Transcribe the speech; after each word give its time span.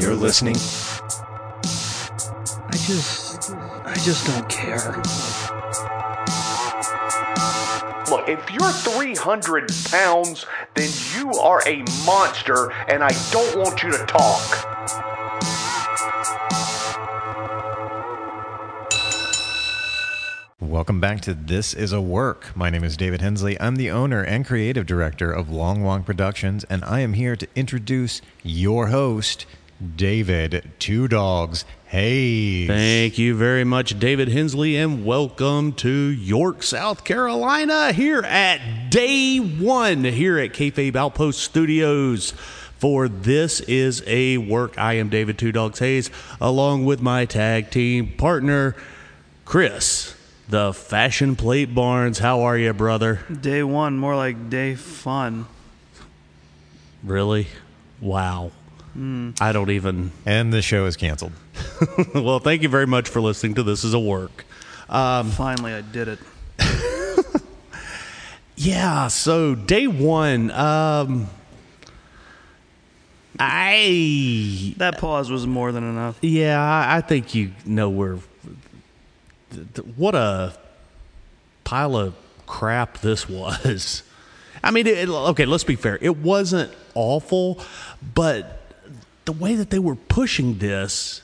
You're 0.00 0.14
listening. 0.14 0.56
I 2.64 2.70
just, 2.72 3.52
I 3.52 3.92
just 4.02 4.26
don't 4.26 4.48
care. 4.48 4.96
Look, 8.10 8.26
if 8.26 8.50
you're 8.50 8.72
300 8.72 9.70
pounds, 9.90 10.46
then 10.74 10.88
you 11.14 11.30
are 11.38 11.62
a 11.66 11.84
monster, 12.06 12.72
and 12.88 13.04
I 13.04 13.10
don't 13.30 13.58
want 13.58 13.82
you 13.82 13.92
to 13.92 13.98
talk. 14.06 14.70
Welcome 20.58 21.00
back 21.00 21.20
to 21.22 21.34
This 21.34 21.74
Is 21.74 21.92
a 21.92 22.00
Work. 22.00 22.56
My 22.56 22.70
name 22.70 22.84
is 22.84 22.96
David 22.96 23.20
Hensley. 23.20 23.60
I'm 23.60 23.76
the 23.76 23.90
owner 23.90 24.22
and 24.22 24.46
creative 24.46 24.86
director 24.86 25.30
of 25.30 25.50
Long 25.50 25.82
Wong 25.82 26.04
Productions, 26.04 26.64
and 26.70 26.82
I 26.84 27.00
am 27.00 27.12
here 27.12 27.36
to 27.36 27.46
introduce 27.54 28.22
your 28.42 28.86
host, 28.86 29.44
David 29.80 30.72
Two 30.78 31.08
Dogs 31.08 31.64
Hayes. 31.86 32.68
Thank 32.68 33.16
you 33.16 33.34
very 33.34 33.64
much, 33.64 33.98
David 33.98 34.28
Hensley, 34.28 34.76
and 34.76 35.06
welcome 35.06 35.72
to 35.74 35.88
York, 35.88 36.62
South 36.62 37.02
Carolina, 37.02 37.92
here 37.92 38.20
at 38.20 38.90
day 38.90 39.38
one 39.38 40.04
here 40.04 40.38
at 40.38 40.52
Kayfabe 40.52 40.96
Outpost 40.96 41.40
Studios. 41.40 42.32
For 42.78 43.08
this 43.08 43.60
is 43.60 44.02
a 44.06 44.36
work. 44.36 44.76
I 44.78 44.94
am 44.94 45.08
David 45.08 45.38
Two 45.38 45.50
Dogs 45.50 45.78
Hayes, 45.78 46.10
along 46.42 46.84
with 46.84 47.00
my 47.00 47.24
tag 47.24 47.70
team 47.70 48.12
partner, 48.18 48.76
Chris, 49.46 50.14
the 50.46 50.74
Fashion 50.74 51.36
Plate 51.36 51.74
Barnes. 51.74 52.18
How 52.18 52.42
are 52.42 52.58
you, 52.58 52.74
brother? 52.74 53.20
Day 53.32 53.62
one, 53.62 53.98
more 53.98 54.16
like 54.16 54.50
day 54.50 54.74
fun. 54.74 55.46
Really? 57.02 57.46
Wow. 58.00 58.52
I 59.40 59.52
don't 59.52 59.70
even. 59.70 60.12
And 60.26 60.52
the 60.52 60.60
show 60.62 60.84
is 60.86 60.96
canceled. 60.96 61.32
well, 62.14 62.38
thank 62.38 62.62
you 62.62 62.68
very 62.68 62.86
much 62.86 63.08
for 63.08 63.20
listening 63.22 63.54
to 63.54 63.62
This 63.62 63.82
Is 63.84 63.94
a 63.94 63.98
Work. 64.00 64.44
Finally, 64.88 65.72
I 65.72 65.80
did 65.80 66.08
it. 66.08 66.18
Yeah, 68.56 69.08
so 69.08 69.54
day 69.54 69.86
one, 69.86 70.50
um 70.50 71.28
I 73.38 74.74
That 74.76 74.98
pause 74.98 75.30
was 75.30 75.46
more 75.46 75.72
than 75.72 75.82
enough. 75.84 76.18
yeah, 76.20 76.60
I 76.60 76.98
I 76.98 77.00
think 77.00 77.34
you 77.34 77.52
know 77.64 77.88
where 77.88 78.18
th- 79.50 79.66
th- 79.74 79.86
what 79.96 80.14
a 80.14 80.54
pile 81.64 81.96
of 81.96 82.14
crap 82.46 82.98
this 82.98 83.26
was. 83.30 84.02
I 84.62 84.70
mean, 84.72 84.86
it, 84.86 85.08
okay, 85.08 85.46
let's 85.46 85.64
be 85.64 85.76
fair. 85.76 85.96
It 86.02 86.18
wasn't 86.18 86.70
awful, 86.94 87.60
but 88.14 88.59
the 89.30 89.44
way 89.44 89.54
that 89.54 89.70
they 89.70 89.78
were 89.78 89.94
pushing 89.94 90.58
this, 90.58 91.22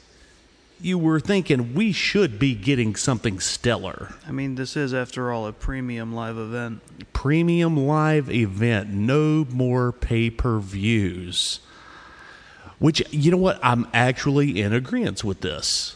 you 0.81 0.97
were 0.97 1.19
thinking 1.19 1.75
we 1.75 1.91
should 1.91 2.39
be 2.39 2.55
getting 2.55 2.95
something 2.95 3.41
stellar. 3.41 4.15
I 4.29 4.31
mean, 4.31 4.55
this 4.55 4.77
is, 4.77 4.95
after 4.95 5.33
all, 5.33 5.49
a 5.49 5.53
premium 5.53 6.15
live 6.15 6.39
event. 6.39 6.83
premium 7.13 7.77
live 7.77 8.31
event, 8.31 8.91
no 8.91 9.45
more 9.51 9.91
pay 9.91 10.31
per 10.31 10.61
views. 10.61 11.59
Which, 12.79 13.03
you 13.13 13.33
know 13.33 13.39
what? 13.39 13.59
I'm 13.61 13.89
actually 13.93 14.61
in 14.61 14.73
agreement 14.73 15.25
with 15.25 15.41
this. 15.41 15.96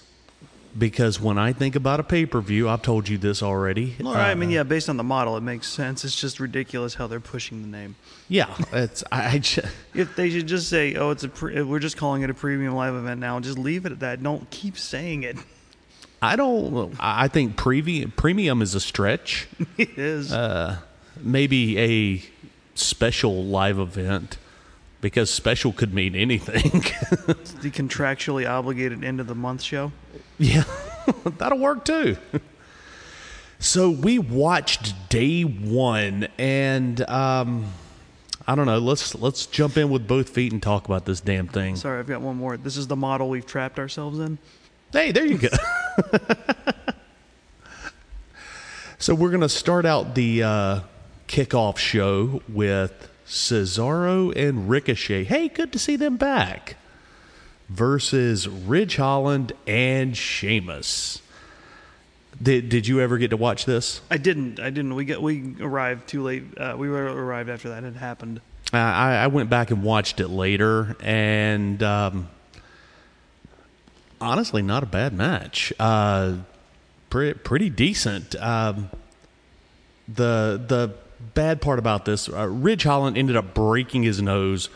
Because 0.78 1.20
when 1.20 1.36
I 1.36 1.52
think 1.52 1.74
about 1.74 1.98
a 1.98 2.04
pay 2.04 2.26
per 2.26 2.40
view, 2.40 2.68
I've 2.68 2.82
told 2.82 3.08
you 3.08 3.18
this 3.18 3.42
already. 3.42 3.96
All 4.04 4.14
right, 4.14 4.28
I 4.28 4.32
uh, 4.32 4.36
mean, 4.36 4.50
yeah, 4.50 4.62
based 4.62 4.88
on 4.88 4.96
the 4.96 5.02
model, 5.02 5.36
it 5.36 5.40
makes 5.40 5.66
sense. 5.66 6.04
It's 6.04 6.18
just 6.18 6.38
ridiculous 6.38 6.94
how 6.94 7.08
they're 7.08 7.18
pushing 7.18 7.62
the 7.62 7.68
name. 7.68 7.96
Yeah, 8.28 8.54
it's 8.72 9.02
I, 9.10 9.34
I 9.34 9.38
ju- 9.38 9.62
If 9.94 10.14
they 10.14 10.30
should 10.30 10.46
just 10.46 10.68
say, 10.68 10.94
"Oh, 10.94 11.10
it's 11.10 11.24
a," 11.24 11.28
pre- 11.28 11.62
we're 11.62 11.80
just 11.80 11.96
calling 11.96 12.22
it 12.22 12.30
a 12.30 12.34
premium 12.34 12.74
live 12.74 12.94
event 12.94 13.20
now," 13.20 13.40
just 13.40 13.58
leave 13.58 13.84
it 13.84 13.92
at 13.92 14.00
that. 14.00 14.22
Don't 14.22 14.48
keep 14.50 14.78
saying 14.78 15.24
it. 15.24 15.36
I 16.22 16.36
don't. 16.36 16.94
I 17.00 17.26
think 17.28 17.56
previ- 17.56 18.14
premium 18.14 18.62
is 18.62 18.74
a 18.74 18.80
stretch. 18.80 19.48
it 19.76 19.98
is. 19.98 20.32
Maybe 21.20 21.78
a 21.78 22.22
special 22.76 23.44
live 23.44 23.78
event, 23.78 24.38
because 25.00 25.30
special 25.30 25.72
could 25.72 25.92
mean 25.92 26.14
anything. 26.14 26.70
the 27.60 27.70
contractually 27.70 28.48
obligated 28.48 29.02
end 29.02 29.18
of 29.18 29.26
the 29.26 29.34
month 29.34 29.62
show. 29.62 29.90
Yeah, 30.40 30.64
that'll 31.36 31.58
work 31.58 31.84
too. 31.84 32.16
So 33.58 33.90
we 33.90 34.18
watched 34.18 35.10
day 35.10 35.42
one, 35.42 36.28
and 36.38 36.98
um, 37.10 37.66
I 38.46 38.54
don't 38.54 38.64
know. 38.64 38.78
Let's 38.78 39.14
let's 39.14 39.44
jump 39.44 39.76
in 39.76 39.90
with 39.90 40.08
both 40.08 40.30
feet 40.30 40.50
and 40.52 40.62
talk 40.62 40.86
about 40.86 41.04
this 41.04 41.20
damn 41.20 41.46
thing. 41.46 41.76
Sorry, 41.76 41.98
I've 41.98 42.06
got 42.06 42.22
one 42.22 42.36
more. 42.36 42.56
This 42.56 42.78
is 42.78 42.86
the 42.86 42.96
model 42.96 43.28
we've 43.28 43.44
trapped 43.44 43.78
ourselves 43.78 44.18
in. 44.18 44.38
Hey, 44.94 45.12
there 45.12 45.26
you 45.26 45.36
go. 45.36 45.48
so 48.98 49.14
we're 49.14 49.30
gonna 49.30 49.46
start 49.50 49.84
out 49.84 50.14
the 50.14 50.42
uh, 50.42 50.80
kickoff 51.28 51.76
show 51.76 52.42
with 52.48 53.10
Cesaro 53.26 54.34
and 54.34 54.70
Ricochet. 54.70 55.24
Hey, 55.24 55.48
good 55.48 55.70
to 55.74 55.78
see 55.78 55.96
them 55.96 56.16
back. 56.16 56.76
Versus 57.70 58.48
Ridge 58.48 58.96
Holland 58.96 59.52
and 59.64 60.16
Sheamus. 60.16 61.22
Did 62.42 62.68
Did 62.68 62.88
you 62.88 63.00
ever 63.00 63.16
get 63.16 63.30
to 63.30 63.36
watch 63.36 63.64
this? 63.64 64.00
I 64.10 64.16
didn't. 64.16 64.58
I 64.58 64.70
didn't. 64.70 64.94
We 64.96 65.04
got. 65.04 65.22
We 65.22 65.54
arrived 65.60 66.08
too 66.08 66.22
late. 66.22 66.42
Uh, 66.58 66.74
we 66.76 66.88
were 66.88 67.04
arrived 67.04 67.48
after 67.48 67.68
that 67.68 67.84
had 67.84 67.94
happened. 67.94 68.40
Uh, 68.72 68.76
I, 68.78 69.14
I 69.16 69.26
went 69.28 69.50
back 69.50 69.70
and 69.70 69.84
watched 69.84 70.18
it 70.18 70.28
later, 70.28 70.96
and 71.00 71.80
um, 71.82 72.28
honestly, 74.20 74.62
not 74.62 74.82
a 74.82 74.86
bad 74.86 75.12
match. 75.12 75.72
Uh, 75.78 76.38
pretty, 77.08 77.38
pretty 77.38 77.70
decent. 77.70 78.34
Um, 78.36 78.90
the 80.08 80.60
the 80.66 80.94
bad 81.34 81.60
part 81.60 81.78
about 81.78 82.04
this, 82.04 82.28
uh, 82.28 82.48
Ridge 82.48 82.82
Holland 82.82 83.16
ended 83.16 83.36
up 83.36 83.54
breaking 83.54 84.02
his 84.02 84.20
nose. 84.20 84.68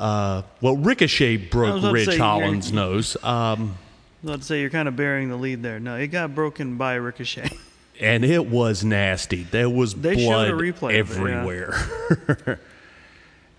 Uh, 0.00 0.42
well, 0.62 0.78
Ricochet 0.78 1.36
broke 1.36 1.78
about 1.78 1.88
to 1.88 1.92
Ridge 1.92 2.06
say, 2.06 2.18
Holland's 2.18 2.72
nose, 2.72 3.22
um, 3.22 3.76
Let's 4.22 4.46
say 4.46 4.60
you're 4.60 4.70
kind 4.70 4.88
of 4.88 4.96
bearing 4.96 5.28
the 5.28 5.36
lead 5.36 5.62
there. 5.62 5.80
No, 5.80 5.96
it 5.96 6.08
got 6.08 6.34
broken 6.34 6.76
by 6.76 6.94
Ricochet. 6.94 7.50
and 8.00 8.24
it 8.24 8.46
was 8.46 8.84
nasty. 8.84 9.44
There 9.44 9.70
was 9.70 9.94
They 9.94 10.14
blood 10.14 10.50
of 10.50 10.60
it, 10.60 10.82
yeah. 10.82 10.88
everywhere. 10.90 12.60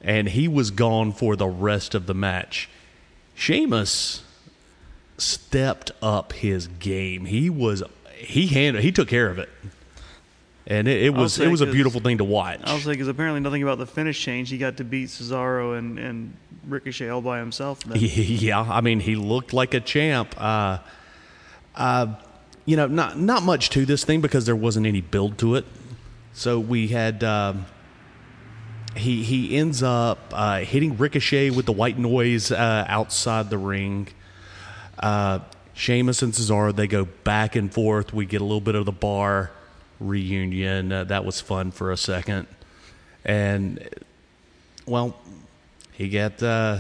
and 0.02 0.30
he 0.30 0.48
was 0.48 0.72
gone 0.72 1.14
for 1.14 1.36
the 1.36 1.48
rest 1.48 1.96
of 1.96 2.06
the 2.06 2.14
match. 2.14 2.70
Sheamus 3.34 4.24
stepped 5.18 5.92
up 6.02 6.34
his 6.34 6.68
game. 6.68 7.26
He 7.26 7.50
was 7.50 7.82
he 8.16 8.48
handled 8.48 8.84
he 8.84 8.92
took 8.92 9.08
care 9.08 9.30
of 9.30 9.40
it, 9.40 9.50
and 10.68 10.88
it, 10.88 11.04
it 11.04 11.14
was 11.14 11.40
it 11.40 11.50
was 11.50 11.62
a 11.62 11.66
beautiful 11.66 12.02
thing 12.02 12.20
to 12.20 12.24
watch. 12.24 12.60
I'll 12.64 12.80
say 12.80 12.92
because 12.92 13.08
apparently 13.08 13.40
nothing 13.40 13.64
about 13.64 13.78
the 13.78 13.88
finish 13.88 14.20
changed. 14.20 14.52
He 14.52 14.58
got 14.58 14.78
to 14.78 14.84
beat 14.84 15.10
Cesaro 15.10 15.78
and, 15.78 15.98
and 15.98 16.36
Ricochet 16.68 17.10
all 17.10 17.22
by 17.22 17.40
himself. 17.40 17.84
Then. 17.84 17.98
yeah, 18.02 18.62
I 18.62 18.82
mean 18.82 19.00
he 19.00 19.16
looked 19.16 19.54
like 19.54 19.74
a 19.74 19.80
champ. 19.80 20.36
Uh, 20.38 20.80
uh, 21.76 22.16
you 22.66 22.76
know, 22.76 22.88
not 22.88 23.18
not 23.18 23.44
much 23.44 23.70
to 23.72 23.86
this 23.86 24.04
thing 24.04 24.22
because 24.22 24.46
there 24.46 24.56
wasn't 24.56 24.86
any 24.86 25.02
build 25.02 25.38
to 25.40 25.56
it. 25.56 25.66
So 26.34 26.60
we 26.60 26.90
had 26.90 27.24
um, 27.24 27.66
he 28.96 29.24
he 29.24 29.58
ends 29.58 29.82
up 29.82 30.20
uh, 30.32 30.60
hitting 30.60 30.98
Ricochet 30.98 31.50
with 31.50 31.66
the 31.66 31.72
white 31.72 31.98
noise 31.98 32.52
uh, 32.52 32.86
outside 32.88 33.50
the 33.50 33.58
ring. 33.58 34.10
Uh, 35.00 35.40
Sheamus 35.74 36.22
and 36.22 36.34
Cesaro 36.34 36.76
they 36.76 36.86
go 36.86 37.06
back 37.06 37.56
and 37.56 37.74
forth. 37.74 38.14
We 38.14 38.28
get 38.28 38.42
a 38.42 38.44
little 38.44 38.62
bit 38.62 38.76
of 38.76 38.86
the 38.86 38.92
bar 38.92 39.52
reunion. 40.02 40.92
Uh, 40.92 41.04
that 41.06 41.24
was 41.24 41.40
fun 41.40 41.72
for 41.72 41.92
a 41.92 41.98
second, 41.98 42.48
and 43.24 43.88
well, 44.86 45.16
he 45.94 46.10
got 46.10 46.42
uh, 46.42 46.80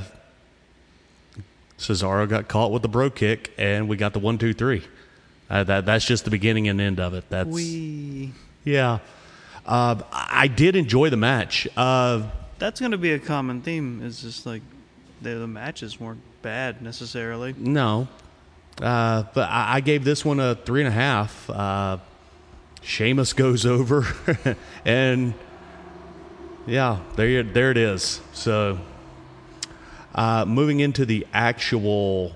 Cesaro 1.77 2.27
got 2.27 2.47
caught 2.47 2.71
with 2.71 2.81
the 2.81 2.89
Brogue 2.89 3.15
Kick, 3.15 3.53
and 3.57 3.87
we 3.87 3.97
got 3.97 4.13
the 4.13 4.19
one, 4.19 4.37
two, 4.37 4.53
three. 4.53 4.83
Uh, 5.49 5.63
that 5.65 5.85
that's 5.85 6.05
just 6.05 6.25
the 6.25 6.31
beginning 6.31 6.67
and 6.67 6.79
end 6.79 6.99
of 6.99 7.13
it. 7.13 7.25
That's 7.29 7.49
We 7.49 8.33
yeah. 8.63 8.99
Uh, 9.65 10.01
I 10.11 10.47
did 10.47 10.75
enjoy 10.75 11.09
the 11.09 11.17
match. 11.17 11.67
Uh, 11.77 12.29
that's 12.57 12.79
going 12.79 12.93
to 12.93 12.97
be 12.97 13.11
a 13.11 13.19
common 13.19 13.61
theme. 13.61 14.01
Is 14.03 14.21
just 14.21 14.45
like 14.45 14.61
the, 15.21 15.35
the 15.35 15.47
matches 15.47 15.99
weren't 15.99 16.21
bad 16.41 16.81
necessarily. 16.81 17.53
no, 17.57 18.07
uh, 18.81 19.23
but 19.33 19.49
I, 19.49 19.75
I 19.75 19.79
gave 19.81 20.03
this 20.03 20.25
one 20.25 20.39
a 20.39 20.55
three 20.55 20.81
and 20.81 20.87
a 20.87 20.91
half. 20.91 21.49
Sheamus 22.81 23.33
goes 23.33 23.65
over, 23.65 24.07
and 24.85 25.33
yeah, 26.65 26.99
there 27.15 27.43
there 27.43 27.71
it 27.71 27.77
is. 27.77 28.21
So, 28.33 28.79
uh, 30.15 30.45
moving 30.45 30.79
into 30.79 31.05
the 31.05 31.27
actual 31.31 32.35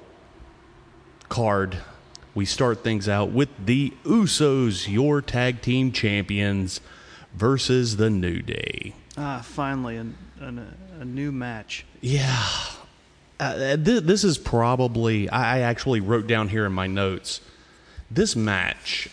card, 1.29 1.77
we 2.35 2.45
start 2.45 2.83
things 2.83 3.09
out 3.09 3.31
with 3.31 3.49
the 3.65 3.93
Usos, 4.03 4.87
your 4.87 5.21
tag 5.21 5.61
team 5.61 5.91
champions, 5.91 6.79
versus 7.33 7.97
the 7.97 8.09
New 8.09 8.41
Day. 8.41 8.93
Ah, 9.17 9.41
finally, 9.43 9.97
an, 9.97 10.15
an, 10.39 10.75
a 10.99 11.05
new 11.05 11.31
match. 11.31 11.85
Yeah. 12.01 12.45
Uh, 13.39 13.75
th- 13.75 14.03
this 14.03 14.23
is 14.23 14.37
probably, 14.37 15.27
I 15.29 15.57
I 15.57 15.59
actually 15.61 16.01
wrote 16.01 16.27
down 16.27 16.49
here 16.49 16.65
in 16.65 16.71
my 16.71 16.87
notes 16.87 17.41
this 18.11 18.35
match 18.35 19.09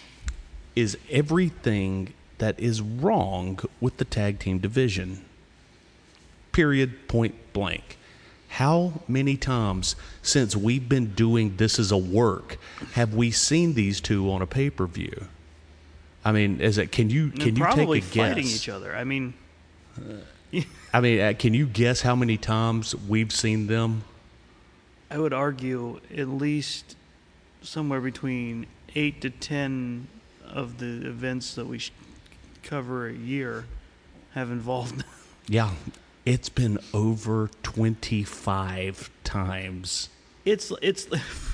is 0.74 0.96
everything 1.10 2.14
that 2.38 2.58
is 2.58 2.80
wrong 2.80 3.58
with 3.80 3.98
the 3.98 4.04
tag 4.04 4.38
team 4.38 4.58
division. 4.58 5.24
Period, 6.50 7.08
point 7.08 7.34
blank. 7.52 7.96
How 8.48 9.02
many 9.08 9.36
times 9.36 9.96
since 10.22 10.54
we've 10.54 10.88
been 10.88 11.14
doing 11.14 11.56
this 11.56 11.78
as 11.78 11.90
a 11.90 11.96
work 11.96 12.58
have 12.92 13.14
we 13.14 13.30
seen 13.30 13.74
these 13.74 14.00
two 14.00 14.30
on 14.30 14.42
a 14.42 14.46
pay 14.46 14.68
per 14.68 14.86
view? 14.86 15.28
I 16.24 16.32
mean, 16.32 16.60
is 16.60 16.78
it? 16.78 16.92
Can 16.92 17.10
you 17.10 17.30
can 17.30 17.56
you 17.56 17.64
take 17.72 17.88
a 17.88 18.00
guess? 18.00 18.14
fighting 18.14 18.46
each 18.46 18.68
other. 18.68 18.94
I 18.94 19.04
mean, 19.04 19.34
I 20.92 21.00
mean, 21.00 21.20
uh, 21.20 21.32
can 21.38 21.54
you 21.54 21.66
guess 21.66 22.02
how 22.02 22.14
many 22.14 22.36
times 22.36 22.94
we've 22.94 23.32
seen 23.32 23.68
them? 23.68 24.04
I 25.10 25.18
would 25.18 25.32
argue 25.32 26.00
at 26.16 26.28
least 26.28 26.96
somewhere 27.62 28.00
between 28.00 28.66
eight 28.94 29.20
to 29.22 29.30
ten 29.30 30.08
of 30.52 30.78
the 30.78 31.06
events 31.08 31.54
that 31.54 31.66
we 31.66 31.80
cover 32.62 33.08
a 33.08 33.12
year 33.12 33.64
have 34.34 34.50
involved. 34.50 35.04
Yeah, 35.48 35.72
it's 36.24 36.48
been 36.48 36.78
over 36.94 37.50
25 37.64 39.10
times. 39.24 40.08
it's 40.44 40.72
it's 40.80 41.08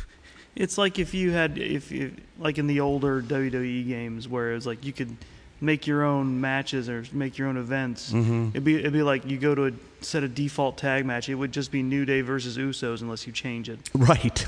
it's 0.54 0.76
like 0.76 0.98
if 0.98 1.14
you 1.14 1.30
had 1.30 1.56
if 1.56 1.90
you 1.90 2.12
like 2.38 2.58
in 2.58 2.66
the 2.66 2.80
older 2.80 3.22
WWE 3.22 3.88
games 3.88 4.28
where 4.28 4.52
it 4.52 4.54
was 4.56 4.66
like 4.66 4.84
you 4.84 4.92
could 4.92 5.16
make 5.60 5.86
your 5.86 6.04
own 6.04 6.40
matches 6.40 6.88
or 6.90 7.04
make 7.12 7.38
your 7.38 7.48
own 7.48 7.56
events. 7.56 8.12
Mm-hmm. 8.12 8.48
It'd 8.50 8.64
be 8.64 8.76
it'd 8.76 8.92
be 8.92 9.02
like 9.02 9.24
you 9.24 9.38
go 9.38 9.54
to 9.54 9.66
a 9.68 9.72
set 10.02 10.22
of 10.22 10.34
default 10.34 10.76
tag 10.76 11.06
match. 11.06 11.30
It 11.30 11.34
would 11.36 11.52
just 11.52 11.72
be 11.72 11.82
New 11.82 12.04
Day 12.04 12.20
versus 12.20 12.58
Usos 12.58 13.00
unless 13.00 13.26
you 13.26 13.32
change 13.32 13.68
it. 13.70 13.78
Right. 13.94 14.46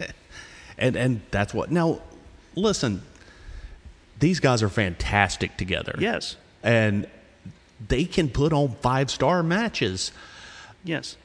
and 0.78 0.96
and 0.96 1.20
that's 1.30 1.52
what. 1.52 1.70
Now, 1.70 2.00
listen. 2.56 3.02
These 4.22 4.38
guys 4.38 4.62
are 4.62 4.68
fantastic 4.68 5.56
together. 5.56 5.96
Yes. 5.98 6.36
And 6.62 7.08
they 7.88 8.04
can 8.04 8.30
put 8.30 8.52
on 8.52 8.76
five-star 8.76 9.42
matches. 9.42 10.12
Yes. 10.84 11.16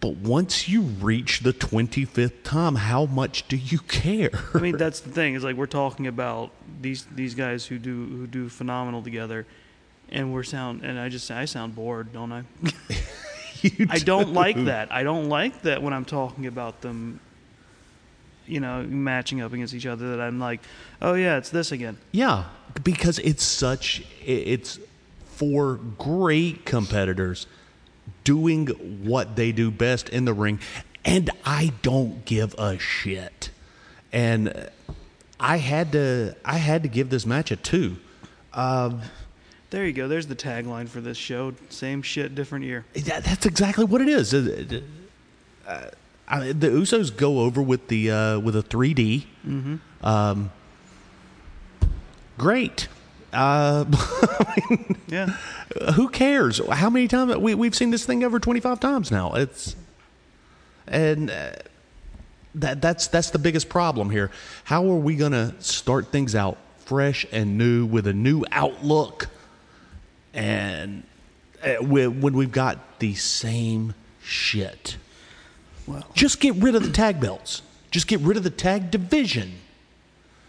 But 0.00 0.18
once 0.18 0.68
you 0.68 0.82
reach 0.82 1.40
the 1.40 1.52
25th 1.52 2.44
time, 2.44 2.76
how 2.76 3.06
much 3.06 3.48
do 3.48 3.56
you 3.56 3.80
care? 3.80 4.30
I 4.54 4.58
mean, 4.58 4.76
that's 4.76 5.00
the 5.00 5.10
thing. 5.10 5.34
Is 5.34 5.42
like 5.42 5.56
we're 5.56 5.66
talking 5.66 6.06
about 6.06 6.52
these 6.80 7.06
these 7.12 7.34
guys 7.34 7.66
who 7.66 7.76
do 7.76 8.06
who 8.06 8.28
do 8.28 8.48
phenomenal 8.48 9.02
together, 9.02 9.44
and 10.08 10.32
we're 10.32 10.44
sound 10.44 10.84
and 10.84 10.96
I 10.96 11.08
just 11.08 11.28
I 11.32 11.44
sound 11.44 11.74
bored, 11.74 12.12
don't 12.12 12.30
I? 12.30 12.44
I 13.90 13.98
don't 13.98 14.32
like 14.32 14.64
that. 14.66 14.92
I 14.92 15.02
don't 15.02 15.28
like 15.28 15.62
that 15.62 15.82
when 15.82 15.92
I'm 15.92 16.04
talking 16.04 16.46
about 16.46 16.82
them. 16.82 17.18
You 18.48 18.60
know, 18.60 18.82
matching 18.82 19.40
up 19.40 19.52
against 19.52 19.74
each 19.74 19.86
other. 19.86 20.16
That 20.16 20.20
I'm 20.20 20.38
like, 20.38 20.60
oh 21.02 21.14
yeah, 21.14 21.36
it's 21.36 21.50
this 21.50 21.72
again. 21.72 21.98
Yeah, 22.12 22.44
because 22.82 23.18
it's 23.18 23.44
such 23.44 24.04
it's 24.24 24.78
four 25.26 25.76
great 25.98 26.64
competitors 26.64 27.46
doing 28.24 28.66
what 29.04 29.36
they 29.36 29.52
do 29.52 29.70
best 29.70 30.08
in 30.08 30.24
the 30.24 30.32
ring 30.32 30.58
and 31.08 31.30
I 31.44 31.72
don't 31.82 32.24
give 32.24 32.54
a 32.58 32.78
shit. 32.78 33.50
And 34.12 34.68
I 35.40 35.56
had 35.56 35.92
to 35.92 36.34
I 36.44 36.58
had 36.58 36.82
to 36.82 36.88
give 36.88 37.10
this 37.10 37.24
match 37.24 37.50
a 37.50 37.56
2. 37.56 37.96
There 39.70 39.84
you 39.84 39.92
go. 39.92 40.08
There's 40.08 40.26
the 40.26 40.36
tagline 40.36 40.88
for 40.88 41.00
this 41.00 41.18
show. 41.18 41.54
Same 41.68 42.00
shit, 42.00 42.34
different 42.34 42.64
year. 42.64 42.86
That, 42.94 43.24
that's 43.24 43.44
exactly 43.44 43.84
what 43.84 44.00
it 44.00 44.08
is. 44.08 44.32
Uh, 44.32 44.80
uh, 45.66 45.90
I 46.28 46.52
the 46.52 46.68
Usos 46.68 47.16
go 47.16 47.40
over 47.40 47.62
with 47.62 47.88
the 47.88 48.10
uh, 48.10 48.38
with 48.38 48.54
a 48.54 48.62
3D. 48.62 49.26
Um, 50.02 50.50
great. 52.36 52.88
Uh, 53.32 53.84
Yeah. 55.08 55.26
who 55.94 56.08
cares? 56.08 56.60
How 56.68 56.90
many 56.90 57.08
times 57.08 57.36
we 57.36 57.54
we've 57.54 57.74
seen 57.74 57.90
this 57.90 58.04
thing 58.04 58.22
over 58.24 58.38
twenty 58.38 58.60
five 58.60 58.78
times 58.80 59.10
now? 59.10 59.32
It's 59.34 59.74
and 60.86 61.30
uh, 61.30 61.52
that 62.54 62.82
that's 62.82 63.06
that's 63.06 63.30
the 63.30 63.38
biggest 63.38 63.68
problem 63.68 64.10
here. 64.10 64.30
How 64.64 64.84
are 64.90 64.96
we 64.96 65.16
gonna 65.16 65.54
start 65.60 66.12
things 66.12 66.34
out 66.34 66.58
fresh 66.84 67.26
and 67.32 67.56
new 67.56 67.86
with 67.86 68.06
a 68.06 68.12
new 68.12 68.44
outlook, 68.52 69.28
and 70.34 71.04
uh, 71.62 71.76
when 71.82 72.20
we've 72.20 72.52
got 72.52 72.98
the 72.98 73.14
same 73.14 73.94
shit? 74.22 74.96
Well, 75.88 76.04
Just 76.14 76.40
get 76.40 76.54
rid 76.56 76.74
of 76.74 76.82
the 76.82 76.92
tag 76.92 77.20
belts. 77.20 77.62
Just 77.90 78.06
get 78.06 78.20
rid 78.20 78.36
of 78.36 78.42
the 78.42 78.50
tag 78.50 78.90
division. 78.90 79.54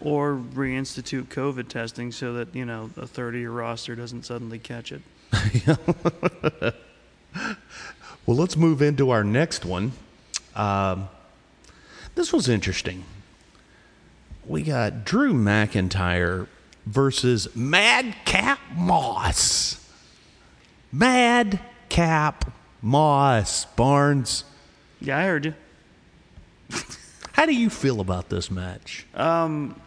or 0.02 0.34
reinstitute 0.54 1.26
COVID 1.26 1.68
testing 1.70 2.12
so 2.12 2.34
that 2.34 2.54
you 2.56 2.66
know 2.66 2.90
a 2.98 3.08
third 3.08 3.36
of 3.36 3.42
your 3.42 3.52
roster 3.52 3.96
doesn't 3.96 4.26
suddenly 4.26 4.60
catch 4.60 4.92
it. 4.92 5.02
Well, 8.26 8.38
let's 8.38 8.56
move 8.56 8.82
into 8.84 9.10
our 9.10 9.24
next 9.24 9.66
one. 9.66 9.92
Um, 10.56 11.10
this 12.14 12.32
was 12.32 12.48
interesting. 12.48 13.04
We 14.46 14.62
got 14.62 15.04
Drew 15.04 15.34
McIntyre 15.34 16.46
versus 16.86 17.56
Madcap 17.56 18.60
Moss. 18.76 19.84
Madcap 20.92 22.52
Moss. 22.84 23.66
Barnes, 23.66 24.44
Yeah, 25.02 25.18
I 25.18 25.24
heard 25.24 25.46
you. 25.46 25.54
how 27.34 27.46
do 27.46 27.54
you 27.56 27.70
feel 27.70 28.02
about 28.02 28.30
this 28.30 28.52
match? 28.52 29.06
Um, 29.14 29.80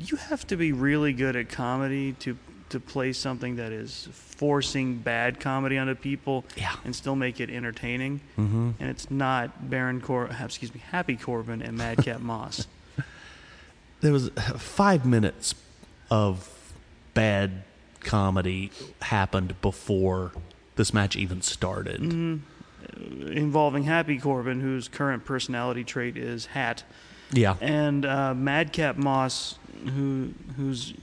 you 0.00 0.16
have 0.16 0.46
to 0.48 0.56
be 0.56 0.72
really 0.72 1.12
good 1.12 1.36
at 1.36 1.48
comedy 1.48 2.12
to 2.20 2.36
to 2.70 2.80
play 2.80 3.12
something 3.12 3.56
that 3.56 3.70
is 3.70 4.08
forcing 4.10 4.96
bad 4.96 5.38
comedy 5.38 5.78
onto 5.78 5.94
people 5.94 6.44
Yeah. 6.56 6.74
and 6.84 6.96
still 6.96 7.14
make 7.14 7.38
it 7.38 7.48
entertaining. 7.48 8.20
Mm-hmm. 8.36 8.70
And 8.80 8.90
it's 8.90 9.10
not 9.12 9.70
Baron 9.70 10.00
Cor 10.00 10.28
excuse 10.42 10.74
me, 10.74 10.80
Happy 10.90 11.14
Corbin 11.16 11.62
and 11.62 11.76
Madcap 11.76 12.20
Moss. 12.32 12.66
There 14.00 14.12
was 14.12 14.28
uh, 14.30 14.40
five 14.58 15.06
minutes 15.06 15.54
of 16.10 16.48
bad 17.12 17.62
comedy 18.00 18.72
happened 19.02 19.60
before 19.62 20.32
this 20.74 20.92
match 20.92 21.14
even 21.14 21.42
started. 21.42 22.00
Mm-hmm. 22.00 22.36
Involving 23.22 23.84
Happy 23.84 24.18
Corbin, 24.18 24.60
whose 24.60 24.88
current 24.88 25.24
personality 25.24 25.84
trait 25.84 26.16
is 26.16 26.46
hat, 26.46 26.82
Yeah. 27.32 27.56
and 27.60 28.04
uh, 28.04 28.34
Madcap 28.34 28.96
Moss, 28.96 29.58
who 29.94 30.30
whose 30.56 30.94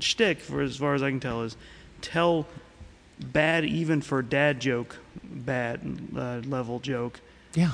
shtick, 0.00 0.40
for 0.40 0.60
as 0.60 0.76
far 0.76 0.94
as 0.94 1.02
I 1.02 1.10
can 1.10 1.20
tell, 1.20 1.42
is 1.42 1.56
tell 2.00 2.46
bad 3.20 3.64
even 3.64 4.00
for 4.00 4.22
dad 4.22 4.60
joke, 4.60 4.96
bad 5.24 5.80
uh, 6.16 6.40
level 6.44 6.78
joke, 6.80 7.20
Yeah. 7.54 7.72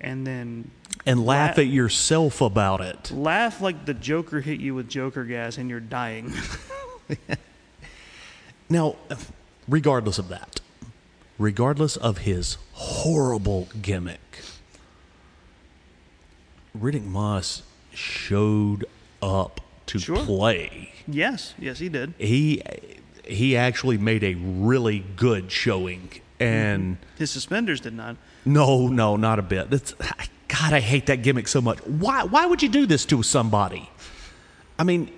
and 0.00 0.26
then 0.26 0.70
and 1.04 1.26
laugh 1.26 1.56
La- 1.58 1.62
at 1.64 1.68
yourself 1.68 2.40
about 2.40 2.80
it. 2.80 3.10
laugh 3.10 3.60
like 3.60 3.84
the 3.86 3.94
Joker 3.94 4.40
hit 4.40 4.60
you 4.60 4.74
with 4.74 4.88
Joker 4.88 5.24
gas 5.24 5.58
and 5.58 5.68
you're 5.68 5.80
dying. 5.80 6.32
Now, 8.68 8.96
regardless 9.68 10.18
of 10.18 10.28
that, 10.28 10.60
regardless 11.38 11.96
of 11.96 12.18
his 12.18 12.56
horrible 12.72 13.68
gimmick, 13.80 14.20
Riddick 16.78 17.04
Moss 17.04 17.62
showed 17.92 18.84
up 19.20 19.60
to 19.86 19.98
Sure. 19.98 20.16
play. 20.24 20.92
yes, 21.06 21.54
yes, 21.58 21.78
he 21.78 21.88
did. 21.88 22.14
He 22.18 22.62
he 23.24 23.56
actually 23.56 23.98
made 23.98 24.24
a 24.24 24.34
really 24.34 25.04
good 25.16 25.52
showing, 25.52 26.08
and 26.40 26.96
mm-hmm. 26.96 27.18
His 27.18 27.30
suspenders 27.30 27.80
did 27.80 27.94
not. 27.94 28.16
no, 28.44 28.88
no, 28.88 29.16
not 29.16 29.38
a 29.38 29.42
bit. 29.42 29.70
That's 29.70 29.94
God, 30.48 30.72
I 30.72 30.80
hate 30.80 31.06
that 31.06 31.22
gimmick 31.22 31.48
so 31.48 31.60
much. 31.60 31.78
Why 31.86 32.24
why 32.24 32.46
would 32.46 32.62
you 32.62 32.68
do 32.68 32.86
this 32.86 33.04
to 33.06 33.22
somebody? 33.22 33.88
I 34.78 34.84
mean, 34.84 35.12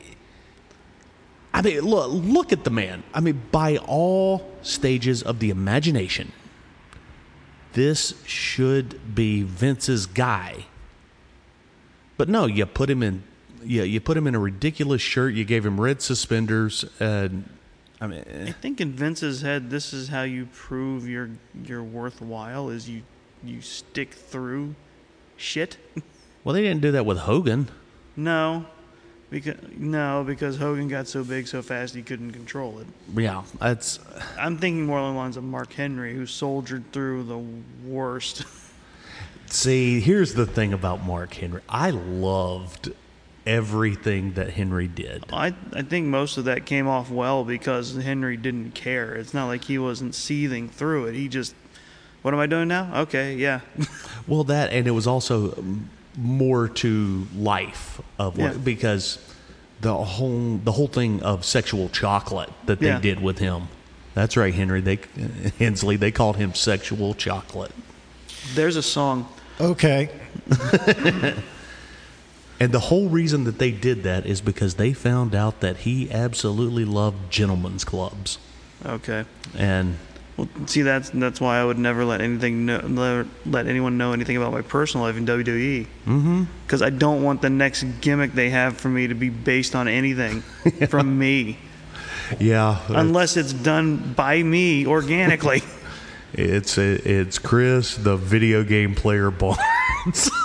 I 1.52 1.62
mean, 1.62 1.80
look, 1.80 2.11
look 2.12 2.52
at 2.52 2.64
the 2.64 2.71
man. 2.71 3.02
I 3.14 3.21
mean, 3.21 3.40
by 3.52 3.76
all 3.78 4.50
stages 4.64 5.23
of 5.23 5.38
the 5.38 5.50
imagination, 5.50 6.33
this 7.75 8.14
should 8.25 9.14
be 9.14 9.42
Vince's 9.42 10.06
guy. 10.06 10.66
But 12.16 12.28
no, 12.28 12.47
you 12.47 12.64
put 12.66 12.88
him 12.88 13.02
in, 13.02 13.25
yeah, 13.64 13.83
you 13.83 14.00
put 14.00 14.16
him 14.16 14.26
in 14.26 14.35
a 14.35 14.38
ridiculous 14.38 15.02
shirt. 15.02 15.35
You 15.35 15.44
gave 15.44 15.66
him 15.66 15.80
red 15.80 16.00
suspenders, 16.00 16.85
and 17.00 17.49
I 18.00 18.06
mean, 18.06 18.25
eh, 18.28 18.47
I 18.49 18.52
think 18.52 18.80
in 18.80 18.92
Vince's 18.92 19.42
head, 19.42 19.71
this 19.71 19.92
is 19.92 20.09
how 20.09 20.23
you 20.23 20.47
prove 20.47 21.09
you're 21.09 21.30
you're 21.64 21.83
worthwhile: 21.83 22.68
is 22.68 22.88
you 22.88 23.02
you 23.42 23.61
stick 23.61 24.14
through 24.14 24.75
shit. 25.37 25.76
well, 26.44 26.54
they 26.54 26.62
didn't 26.62 26.80
do 26.83 26.92
that 26.92 27.04
with 27.04 27.18
Hogan. 27.18 27.68
No, 28.16 28.66
Because 29.34 29.56
no, 29.76 30.22
because 30.24 30.58
Hogan 30.58 30.86
got 30.86 31.08
so 31.08 31.24
big 31.24 31.48
so 31.48 31.60
fast 31.60 31.92
he 31.92 32.02
couldn't 32.02 32.30
control 32.30 32.78
it. 32.78 32.86
Yeah, 33.16 33.42
that's 33.58 33.98
I'm 34.38 34.58
thinking 34.58 34.86
more 34.86 34.98
along 34.98 35.14
the 35.14 35.18
lines 35.18 35.36
of 35.36 35.42
Mark 35.42 35.72
Henry, 35.72 36.14
who 36.14 36.24
soldiered 36.24 36.92
through 36.92 37.24
the 37.24 37.38
worst. 37.84 38.44
see. 39.46 39.98
Here's 39.98 40.34
the 40.34 40.46
thing 40.46 40.72
about 40.72 41.04
Mark 41.04 41.34
Henry. 41.34 41.62
I 41.68 41.90
loved 41.90 42.92
everything 43.44 44.34
that 44.34 44.50
Henry 44.50 44.86
did. 44.86 45.24
I 45.32 45.52
I 45.72 45.82
think 45.82 46.06
most 46.06 46.36
of 46.36 46.44
that 46.44 46.64
came 46.64 46.86
off 46.86 47.10
well 47.10 47.42
because 47.42 47.96
Henry 47.96 48.36
didn't 48.36 48.76
care. 48.76 49.16
It's 49.16 49.34
not 49.34 49.46
like 49.46 49.64
he 49.64 49.78
wasn't 49.78 50.14
seething 50.14 50.68
through 50.68 51.06
it. 51.06 51.16
He 51.16 51.26
just, 51.26 51.56
what 52.22 52.32
am 52.32 52.38
I 52.38 52.46
doing 52.46 52.68
now? 52.68 53.00
Okay, 53.00 53.34
yeah, 53.34 53.62
Well, 54.28 54.44
that 54.44 54.70
and 54.70 54.86
it 54.86 54.92
was 54.92 55.08
also 55.08 55.56
um, 55.56 55.90
more 56.16 56.68
to 56.68 57.26
life 57.37 58.00
of 58.18 58.38
what 58.38 58.52
Yeah. 58.52 58.59
because 58.59 59.18
the 59.80 59.94
whole 59.94 60.59
the 60.64 60.73
whole 60.73 60.87
thing 60.88 61.23
of 61.23 61.44
sexual 61.44 61.88
chocolate 61.88 62.50
that 62.66 62.78
they 62.80 62.87
Yeah. 62.88 63.00
did 63.00 63.21
with 63.23 63.38
him. 63.38 63.68
That's 64.14 64.37
right, 64.37 64.54
Henry. 64.54 64.80
They 64.80 64.99
Hensley. 65.59 65.97
They 65.97 66.11
called 66.12 66.37
him 66.37 66.54
sexual 66.54 67.14
chocolate. 67.14 67.73
there's 68.54 68.76
a 68.76 68.83
song. 68.83 69.26
Okay. 69.61 70.09
And 72.61 72.71
the 72.71 72.78
whole 72.80 73.09
reason 73.09 73.44
that 73.44 73.59
they 73.59 73.73
did 73.73 74.04
that 74.04 74.26
is 74.26 74.40
because 74.40 74.75
they 74.76 74.92
found 74.92 75.35
out 75.35 75.61
that 75.61 75.78
he 75.78 76.09
absolutely 76.11 76.85
loved 76.85 77.28
gentlemen's 77.30 77.85
clubs. 77.85 78.38
Okay. 78.87 79.25
And 79.56 79.99
Well, 80.36 80.48
see, 80.66 80.82
that's 80.82 81.10
that's 81.10 81.40
why 81.40 81.58
I 81.58 81.64
would 81.64 81.78
never 81.78 82.04
let 82.04 82.20
anything 82.20 82.66
know, 82.66 82.78
let, 82.78 83.26
let 83.46 83.66
anyone 83.68 83.96
know 83.98 84.12
anything 84.12 84.36
about 84.36 84.52
my 84.52 84.62
personal 84.62 85.06
life 85.06 85.16
in 85.16 85.26
WWE. 85.26 85.86
Mm-hmm. 86.06 86.44
Because 86.66 86.82
I 86.82 86.90
don't 86.90 87.22
want 87.22 87.40
the 87.40 87.50
next 87.50 87.84
gimmick 88.00 88.32
they 88.32 88.50
have 88.50 88.76
for 88.76 88.88
me 88.88 89.06
to 89.06 89.14
be 89.14 89.28
based 89.28 89.76
on 89.76 89.86
anything 89.86 90.40
from 90.88 91.18
me, 91.18 91.58
yeah, 92.40 92.80
unless 92.88 93.36
it's 93.36 93.52
done 93.52 94.14
by 94.14 94.42
me 94.42 94.86
organically. 94.86 95.62
it's 96.32 96.78
it's 96.78 97.38
Chris, 97.38 97.96
the 97.96 98.16
video 98.16 98.64
game 98.64 98.96
player 98.96 99.30
Barnes. 99.30 100.30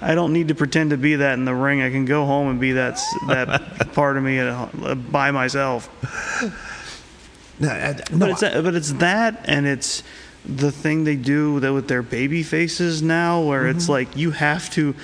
I 0.00 0.14
don't 0.14 0.32
need 0.32 0.48
to 0.48 0.54
pretend 0.54 0.90
to 0.90 0.96
be 0.96 1.16
that 1.16 1.34
in 1.34 1.44
the 1.44 1.54
ring. 1.54 1.82
I 1.82 1.90
can 1.90 2.04
go 2.04 2.26
home 2.26 2.48
and 2.48 2.60
be 2.60 2.72
that 2.72 3.00
that 3.28 3.92
part 3.94 4.18
of 4.18 4.22
me 4.22 4.38
at, 4.38 4.52
ho- 4.52 4.94
by 4.94 5.30
myself. 5.30 5.88
No, 7.60 7.68
I- 7.70 8.00
But 8.12 8.30
it's 8.30 8.40
that, 8.40 8.62
but 8.64 8.74
it's 8.74 8.92
that, 8.94 9.44
and 9.44 9.66
it's 9.66 10.02
the 10.44 10.70
thing 10.72 11.04
they 11.04 11.16
do 11.16 11.54
with, 11.54 11.64
with 11.64 11.88
their 11.88 12.02
baby 12.02 12.42
faces 12.42 13.02
now, 13.02 13.40
where 13.42 13.66
it's 13.68 13.88
like 13.88 14.16
you 14.16 14.30
have 14.32 14.70
to 14.70 14.94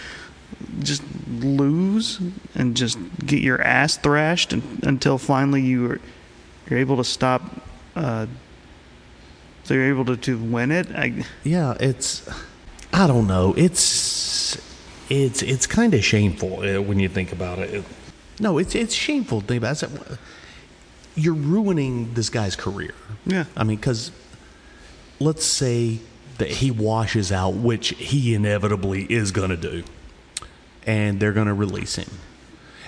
just 0.80 1.02
lose 1.28 2.20
and 2.54 2.76
just 2.76 2.98
get 3.26 3.42
your 3.42 3.60
ass 3.60 3.96
thrashed 3.96 4.52
un 4.52 4.62
until 4.82 5.18
finally 5.18 5.60
you 5.62 5.90
are 5.90 6.00
you're 6.68 6.78
able 6.78 6.96
to 6.96 7.04
stop. 7.04 7.42
Uh, 7.94 8.26
so 9.64 9.74
you're 9.74 9.88
able 9.88 10.04
to, 10.06 10.16
to 10.16 10.36
win 10.38 10.70
it. 10.72 10.86
I, 10.94 11.24
yeah, 11.42 11.74
it's 11.80 12.26
I 12.92 13.06
don't 13.06 13.26
know. 13.26 13.54
It's 13.56 14.56
it's 15.10 15.42
it's 15.42 15.66
kind 15.66 15.92
of 15.94 16.04
shameful 16.04 16.60
uh, 16.62 16.80
when 16.80 16.98
you 17.00 17.08
think 17.08 17.32
about 17.32 17.58
it. 17.58 17.74
It- 17.74 17.84
No, 18.40 18.58
it's 18.58 18.74
it's 18.74 18.94
shameful 18.94 19.40
to 19.42 19.46
think 19.46 19.58
about 19.62 19.82
it. 19.82 19.90
You're 21.16 21.34
ruining 21.34 22.14
this 22.14 22.30
guy's 22.30 22.56
career. 22.56 22.94
Yeah. 23.24 23.44
I 23.56 23.64
mean, 23.64 23.76
because 23.76 24.10
let's 25.20 25.44
say 25.44 26.00
that 26.38 26.48
he 26.48 26.70
washes 26.70 27.30
out, 27.30 27.54
which 27.54 27.90
he 27.90 28.34
inevitably 28.34 29.04
is 29.04 29.30
going 29.30 29.50
to 29.50 29.56
do, 29.56 29.84
and 30.86 31.20
they're 31.20 31.32
going 31.32 31.46
to 31.46 31.54
release 31.54 31.96
him. 31.96 32.10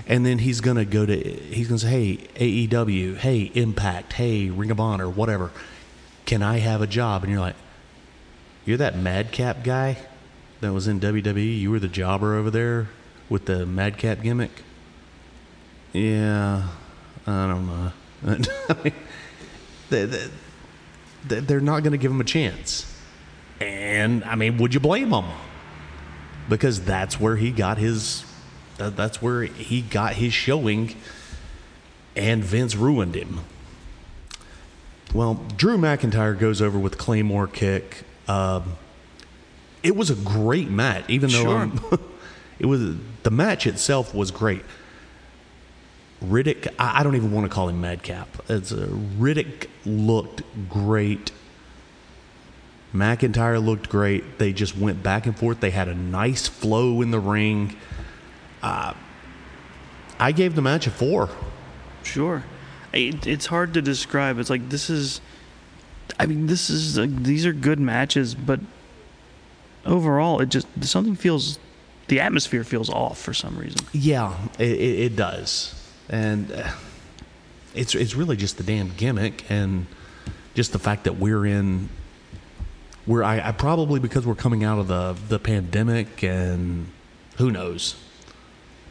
And 0.08 0.24
then 0.24 0.38
he's 0.38 0.60
going 0.60 0.76
to 0.76 0.84
go 0.84 1.06
to, 1.06 1.16
he's 1.16 1.68
going 1.68 1.78
to 1.78 1.86
say, 1.86 2.16
hey, 2.36 2.66
AEW, 2.68 3.16
hey, 3.16 3.50
Impact, 3.54 4.12
hey, 4.14 4.50
Ring 4.50 4.70
of 4.70 4.78
Honor, 4.78 5.08
whatever. 5.08 5.50
Can 6.26 6.42
I 6.42 6.58
have 6.58 6.82
a 6.82 6.86
job? 6.86 7.22
And 7.22 7.32
you're 7.32 7.40
like, 7.40 7.56
you're 8.64 8.76
that 8.76 8.96
madcap 8.96 9.62
guy 9.64 9.96
that 10.60 10.72
was 10.72 10.88
in 10.88 11.00
WWE? 11.00 11.58
You 11.58 11.70
were 11.70 11.78
the 11.78 11.88
jobber 11.88 12.34
over 12.34 12.50
there 12.50 12.88
with 13.28 13.46
the 13.46 13.64
madcap 13.66 14.22
gimmick? 14.22 14.62
Yeah, 15.92 16.68
I 17.26 17.46
don't 17.46 17.66
know. 17.66 17.92
they, 19.90 20.06
they're 21.24 21.60
not 21.60 21.80
going 21.80 21.92
to 21.92 21.98
give 21.98 22.10
him 22.10 22.20
a 22.20 22.24
chance. 22.24 22.92
And 23.60 24.24
I 24.24 24.34
mean, 24.34 24.58
would 24.58 24.74
you 24.74 24.80
blame 24.80 25.12
him? 25.12 25.26
Because 26.48 26.80
that's 26.84 27.18
where 27.18 27.36
he 27.36 27.50
got 27.50 27.78
his 27.78 28.24
that's 28.78 29.22
where 29.22 29.42
he 29.42 29.80
got 29.80 30.14
his 30.14 30.32
showing, 30.34 30.94
and 32.14 32.44
Vince 32.44 32.76
ruined 32.76 33.14
him. 33.14 33.40
Well, 35.14 35.42
Drew 35.56 35.78
McIntyre 35.78 36.38
goes 36.38 36.60
over 36.60 36.78
with 36.78 36.98
Claymore 36.98 37.46
kick. 37.46 38.04
Um, 38.28 38.76
it 39.82 39.96
was 39.96 40.10
a 40.10 40.14
great 40.14 40.68
match, 40.68 41.04
even 41.08 41.30
though 41.30 41.70
Sure. 41.70 41.98
It 42.58 42.66
was 42.66 42.96
the 43.22 43.30
match 43.30 43.66
itself 43.66 44.14
was 44.14 44.30
great. 44.30 44.62
Riddick, 46.24 46.72
I, 46.78 47.02
don't 47.02 47.14
even 47.14 47.30
want 47.30 47.44
to 47.44 47.54
call 47.54 47.68
him 47.68 47.80
Madcap. 47.80 48.28
It's 48.48 48.72
uh, 48.72 48.88
Riddick 49.18 49.68
looked 49.84 50.42
great. 50.68 51.30
McIntyre 52.94 53.62
looked 53.62 53.88
great. 53.90 54.38
They 54.38 54.52
just 54.52 54.76
went 54.76 55.02
back 55.02 55.26
and 55.26 55.36
forth. 55.36 55.60
They 55.60 55.70
had 55.70 55.88
a 55.88 55.94
nice 55.94 56.48
flow 56.48 57.02
in 57.02 57.10
the 57.10 57.20
ring. 57.20 57.76
Uh, 58.62 58.94
I 60.18 60.32
gave 60.32 60.54
the 60.54 60.62
match 60.62 60.86
a 60.86 60.90
four. 60.90 61.28
Sure. 62.02 62.44
It, 62.92 63.26
it's 63.26 63.46
hard 63.46 63.74
to 63.74 63.82
describe. 63.82 64.38
It's 64.38 64.50
like 64.50 64.70
this 64.70 64.88
is. 64.88 65.20
I 66.18 66.26
mean, 66.26 66.46
this 66.46 66.70
is 66.70 66.96
like, 66.96 67.24
these 67.24 67.44
are 67.44 67.52
good 67.52 67.80
matches, 67.80 68.34
but 68.34 68.60
overall, 69.84 70.40
it 70.40 70.48
just 70.48 70.66
something 70.84 71.16
feels. 71.16 71.58
The 72.08 72.20
atmosphere 72.20 72.62
feels 72.62 72.88
off 72.88 73.18
for 73.18 73.34
some 73.34 73.58
reason. 73.58 73.80
Yeah, 73.92 74.34
it, 74.60 74.80
it 74.80 75.16
does, 75.16 75.74
and 76.08 76.52
uh, 76.52 76.70
it's 77.74 77.94
it's 77.94 78.14
really 78.14 78.36
just 78.36 78.56
the 78.56 78.62
damn 78.62 78.92
gimmick 78.96 79.44
and 79.50 79.86
just 80.54 80.72
the 80.72 80.78
fact 80.78 81.04
that 81.04 81.16
we're 81.16 81.46
in. 81.46 81.88
We're 83.06 83.22
I, 83.22 83.48
I 83.48 83.52
probably 83.52 84.00
because 84.00 84.26
we're 84.26 84.34
coming 84.34 84.64
out 84.64 84.78
of 84.78 84.88
the 84.88 85.16
the 85.28 85.38
pandemic 85.38 86.22
and 86.22 86.88
who 87.36 87.50
knows, 87.50 87.94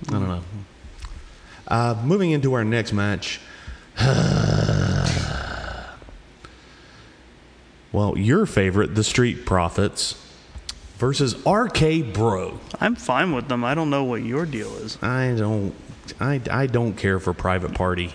I 0.07 0.11
don't 0.13 0.27
know. 0.27 0.43
Uh, 1.67 2.01
moving 2.03 2.31
into 2.31 2.53
our 2.53 2.63
next 2.63 2.93
match. 2.93 3.41
well, 7.91 8.17
your 8.17 8.45
favorite, 8.45 8.93
the 8.93 9.03
Street 9.03 9.45
Profits, 9.45 10.21
versus 10.97 11.35
RK 11.45 12.13
Bro. 12.13 12.59
I'm 12.79 12.95
fine 12.95 13.33
with 13.33 13.47
them. 13.47 13.63
I 13.63 13.73
don't 13.73 13.89
know 13.89 14.03
what 14.03 14.21
your 14.21 14.45
deal 14.45 14.75
is. 14.75 15.01
I 15.01 15.33
don't. 15.35 15.73
I, 16.19 16.41
I 16.51 16.67
don't 16.67 16.93
care 16.93 17.19
for 17.19 17.33
private 17.33 17.73
party. 17.73 18.13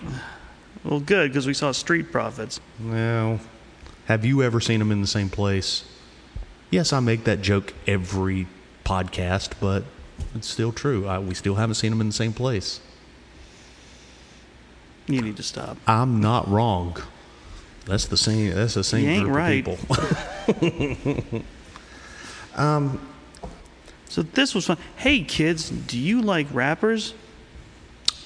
Well, 0.84 1.00
good 1.00 1.30
because 1.30 1.46
we 1.46 1.54
saw 1.54 1.72
Street 1.72 2.10
Profits. 2.10 2.60
Well, 2.82 3.40
have 4.06 4.24
you 4.24 4.42
ever 4.42 4.60
seen 4.60 4.78
them 4.78 4.90
in 4.90 5.00
the 5.00 5.06
same 5.06 5.28
place? 5.28 5.84
Yes, 6.70 6.92
I 6.92 7.00
make 7.00 7.24
that 7.24 7.42
joke 7.42 7.74
every 7.86 8.46
podcast, 8.84 9.52
but 9.60 9.84
it's 10.34 10.48
still 10.48 10.72
true. 10.72 11.06
I, 11.06 11.18
we 11.18 11.34
still 11.34 11.56
haven't 11.56 11.74
seen 11.74 11.90
them 11.90 12.00
in 12.00 12.06
the 12.08 12.12
same 12.14 12.32
place. 12.32 12.80
You 15.06 15.20
need 15.20 15.36
to 15.36 15.42
stop. 15.42 15.76
I'm 15.86 16.20
not 16.20 16.48
wrong. 16.48 16.96
That's 17.86 18.06
the 18.06 18.16
same. 18.16 18.54
That's 18.54 18.74
the 18.74 18.84
same 18.84 19.04
You 19.04 19.10
ain't 19.10 19.24
group 19.24 19.36
right. 19.36 19.66
of 19.68 20.60
people. 20.60 21.42
Um, 22.56 23.00
so 24.08 24.22
this 24.22 24.54
was 24.54 24.66
fun. 24.66 24.76
Hey 24.96 25.22
kids, 25.22 25.70
do 25.70 25.98
you 25.98 26.20
like 26.20 26.46
rappers? 26.52 27.14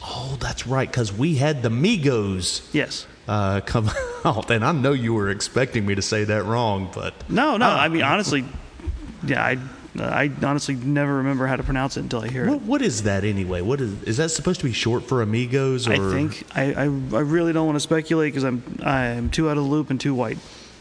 Oh, 0.04 0.36
that's 0.40 0.66
right, 0.66 0.88
because 0.90 1.12
we 1.12 1.34
had 1.36 1.62
the 1.62 1.68
Migos 1.70 2.62
Yes. 2.72 3.06
uh, 3.26 3.60
come 3.62 3.90
out, 4.24 4.50
and 4.50 4.64
I 4.64 4.72
know 4.72 4.92
you 4.92 5.14
were 5.14 5.30
expecting 5.30 5.84
me 5.86 5.94
to 5.94 6.02
say 6.02 6.24
that 6.24 6.44
wrong, 6.44 6.90
but 6.94 7.14
No, 7.30 7.56
no. 7.56 7.66
I 7.68 7.88
mean, 7.88 8.02
honestly, 8.02 8.44
yeah. 9.26 9.42
I 9.44 9.58
I 9.96 10.28
honestly 10.42 10.74
never 10.74 11.18
remember 11.18 11.46
how 11.46 11.54
to 11.54 11.62
pronounce 11.62 11.96
it 11.96 12.00
until 12.00 12.20
I 12.22 12.28
hear 12.28 12.46
what, 12.48 12.56
it. 12.56 12.62
what 12.62 12.82
is 12.82 13.04
that 13.04 13.22
anyway? 13.22 13.60
What 13.60 13.80
is 13.80 14.02
is 14.02 14.16
that 14.16 14.30
supposed 14.32 14.58
to 14.60 14.66
be 14.66 14.72
short 14.72 15.04
for 15.04 15.22
Amigos? 15.22 15.86
Or 15.86 15.92
I 15.92 15.96
think 16.12 16.42
I, 16.56 16.72
I, 16.74 16.82
I 16.82 16.86
really 17.20 17.52
don't 17.52 17.64
want 17.66 17.76
to 17.76 17.80
speculate 17.80 18.32
because 18.32 18.42
I'm 18.42 18.62
I'm 18.82 19.30
too 19.30 19.48
out 19.48 19.56
of 19.56 19.62
the 19.62 19.70
loop 19.70 19.90
and 19.90 20.00
too 20.00 20.12
white. 20.12 20.38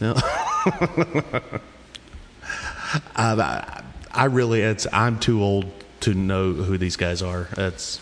I, 3.16 3.82
I 4.12 4.24
really, 4.26 4.62
it's 4.62 4.86
I'm 4.92 5.18
too 5.18 5.42
old 5.42 5.66
to 6.00 6.14
know 6.14 6.52
who 6.52 6.76
these 6.78 6.96
guys 6.96 7.22
are. 7.22 7.48
That's 7.54 8.00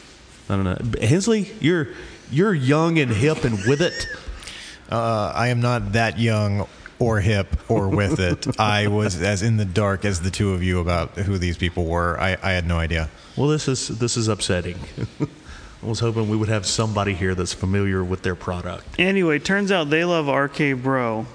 I 0.49 0.57
don't 0.57 0.65
know. 0.65 0.79
Hensley, 1.01 1.51
you're 1.61 1.89
you're 2.31 2.55
young 2.55 2.99
and 2.99 3.11
hip 3.11 3.45
and 3.45 3.59
with 3.67 3.81
it. 3.81 4.07
Uh, 4.91 5.33
I 5.35 5.49
am 5.49 5.61
not 5.61 5.93
that 5.93 6.19
young 6.19 6.67
or 6.99 7.21
hip 7.21 7.57
or 7.71 7.89
with 7.89 8.21
it. 8.21 8.59
I 8.61 8.87
was 8.87 9.21
as 9.21 9.43
in 9.43 9.57
the 9.57 9.65
dark 9.65 10.05
as 10.05 10.21
the 10.21 10.31
two 10.31 10.53
of 10.53 10.63
you 10.63 10.81
about 10.81 11.11
who 11.17 11.39
these 11.39 11.57
people 11.57 11.87
were. 11.87 12.19
I, 12.21 12.37
I 12.43 12.53
had 12.53 12.67
no 12.67 12.79
idea. 12.79 13.11
Well, 13.37 13.49
this 13.49 13.69
is 13.69 13.89
this 13.89 14.17
is 14.17 14.29
upsetting. 14.29 14.79
I 15.83 15.87
was 15.87 15.99
hoping 15.99 16.29
we 16.29 16.37
would 16.37 16.49
have 16.49 16.65
somebody 16.65 17.15
here 17.15 17.35
that's 17.35 17.53
familiar 17.53 18.05
with 18.05 18.23
their 18.23 18.37
product. 18.37 19.01
Anyway, 19.01 19.41
turns 19.41 19.73
out 19.73 19.91
they 19.91 20.05
love 20.05 20.29
RK 20.29 20.81
Bro. 20.81 21.27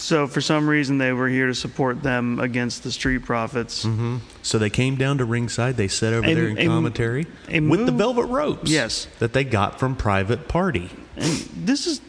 So 0.00 0.26
for 0.26 0.40
some 0.40 0.68
reason 0.68 0.98
they 0.98 1.12
were 1.12 1.28
here 1.28 1.46
to 1.46 1.54
support 1.54 2.02
them 2.02 2.40
against 2.40 2.82
the 2.82 2.90
Street 2.90 3.18
Profits. 3.24 3.84
Mm-hmm. 3.84 4.18
So 4.42 4.58
they 4.58 4.70
came 4.70 4.96
down 4.96 5.18
to 5.18 5.24
ringside. 5.24 5.76
They 5.76 5.88
sat 5.88 6.12
over 6.14 6.26
A- 6.26 6.34
there 6.34 6.48
in 6.48 6.58
a- 6.58 6.66
commentary 6.66 7.26
a 7.48 7.60
with 7.60 7.84
the 7.86 7.92
velvet 7.92 8.24
ropes. 8.24 8.70
Yes. 8.70 9.06
that 9.18 9.32
they 9.34 9.44
got 9.44 9.78
from 9.78 9.94
Private 9.96 10.48
Party. 10.48 10.90
And 11.16 11.32
this 11.54 11.86
is 11.86 12.00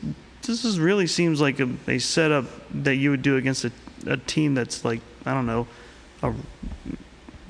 this 0.44 0.64
is 0.66 0.80
really 0.80 1.06
seems 1.06 1.40
like 1.42 1.60
a, 1.60 1.70
a 1.88 2.00
setup 2.00 2.46
that 2.84 2.96
you 2.96 3.12
would 3.12 3.22
do 3.22 3.36
against 3.38 3.66
a, 3.66 3.72
a 4.08 4.18
team 4.18 4.54
that's 4.56 4.84
like 4.86 5.02
I 5.26 5.34
don't 5.34 5.46
know, 5.46 5.68
a 6.24 6.34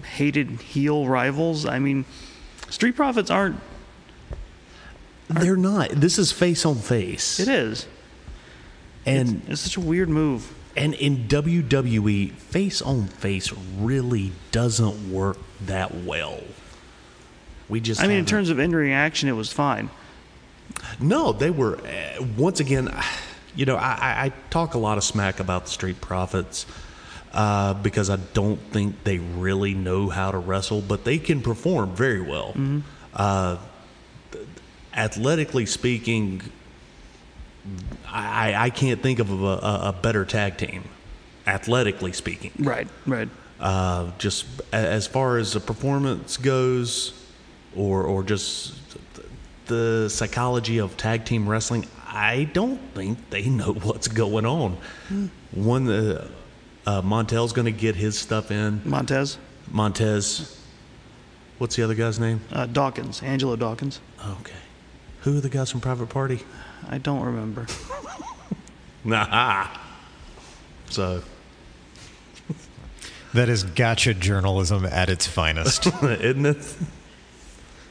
hated 0.03 0.49
heel 0.49 1.07
rivals. 1.07 1.65
I 1.65 1.79
mean, 1.79 2.03
Street 2.69 2.95
Profits 2.95 3.29
aren't. 3.29 3.57
They're 5.29 5.55
not. 5.55 5.91
This 5.91 6.17
is 6.19 6.31
face 6.31 6.65
on 6.65 6.75
face. 6.75 7.39
It 7.39 7.47
is. 7.47 7.87
And 9.05 9.41
It's 9.47 9.61
such 9.61 9.77
a 9.77 9.81
weird 9.81 10.09
move. 10.09 10.53
and 10.75 10.93
in 10.93 11.27
WWE, 11.27 12.31
face 12.33 12.81
on 12.81 13.07
face 13.07 13.51
really 13.77 14.31
doesn't 14.51 15.11
work 15.11 15.37
that 15.65 15.93
well. 16.03 16.39
We 17.69 17.79
just. 17.79 18.01
I 18.01 18.07
mean, 18.07 18.17
in 18.17 18.25
terms 18.25 18.49
of 18.49 18.59
in 18.59 18.75
reaction, 18.75 19.29
it 19.29 19.33
was 19.33 19.51
fine. 19.51 19.89
No, 20.99 21.31
they 21.31 21.49
were 21.51 21.77
uh, 21.77 22.23
once 22.37 22.59
again. 22.59 22.89
You 23.55 23.65
know, 23.65 23.75
I, 23.75 23.97
I, 23.99 24.25
I 24.25 24.33
talk 24.49 24.73
a 24.75 24.77
lot 24.77 24.97
of 24.97 25.03
smack 25.03 25.39
about 25.41 25.65
the 25.65 25.71
Street 25.71 25.99
Profits 25.99 26.65
uh, 27.33 27.73
because 27.73 28.09
I 28.09 28.15
don't 28.33 28.59
think 28.71 29.03
they 29.03 29.17
really 29.17 29.73
know 29.73 30.07
how 30.09 30.31
to 30.31 30.37
wrestle, 30.37 30.79
but 30.81 31.03
they 31.03 31.17
can 31.17 31.41
perform 31.41 31.93
very 31.95 32.21
well. 32.21 32.55
Uh, 33.13 33.57
athletically 34.93 35.65
speaking, 35.65 36.41
I, 38.07 38.55
I 38.55 38.69
can't 38.69 39.01
think 39.01 39.19
of 39.19 39.29
a, 39.43 39.45
a, 39.89 39.95
better 40.01 40.25
tag 40.25 40.57
team. 40.57 40.83
Athletically 41.47 42.11
speaking, 42.13 42.51
Right. 42.59 42.87
Right. 43.07 43.29
uh, 43.59 44.11
just 44.17 44.45
as 44.71 45.07
far 45.07 45.37
as 45.37 45.53
the 45.53 45.59
performance 45.59 46.37
goes, 46.37 47.13
or 47.75 48.03
or 48.03 48.23
just 48.23 48.73
the 49.65 50.07
psychology 50.09 50.79
of 50.79 50.97
tag 50.97 51.25
team 51.25 51.47
wrestling, 51.49 51.87
I 52.07 52.43
don't 52.53 52.79
think 52.93 53.29
they 53.31 53.47
know 53.49 53.73
what's 53.83 54.07
going 54.07 54.45
on. 54.45 54.77
One, 55.51 55.87
uh, 55.89 56.27
uh, 56.85 57.01
Montel's 57.01 57.53
going 57.53 57.65
to 57.65 57.71
get 57.71 57.95
his 57.95 58.17
stuff 58.19 58.51
in. 58.51 58.81
Montez, 58.85 59.37
Montez, 59.71 60.59
what's 61.57 61.75
the 61.75 61.83
other 61.83 61.95
guy's 61.95 62.19
name? 62.19 62.41
uh, 62.51 62.65
Dawkins, 62.67 63.23
Angelo 63.23 63.55
Dawkins. 63.55 63.99
Okay, 64.39 64.53
who 65.21 65.37
are 65.37 65.41
the 65.41 65.49
guys 65.49 65.71
from 65.71 65.81
Private 65.81 66.09
Party? 66.09 66.43
I 66.89 66.97
don't 66.97 67.21
remember. 67.23 67.67
Nah. 69.03 69.67
So, 70.89 71.21
That 73.33 73.47
is 73.47 73.63
gotcha 73.63 74.13
journalism 74.13 74.85
at 74.85 75.09
its 75.09 75.25
finest. 75.25 75.87
isn't 76.03 76.45
it? 76.45 76.75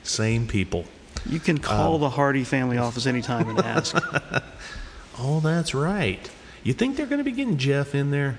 Same 0.03 0.47
people. 0.47 0.85
You 1.25 1.41
can 1.41 1.57
call 1.57 1.95
um, 1.95 2.01
the 2.03 2.11
Hardy 2.11 2.45
family 2.45 2.77
office 2.77 3.07
anytime 3.07 3.49
and 3.49 3.59
ask. 3.61 3.97
Oh, 5.23 5.41
that's 5.41 5.75
right. 5.75 6.31
You 6.63 6.73
think 6.73 6.97
they're 6.97 7.05
going 7.07 7.19
to 7.19 7.25
be 7.25 7.33
getting 7.33 7.59
Jeff 7.59 7.95
in 7.95 8.11
there? 8.11 8.39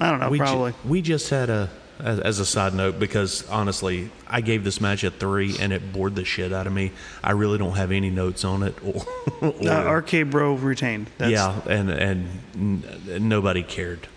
I 0.00 0.10
don't 0.10 0.20
know, 0.20 0.30
we 0.30 0.38
ju- 0.38 0.44
probably. 0.44 0.74
we 0.86 1.02
just 1.02 1.28
had 1.28 1.50
a 1.50 1.68
as, 1.98 2.20
as 2.20 2.38
a 2.40 2.46
side 2.46 2.74
note 2.74 2.98
because 2.98 3.48
honestly, 3.48 4.10
I 4.26 4.40
gave 4.40 4.64
this 4.64 4.80
match 4.80 5.04
a 5.04 5.10
three 5.10 5.56
and 5.58 5.72
it 5.72 5.92
bored 5.92 6.14
the 6.14 6.24
shit 6.24 6.52
out 6.52 6.66
of 6.66 6.72
me. 6.72 6.92
I 7.22 7.32
really 7.32 7.58
don't 7.58 7.76
have 7.76 7.92
any 7.92 8.10
notes 8.10 8.44
on 8.44 8.62
it. 8.62 8.74
Or, 8.84 9.04
or- 9.42 9.68
Uh, 9.68 9.90
RK 10.00 10.30
Bro 10.30 10.54
retained. 10.56 11.10
That's, 11.18 11.32
yeah, 11.32 11.60
and 11.68 11.90
and 11.90 12.28
n- 12.54 13.28
nobody 13.28 13.62
cared. 13.62 14.08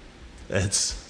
That's. 0.48 1.06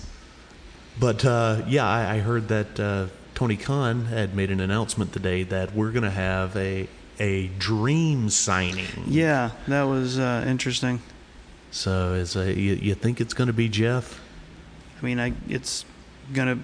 But 1.00 1.24
uh, 1.24 1.62
yeah, 1.68 1.88
I, 1.88 2.16
I 2.16 2.20
heard 2.20 2.50
that 2.50 2.80
uh, 2.80 3.08
Tony 3.36 3.56
Khan 3.56 4.06
had 4.06 4.36
made 4.36 4.52
an 4.52 4.60
announcement 4.60 5.14
today 5.14 5.44
that 5.44 5.74
we're 5.74 5.92
going 5.92 6.04
to 6.04 6.10
have 6.12 6.56
a 6.58 6.88
a 7.22 7.48
dream 7.58 8.30
signing. 8.30 8.86
Yeah, 9.08 9.52
that 9.68 9.84
was 9.84 10.20
uh, 10.20 10.44
interesting. 10.48 11.02
So 11.72 12.14
is 12.16 12.36
a, 12.36 12.52
you, 12.54 12.74
you 12.76 12.96
think 12.96 13.22
it's 13.22 13.34
going 13.34 13.48
to 13.48 13.54
be 13.54 13.70
Jeff? 13.70 14.20
I 15.02 15.06
mean, 15.06 15.20
I 15.20 15.34
it's 15.48 15.86
gonna. 16.34 16.60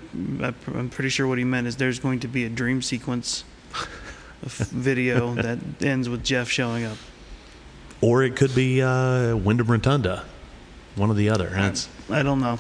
I'm 0.74 0.90
pretty 0.90 1.10
sure 1.10 1.28
what 1.28 1.38
he 1.38 1.44
meant 1.44 1.68
is 1.68 1.76
there's 1.78 2.00
going 2.00 2.20
to 2.22 2.28
be 2.28 2.46
a 2.46 2.50
dream 2.50 2.82
sequence 2.82 3.44
video 4.42 5.34
that 5.36 5.60
ends 5.82 6.10
with 6.10 6.24
Jeff 6.24 6.50
showing 6.50 6.86
up. 6.86 6.98
Or 8.02 8.24
it 8.24 8.36
could 8.36 8.54
be 8.54 8.82
uh, 8.82 9.36
Windham 9.36 9.68
Rotunda, 9.68 10.26
one 10.96 11.10
or 11.10 11.14
the 11.16 11.30
other. 11.30 11.50
That's, 11.50 11.90
I 12.10 12.24
don't 12.24 12.40
know. 12.40 12.60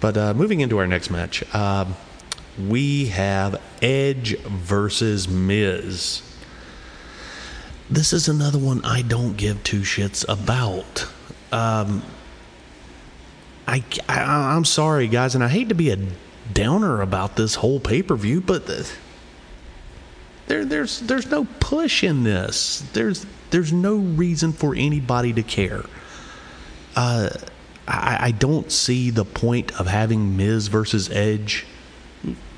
but 0.00 0.16
uh, 0.16 0.34
moving 0.34 0.60
into 0.60 0.78
our 0.78 0.86
next 0.86 1.10
match, 1.10 1.42
um, 1.54 1.94
we 2.68 3.06
have 3.06 3.60
Edge 3.80 4.36
versus 4.40 5.28
Miz. 5.28 6.22
This 7.88 8.12
is 8.12 8.28
another 8.28 8.58
one 8.58 8.84
I 8.84 9.02
don't 9.02 9.36
give 9.36 9.62
two 9.64 9.80
shits 9.80 10.24
about. 10.28 11.06
Um, 11.52 12.02
I, 13.70 13.84
I 14.08 14.56
I'm 14.56 14.64
sorry, 14.64 15.06
guys, 15.06 15.36
and 15.36 15.44
I 15.44 15.48
hate 15.48 15.68
to 15.68 15.76
be 15.76 15.90
a 15.90 15.98
downer 16.52 17.02
about 17.02 17.36
this 17.36 17.54
whole 17.54 17.78
pay 17.78 18.02
per 18.02 18.16
view, 18.16 18.40
but 18.40 18.66
the, 18.66 18.90
there 20.48 20.64
there's 20.64 20.98
there's 21.00 21.30
no 21.30 21.46
push 21.60 22.02
in 22.02 22.24
this. 22.24 22.84
There's 22.92 23.24
there's 23.50 23.72
no 23.72 23.94
reason 23.94 24.52
for 24.52 24.74
anybody 24.74 25.32
to 25.32 25.44
care. 25.44 25.84
Uh, 26.96 27.30
I, 27.86 28.18
I 28.20 28.30
don't 28.32 28.72
see 28.72 29.10
the 29.10 29.24
point 29.24 29.78
of 29.78 29.86
having 29.86 30.36
Miz 30.36 30.66
versus 30.66 31.08
Edge. 31.10 31.64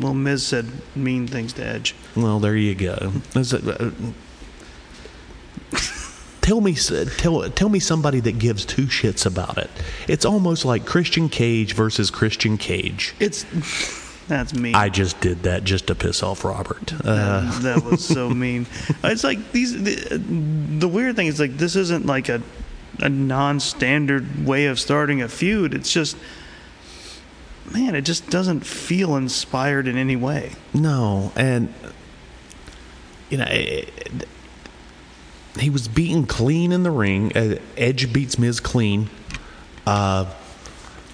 Well, 0.01 0.15
Miz 0.15 0.47
said 0.47 0.67
mean 0.97 1.27
things 1.27 1.53
to 1.55 1.65
Edge. 1.65 1.95
Well, 2.17 2.41
there 2.41 2.57
you 2.57 2.75
go. 2.75 3.13
Uh, 6.43 6.47
tell 6.47 6.61
me, 6.61 6.75
tell 6.75 7.51
tell 7.51 7.69
me 7.69 7.79
somebody 7.79 8.21
that 8.21 8.39
gives 8.39 8.65
two 8.65 8.87
shits 8.87 9.27
about 9.27 9.59
it. 9.59 9.71
It's 10.09 10.25
almost 10.25 10.65
like 10.65 10.87
Christian 10.87 11.29
Cage 11.29 11.75
versus 11.75 12.11
Christian 12.11 12.59
Cage. 12.59 13.15
It's 13.21 13.45
that's 14.29 14.55
mean. 14.55 14.75
I 14.75 14.89
just 14.89 15.21
did 15.21 15.43
that 15.45 15.65
just 15.65 15.87
to 15.89 15.95
piss 15.95 16.23
off 16.23 16.45
Robert. 16.45 16.93
Uh, 16.93 17.51
that, 17.61 17.63
that 17.63 17.85
was 17.85 18.05
so 18.07 18.31
mean. 18.31 18.67
It's 19.05 19.25
like 19.25 19.53
these. 19.53 19.83
The, 19.83 20.19
the 20.19 20.89
weird 20.89 21.17
thing 21.17 21.27
is 21.27 21.41
like 21.41 21.57
this 21.57 21.77
isn't 21.77 22.07
like 22.07 22.29
a 22.29 22.43
a 23.01 23.09
non-standard 23.09 24.47
way 24.47 24.67
of 24.67 24.79
starting 24.79 25.23
a 25.23 25.29
feud. 25.29 25.75
It's 25.75 25.93
just, 25.93 26.17
man, 27.73 27.95
it 27.95 28.03
just 28.03 28.29
doesn't 28.31 28.61
feel 28.67 29.17
inspired 29.17 29.89
in 29.89 29.97
any 29.97 30.17
way. 30.17 30.53
No, 30.75 31.33
and 31.37 31.73
you 33.31 33.39
know, 33.39 33.47
eh, 33.49 33.85
he 35.59 35.71
was 35.71 35.89
beaten 35.89 36.27
clean 36.27 36.73
in 36.73 36.83
the 36.83 36.91
ring. 36.91 37.37
Uh, 37.37 37.57
Edge 37.77 38.13
beats 38.13 38.39
Miz 38.39 38.59
clean, 38.61 39.11
uh, 39.87 40.25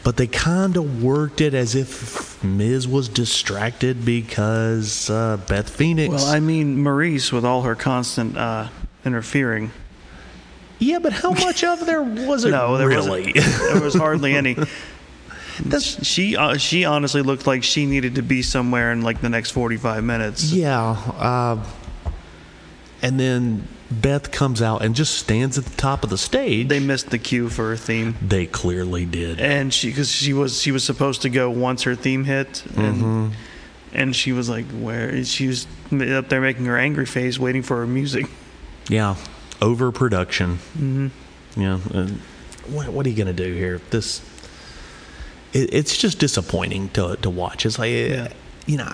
but 0.04 0.16
they 0.16 0.26
kind 0.26 0.76
of 0.76 1.02
worked 1.02 1.40
it 1.40 1.54
as 1.54 1.74
if 1.74 2.42
Miz 2.42 2.86
was 2.86 3.08
distracted 3.08 4.04
because 4.04 5.10
uh, 5.10 5.38
Beth 5.48 5.68
Phoenix. 5.68 6.14
Well, 6.14 6.26
I 6.26 6.40
mean, 6.40 6.78
Maryse 6.78 7.32
with 7.32 7.44
all 7.44 7.62
her 7.62 7.74
constant 7.74 8.36
uh, 8.36 8.68
interfering. 9.04 9.70
yeah, 10.78 10.98
but 11.00 11.12
how 11.12 11.32
much 11.32 11.64
of 11.64 11.84
there 11.84 12.02
was 12.02 12.44
it 12.44 12.50
No, 12.52 12.76
there 12.78 12.88
really? 12.88 13.32
There 13.34 13.80
was 13.80 13.94
hardly 13.94 14.34
any. 14.34 14.56
she 15.80 16.36
uh, 16.36 16.56
she 16.56 16.84
honestly 16.84 17.22
looked 17.22 17.46
like 17.46 17.64
she 17.64 17.84
needed 17.86 18.14
to 18.14 18.22
be 18.22 18.42
somewhere 18.42 18.92
in 18.92 19.02
like 19.02 19.20
the 19.20 19.28
next 19.28 19.50
forty 19.50 19.76
five 19.76 20.04
minutes. 20.04 20.52
yeah, 20.52 20.80
uh, 21.18 21.64
and 23.02 23.18
then 23.18 23.66
Beth 23.90 24.30
comes 24.30 24.60
out 24.60 24.82
and 24.82 24.94
just 24.94 25.14
stands 25.14 25.56
at 25.56 25.64
the 25.64 25.76
top 25.76 26.04
of 26.04 26.10
the 26.10 26.18
stage. 26.18 26.68
They 26.68 26.78
missed 26.80 27.08
the 27.10 27.18
cue 27.18 27.48
for 27.48 27.70
her 27.70 27.76
theme. 27.76 28.16
they 28.20 28.46
clearly 28.46 29.06
did. 29.06 29.40
and 29.40 29.72
she 29.72 29.88
because 29.88 30.10
she 30.12 30.32
was 30.34 30.60
she 30.60 30.72
was 30.72 30.84
supposed 30.84 31.22
to 31.22 31.30
go 31.30 31.48
once 31.50 31.84
her 31.84 31.94
theme 31.94 32.24
hit 32.24 32.64
and 32.76 33.32
and 33.94 34.14
she 34.14 34.32
was 34.32 34.48
like 34.50 34.66
where 34.72 35.24
she 35.24 35.46
was 35.46 35.66
up 36.14 36.28
there 36.28 36.40
making 36.42 36.66
her 36.66 36.76
angry 36.76 37.06
face 37.06 37.38
waiting 37.38 37.62
for 37.62 37.78
her 37.78 37.86
music 37.86 38.26
Yeah, 38.90 39.16
overproduction. 39.62 40.58
Mm-hmm. 40.76 41.08
Yeah, 41.60 41.78
what, 42.68 42.88
what 42.88 43.06
are 43.06 43.08
you 43.08 43.16
going 43.16 43.34
to 43.34 43.44
do 43.44 43.52
here? 43.54 43.80
This, 43.90 44.20
it, 45.54 45.72
it's 45.72 45.96
just 45.96 46.18
disappointing 46.18 46.90
to 46.90 47.16
to 47.22 47.30
watch. 47.30 47.64
It's 47.66 47.78
like, 47.78 47.90
Yeah. 47.90 48.28
you 48.66 48.76
know, 48.76 48.88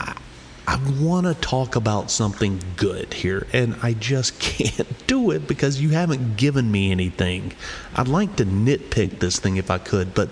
I, 0.66 0.80
want 1.00 1.26
to 1.26 1.34
talk 1.34 1.76
about 1.76 2.10
something 2.10 2.60
good 2.76 3.12
here, 3.12 3.46
and 3.52 3.76
I 3.82 3.92
just 3.94 4.38
can't 4.40 5.06
do 5.06 5.30
it 5.30 5.46
because 5.46 5.80
you 5.80 5.90
haven't 5.90 6.36
given 6.36 6.70
me 6.70 6.90
anything. 6.90 7.52
I'd 7.94 8.08
like 8.08 8.36
to 8.36 8.44
nitpick 8.44 9.18
this 9.18 9.38
thing 9.38 9.56
if 9.56 9.70
I 9.70 9.78
could, 9.78 10.14
but 10.14 10.28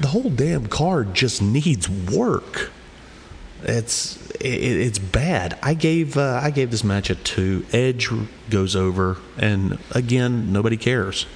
the 0.00 0.08
whole 0.08 0.30
damn 0.30 0.66
card 0.66 1.14
just 1.14 1.40
needs 1.40 1.88
work. 1.88 2.70
It's 3.62 4.16
it, 4.36 4.62
it's 4.62 4.98
bad. 4.98 5.58
I 5.62 5.74
gave 5.74 6.16
uh, 6.16 6.40
I 6.42 6.50
gave 6.50 6.70
this 6.70 6.84
match 6.84 7.10
a 7.10 7.14
two. 7.14 7.64
Edge 7.72 8.10
goes 8.50 8.76
over, 8.76 9.16
and 9.38 9.78
again, 9.92 10.52
nobody 10.52 10.76
cares. 10.76 11.26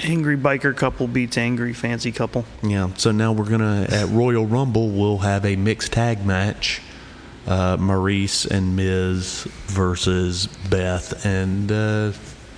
Angry 0.00 0.36
biker 0.36 0.76
couple 0.76 1.06
beats 1.06 1.38
angry 1.38 1.72
fancy 1.72 2.10
couple. 2.10 2.44
Yeah. 2.62 2.92
So 2.96 3.12
now 3.12 3.32
we're 3.32 3.48
gonna 3.48 3.86
at 3.88 4.08
Royal 4.08 4.44
Rumble 4.44 4.90
we'll 4.90 5.18
have 5.18 5.44
a 5.44 5.54
mixed 5.54 5.92
tag 5.92 6.26
match. 6.26 6.82
Uh, 7.46 7.76
Maryse 7.76 8.46
and 8.50 8.74
Miz 8.74 9.46
versus 9.66 10.46
Beth 10.70 11.26
and 11.26 11.70
uh, 11.70 12.12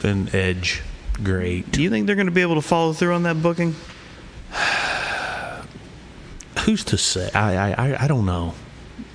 and 0.04 0.32
Edge. 0.34 0.82
Great. 1.24 1.70
Do 1.72 1.82
you 1.82 1.90
think 1.90 2.06
they're 2.06 2.14
going 2.14 2.26
to 2.26 2.32
be 2.32 2.42
able 2.42 2.54
to 2.54 2.62
follow 2.62 2.92
through 2.92 3.14
on 3.14 3.24
that 3.24 3.42
booking? 3.42 3.74
Who's 6.64 6.84
to 6.84 6.98
say? 6.98 7.30
I 7.34 7.72
I 7.72 8.04
I- 8.04 8.08
don't 8.08 8.26
know. 8.26 8.54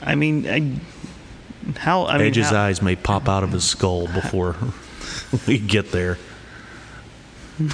I 0.02 0.16
mean, 0.16 0.48
I, 0.48 1.80
how? 1.80 2.06
I 2.06 2.18
mean, 2.18 2.28
Edge's 2.28 2.50
how- 2.50 2.64
eyes 2.66 2.82
may 2.82 2.96
pop 2.96 3.28
out 3.30 3.44
of 3.44 3.52
his 3.52 3.64
skull 3.64 4.08
before 4.08 4.56
we 5.48 5.58
get 5.58 5.92
there. 5.92 6.18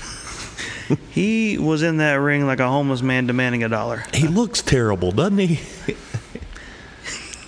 he 1.11 1.57
was 1.57 1.83
in 1.83 1.97
that 1.97 2.15
ring 2.15 2.45
like 2.45 2.59
a 2.59 2.67
homeless 2.67 3.01
man 3.01 3.27
demanding 3.27 3.63
a 3.63 3.69
dollar. 3.69 4.03
He 4.13 4.27
looks 4.27 4.61
terrible, 4.61 5.11
doesn't 5.11 5.37
he? 5.37 5.59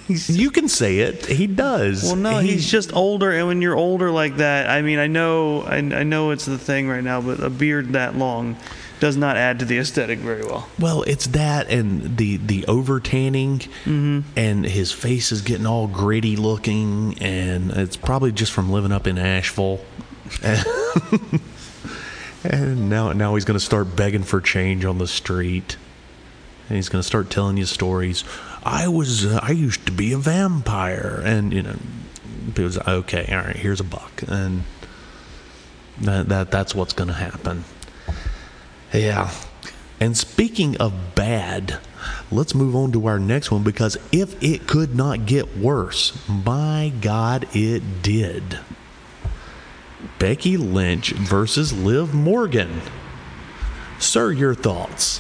you 0.10 0.52
can 0.52 0.68
say 0.68 1.00
it. 1.00 1.26
He 1.28 1.48
does. 1.48 2.04
Well, 2.04 2.16
no, 2.16 2.40
He- 2.40 2.54
he's 2.54 2.70
just 2.70 2.94
older, 2.94 3.32
and 3.32 3.48
when 3.48 3.62
you're 3.62 3.76
older 3.76 4.12
like 4.12 4.38
that, 4.38 4.70
I 4.70 4.82
mean, 4.82 5.00
I 5.00 5.08
know, 5.08 5.62
I, 5.62 5.78
I 5.78 6.04
know 6.04 6.32
it's 6.32 6.46
the 6.46 6.58
thing 6.58 6.88
right 6.90 7.04
now, 7.04 7.22
but 7.22 7.40
a 7.42 7.50
beard 7.50 7.94
that 7.94 8.18
long 8.18 8.58
does 9.00 9.16
not 9.16 9.38
add 9.38 9.60
to 9.60 9.66
the 9.66 9.78
aesthetic 9.78 10.20
very 10.20 10.44
well. 10.44 10.68
Well, 10.78 11.04
it's 11.04 11.28
that 11.28 11.70
and 11.70 12.18
the 12.18 12.36
the 12.38 12.66
over 12.68 13.00
tanning, 13.00 13.60
Mm-hmm. 13.86 14.20
and 14.36 14.66
his 14.66 14.92
face 14.92 15.32
is 15.32 15.42
getting 15.42 15.66
all 15.66 15.88
gritty 15.88 16.36
looking, 16.36 17.18
and 17.22 17.72
it's 17.72 17.96
probably 17.96 18.32
just 18.34 18.52
from 18.52 18.70
living 18.72 18.92
up 18.92 19.08
in 19.08 19.18
Asheville. 19.18 19.80
and 22.44 22.90
now 22.90 23.12
now 23.14 23.36
he's 23.36 23.46
going 23.46 23.58
to 23.60 23.64
start 23.66 23.96
begging 23.96 24.24
for 24.24 24.42
change 24.42 24.86
on 24.86 24.98
the 24.98 25.08
street, 25.08 25.78
and 26.68 26.76
he's 26.76 26.90
going 26.90 27.00
to 27.02 27.08
start 27.08 27.30
telling 27.30 27.58
you 27.58 27.66
stories. 27.66 28.24
I 28.64 28.88
was 28.88 29.26
uh, 29.26 29.40
I 29.42 29.52
used 29.52 29.86
to 29.86 29.92
be 29.92 30.14
a 30.14 30.18
vampire, 30.18 31.22
and 31.24 31.54
you 31.54 31.64
know, 31.64 31.76
it 32.56 32.60
was 32.60 32.78
okay. 32.78 33.28
All 33.32 33.38
right, 33.38 33.56
here's 33.56 33.80
a 33.80 33.86
buck, 33.86 34.24
and 34.28 34.64
that 36.02 36.30
that 36.30 36.52
that's 36.52 36.76
what's 36.76 36.94
going 36.94 37.08
to 37.08 37.14
happen. 37.14 37.64
Yeah. 38.94 39.32
And 40.02 40.18
speaking 40.18 40.78
of 40.78 41.14
bad, 41.14 41.80
let's 42.32 42.56
move 42.56 42.76
on 42.76 42.94
to 42.94 43.06
our 43.08 43.20
next 43.20 43.52
one 43.52 43.64
because 43.64 43.98
if 44.12 44.42
it 44.42 44.66
could 44.66 44.96
not 44.96 45.26
get 45.26 45.58
worse, 45.58 46.18
my 46.28 46.94
God, 47.02 47.48
it 47.54 48.02
did. 48.02 48.60
Becky 50.18 50.56
Lynch 50.56 51.12
versus 51.12 51.74
Liv 51.74 52.14
Morgan. 52.14 52.82
Sir, 54.00 54.32
your 54.32 54.56
thoughts? 54.56 55.20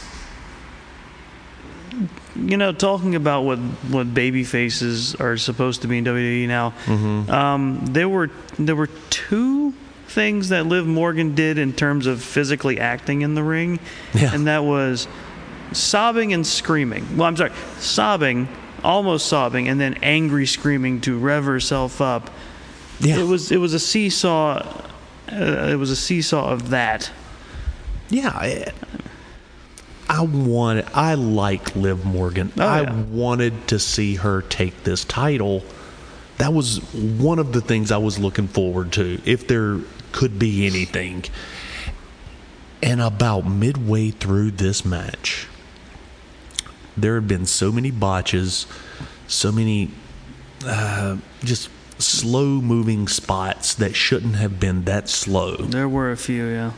You 2.42 2.58
know, 2.58 2.72
talking 2.72 3.16
about 3.16 3.44
what 3.44 3.60
what 3.90 4.14
baby 4.14 4.44
faces 4.44 5.16
are 5.16 5.38
supposed 5.38 5.82
to 5.82 5.88
be 5.88 5.98
in 5.98 6.06
WWE 6.06 6.48
now, 6.48 6.72
Mm-hmm. 6.86 7.30
um, 7.32 7.80
there 7.86 8.08
were 8.10 8.30
there 8.58 8.76
were 8.76 8.90
two 9.10 9.74
things 10.08 10.50
that 10.50 10.66
Liv 10.66 10.86
Morgan 10.88 11.36
did 11.36 11.58
in 11.58 11.74
terms 11.74 12.08
of 12.08 12.22
physically 12.24 12.80
acting 12.80 13.22
in 13.22 13.36
the 13.36 13.44
ring, 13.44 13.80
Yeah. 14.14 14.34
and 14.34 14.48
that 14.48 14.64
was 14.64 15.08
sobbing 15.74 16.34
and 16.34 16.46
screaming. 16.48 17.18
Well, 17.18 17.28
I'm 17.28 17.38
sorry, 17.38 17.52
sobbing, 17.78 18.48
almost 18.84 19.28
sobbing, 19.28 19.68
and 19.68 19.80
then 19.80 19.96
angry 20.02 20.46
screaming 20.48 21.02
to 21.02 21.18
rev 21.18 21.44
herself 21.46 22.02
up. 22.02 22.32
Yeah. 23.00 23.20
It 23.20 23.24
was 23.28 23.52
it 23.52 23.58
was 23.58 23.74
a 23.74 23.80
seesaw. 23.80 24.64
Uh, 25.32 25.68
it 25.72 25.76
was 25.78 25.92
a 25.92 25.96
seesaw 25.96 26.50
of 26.52 26.70
that. 26.72 27.12
Yeah. 28.10 28.30
I, 28.34 28.72
I 30.10 30.22
wanted, 30.24 30.88
I 30.94 31.14
like 31.14 31.76
Liv 31.76 32.04
Morgan. 32.04 32.52
Oh, 32.58 32.66
I 32.66 32.82
yeah. 32.82 33.02
wanted 33.04 33.68
to 33.68 33.78
see 33.78 34.16
her 34.16 34.42
take 34.42 34.84
this 34.84 35.06
title. 35.06 35.64
That 36.40 36.52
was 36.52 36.80
one 36.94 37.38
of 37.38 37.54
the 37.54 37.62
things 37.62 37.92
I 37.92 37.98
was 37.98 38.18
looking 38.18 38.48
forward 38.48 38.92
to, 38.94 39.22
if 39.24 39.48
there 39.48 39.82
could 40.12 40.40
be 40.40 40.66
anything. 40.66 41.26
And 42.82 43.02
about 43.02 43.42
midway 43.46 44.10
through 44.10 44.52
this 44.52 44.84
match, 44.84 45.48
there 46.98 47.16
had 47.16 47.28
been 47.28 47.46
so 47.46 47.72
many 47.72 47.92
botches, 47.92 48.66
so 49.28 49.52
many 49.52 49.92
uh, 50.66 51.18
just 51.44 51.70
slow 52.00 52.62
moving 52.62 53.08
spots 53.08 53.76
that 53.76 53.96
shouldn't 53.96 54.38
have 54.38 54.60
been 54.60 54.86
that 54.86 55.10
slow. 55.10 55.58
There 55.58 55.90
were 55.90 56.12
a 56.12 56.18
few, 56.18 56.48
yeah. 56.48 56.72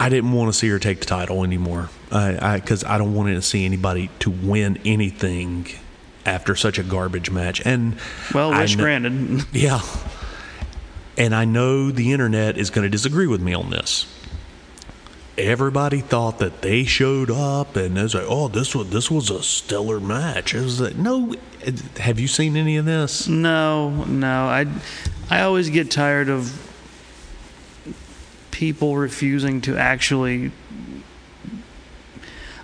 I 0.00 0.08
didn't 0.08 0.32
want 0.32 0.50
to 0.50 0.58
see 0.58 0.68
her 0.70 0.78
take 0.78 1.00
the 1.00 1.04
title 1.06 1.44
anymore. 1.44 1.90
I 2.10 2.56
because 2.56 2.82
I, 2.84 2.96
don't 2.96 3.14
want 3.14 3.28
to 3.28 3.42
see 3.42 3.66
anybody 3.66 4.10
to 4.20 4.30
win 4.30 4.78
anything 4.84 5.68
after 6.24 6.56
such 6.56 6.78
a 6.78 6.82
garbage 6.82 7.30
match. 7.30 7.60
And 7.64 7.96
Well, 8.34 8.50
wish 8.50 8.76
kn- 8.76 8.82
granted. 8.82 9.44
Yeah. 9.52 9.80
And 11.18 11.34
I 11.34 11.44
know 11.44 11.90
the 11.90 12.12
internet 12.12 12.56
is 12.56 12.70
going 12.70 12.84
to 12.84 12.88
disagree 12.88 13.26
with 13.26 13.42
me 13.42 13.52
on 13.52 13.68
this. 13.68 14.06
Everybody 15.36 16.00
thought 16.00 16.38
that 16.38 16.62
they 16.62 16.84
showed 16.84 17.30
up 17.30 17.76
and 17.76 17.98
it 17.98 18.02
was 18.02 18.14
like, 18.14 18.26
oh, 18.26 18.48
this 18.48 18.74
was 18.74 18.88
this 18.90 19.10
was 19.10 19.28
a 19.30 19.42
stellar 19.42 20.00
match. 20.00 20.54
It 20.54 20.62
was 20.62 20.80
like, 20.80 20.96
no. 20.96 21.34
Have 21.98 22.18
you 22.18 22.26
seen 22.26 22.56
any 22.56 22.78
of 22.78 22.86
this? 22.86 23.28
No, 23.28 24.04
no. 24.04 24.46
I, 24.46 24.66
I 25.28 25.42
always 25.42 25.68
get 25.68 25.90
tired 25.90 26.30
of 26.30 26.69
people 28.50 28.96
refusing 28.96 29.60
to 29.62 29.76
actually. 29.76 30.52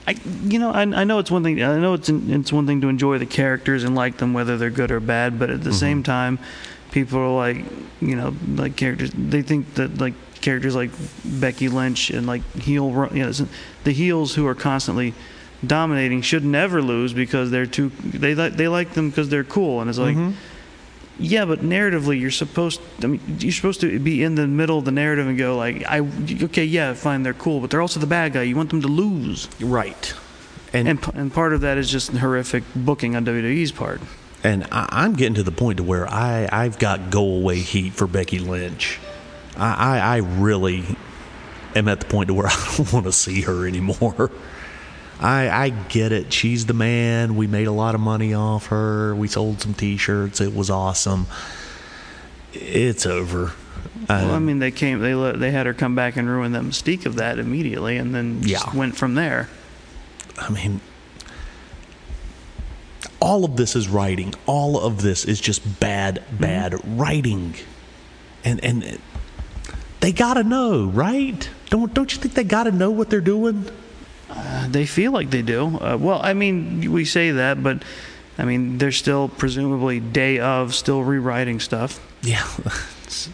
I, 0.09 0.14
you 0.44 0.61
know, 0.61 0.70
I, 0.70 0.83
I 0.83 1.05
know 1.05 1.18
it's 1.18 1.33
one 1.33 1.42
thing. 1.42 1.61
I 1.62 1.79
know 1.79 1.94
it's 1.94 2.09
it's 2.09 2.53
one 2.53 2.66
thing 2.66 2.81
to 2.83 2.88
enjoy 2.88 3.18
the 3.18 3.27
characters 3.27 3.83
and 3.83 3.94
like 3.94 4.18
them, 4.18 4.33
whether 4.33 4.57
they're 4.57 4.70
good 4.70 4.92
or 4.92 5.01
bad. 5.01 5.38
But 5.38 5.51
at 5.51 5.64
the 5.64 5.70
mm-hmm. 5.70 5.79
same 5.79 6.03
time, 6.05 6.38
people 6.92 7.18
are 7.18 7.35
like, 7.35 7.64
you 8.01 8.14
know, 8.14 8.35
like 8.55 8.77
characters. 8.77 9.11
They 9.12 9.42
think 9.42 9.75
that 9.75 9.99
like 9.99 10.14
characters 10.40 10.77
like 10.77 10.90
Becky 11.25 11.68
Lynch 11.68 12.11
and 12.11 12.27
like 12.27 12.42
heel, 12.55 13.09
you 13.12 13.25
know, 13.25 13.33
the 13.83 13.92
heels 13.92 14.35
who 14.37 14.46
are 14.46 14.55
constantly 14.55 15.12
dominating 15.66 16.22
should 16.22 16.44
never 16.44 16.81
lose 16.81 17.12
because 17.12 17.51
they're 17.51 17.66
too. 17.66 17.90
They 18.05 18.37
like 18.37 18.53
they 18.53 18.68
like 18.68 18.92
them 18.92 19.11
because 19.11 19.29
they're 19.29 19.44
cool, 19.44 19.81
and 19.81 19.90
it's 19.90 19.99
like. 19.99 20.16
Mm-hmm. 20.16 20.37
Yeah, 21.18 21.46
but 21.46 21.61
narratively, 21.61 22.20
you're 22.20 22.31
supposed. 22.31 22.81
I 23.02 23.07
mean, 23.07 23.20
you're 23.38 23.52
supposed 23.52 23.81
to 23.81 23.98
be 23.98 24.22
in 24.22 24.35
the 24.35 24.46
middle 24.46 24.79
of 24.79 24.85
the 24.85 24.92
narrative 24.92 25.26
and 25.26 25.38
go 25.38 25.57
like, 25.57 25.83
"I 25.88 26.00
okay, 26.42 26.64
yeah, 26.64 26.92
fine, 26.92 27.22
they're 27.22 27.33
cool, 27.33 27.61
but 27.61 27.70
they're 27.70 27.81
also 27.81 28.00
the 28.00 28.07
bad 28.07 28.35
guy. 28.35 28.42
You 28.42 28.57
want 28.57 28.70
them 28.70 28.83
to 28.83 28.88
lose." 28.88 29.48
Right. 29.61 30.14
And 30.72 31.02
p- 31.02 31.12
and 31.14 31.33
part 31.33 31.55
of 31.55 31.62
that 31.62 31.79
is 31.79 31.90
just 31.90 32.11
horrific 32.11 32.64
booking 32.74 33.16
on 33.16 33.24
WWE's 33.24 33.72
part. 33.72 34.00
And 34.44 34.64
I, 34.70 34.88
I'm 34.90 35.14
getting 35.14 35.35
to 35.35 35.42
the 35.42 35.52
point 35.52 35.79
to 35.79 35.83
where 35.83 36.07
I, 36.07 36.48
I've 36.52 36.79
got 36.79 37.11
go 37.11 37.24
away 37.24 37.61
heat 37.61 37.94
for 37.94 38.07
Becky 38.07 38.38
Lynch. 38.38 38.98
I, 39.57 39.98
I, 39.98 39.98
I 39.98 40.16
really 40.18 40.85
am 41.74 41.88
at 41.88 42.00
the 42.00 42.07
point 42.07 42.29
to 42.29 42.35
where 42.35 42.46
I 42.50 42.74
don't 42.76 42.92
want 42.92 43.07
to 43.07 43.12
see 43.12 43.42
her 43.42 43.66
anymore. 43.66 44.31
I, 45.20 45.48
I 45.48 45.68
get 45.70 46.12
it. 46.12 46.33
She's 46.33 46.66
the 46.66 46.74
man. 46.74 47.37
We 47.37 47.46
made 47.46 47.66
a 47.66 47.72
lot 47.72 47.94
of 47.94 48.00
money 48.00 48.35
off 48.35 48.66
her. 48.66 49.14
We 49.14 49.29
sold 49.29 49.62
some 49.62 49.74
T-shirts. 49.74 50.40
It 50.40 50.55
was 50.55 50.68
awesome. 50.70 51.26
It's 52.52 53.07
over. 53.07 53.52
well, 54.09 54.35
I 54.35 54.38
mean, 54.38 54.59
they 54.59 54.70
came, 54.70 55.00
they 55.00 55.14
let, 55.14 55.40
they 55.40 55.50
had 55.50 55.66
her 55.66 55.74
come 55.74 55.94
back 55.94 56.16
and 56.16 56.29
ruin 56.29 56.52
the 56.52 56.61
mystique 56.61 57.07
of 57.07 57.16
that 57.16 57.38
immediately, 57.38 57.96
and 57.96 58.14
then 58.14 58.42
just 58.42 58.66
Yeah. 58.66 58.76
went 58.76 58.96
from 58.96 59.14
there. 59.14 59.48
I 60.38 60.50
mean, 60.50 60.81
all 63.20 63.44
of 63.44 63.57
this 63.57 63.74
is 63.74 63.88
writing. 63.88 64.35
All 64.44 64.79
of 64.79 65.02
this 65.02 65.24
is 65.24 65.40
just 65.40 65.81
bad, 65.81 66.16
mm-hmm. 66.26 66.37
bad 66.37 66.74
writing, 66.98 67.55
and 68.44 68.62
and 68.62 68.98
they 70.00 70.12
gotta 70.12 70.44
know, 70.44 70.85
right? 70.87 71.48
Don't 71.70 71.92
don't 71.94 72.12
you 72.14 72.20
think 72.20 72.35
they 72.35 72.44
gotta 72.44 72.70
know 72.70 72.90
what 72.90 73.09
they're 73.09 73.20
doing? 73.20 73.66
They 74.69 74.87
feel 74.87 75.12
like 75.12 75.31
they 75.31 75.43
do. 75.43 75.79
Uh, 75.79 75.97
well, 76.01 76.21
I 76.23 76.33
mean, 76.33 76.93
we 76.93 77.05
say 77.05 77.31
that, 77.33 77.62
but 77.62 77.83
I 78.39 78.45
mean, 78.45 78.79
they're 78.79 78.93
still 78.93 79.29
presumably 79.29 80.01
day 80.01 80.39
of 80.39 80.75
still 80.75 81.03
rewriting 81.03 81.61
stuff. 81.61 82.01
Yeah. 82.23 82.47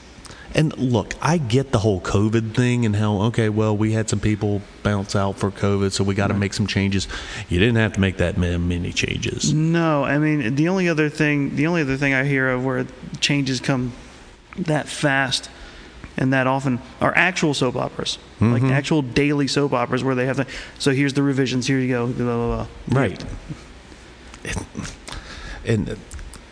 And 0.55 0.76
look, 0.76 1.14
I 1.22 1.38
get 1.38 1.72
the 1.72 1.78
whole 1.78 2.00
COVID 2.00 2.55
thing 2.55 2.85
and 2.85 2.94
how 2.94 3.22
okay, 3.22 3.48
well, 3.48 3.76
we 3.76 3.92
had 3.92 4.11
some 4.11 4.20
people 4.20 4.61
bounce 4.83 5.16
out 5.16 5.38
for 5.38 5.50
COVID, 5.50 5.92
so 5.92 6.05
we 6.05 6.14
got 6.14 6.26
to 6.26 6.35
make 6.35 6.52
some 6.52 6.66
changes. 6.66 7.09
You 7.48 7.59
didn't 7.59 7.76
have 7.76 7.94
to 7.94 8.00
make 8.00 8.18
that 8.18 8.37
many 8.37 8.92
changes. 8.92 9.52
No, 9.52 10.05
I 10.05 10.18
mean 10.18 10.55
the 10.55 10.68
only 10.68 10.88
other 10.88 11.09
thing, 11.09 11.57
the 11.57 11.66
only 11.66 11.83
other 11.83 11.96
thing 11.96 12.12
I 12.12 12.24
hear 12.24 12.50
of 12.50 12.64
where 12.64 12.87
changes 13.20 13.61
come 13.61 13.92
that 14.57 14.88
fast 14.88 15.48
and 16.16 16.33
that 16.33 16.46
often 16.46 16.81
are 17.01 17.12
actual 17.16 17.55
soap 17.55 17.77
operas, 17.77 18.18
like 18.40 18.62
actual 18.64 19.03
daily 19.03 19.46
soap 19.48 19.72
operas 19.72 20.03
where 20.05 20.14
they 20.14 20.27
have 20.27 20.37
the. 20.37 20.46
So 20.79 20.90
here's 20.92 21.14
the 21.14 21.22
revisions. 21.22 21.66
Here 21.66 21.79
you 21.79 21.88
go. 21.88 22.07
Blah 22.07 22.25
blah 22.37 22.66
blah. 22.88 23.01
Right. 23.01 23.25
And 25.64 25.96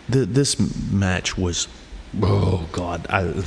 the, 0.09 0.25
this 0.25 0.59
match 0.93 1.37
was, 1.37 1.67
oh 2.23 2.69
God, 2.73 3.07
I, 3.11 3.43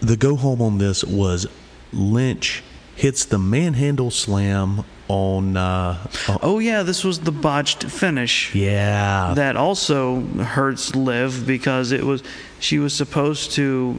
the 0.00 0.16
go 0.16 0.36
home 0.36 0.62
on 0.62 0.78
this 0.78 1.04
was 1.04 1.46
Lynch 1.92 2.62
hits 2.94 3.24
the 3.26 3.38
manhandle 3.38 4.10
slam 4.10 4.84
on. 5.08 5.56
Uh, 5.56 5.98
uh, 6.28 6.38
Oh 6.42 6.58
yeah, 6.58 6.82
this 6.82 7.04
was 7.04 7.20
the 7.20 7.32
botched 7.32 7.84
finish. 7.84 8.54
yeah, 8.54 9.34
That 9.34 9.56
also 9.56 10.20
hurts 10.22 10.94
Liv 10.96 11.46
because 11.46 11.92
it 11.92 12.04
was 12.04 12.22
she 12.58 12.78
was 12.78 12.94
supposed 12.94 13.52
to 13.52 13.98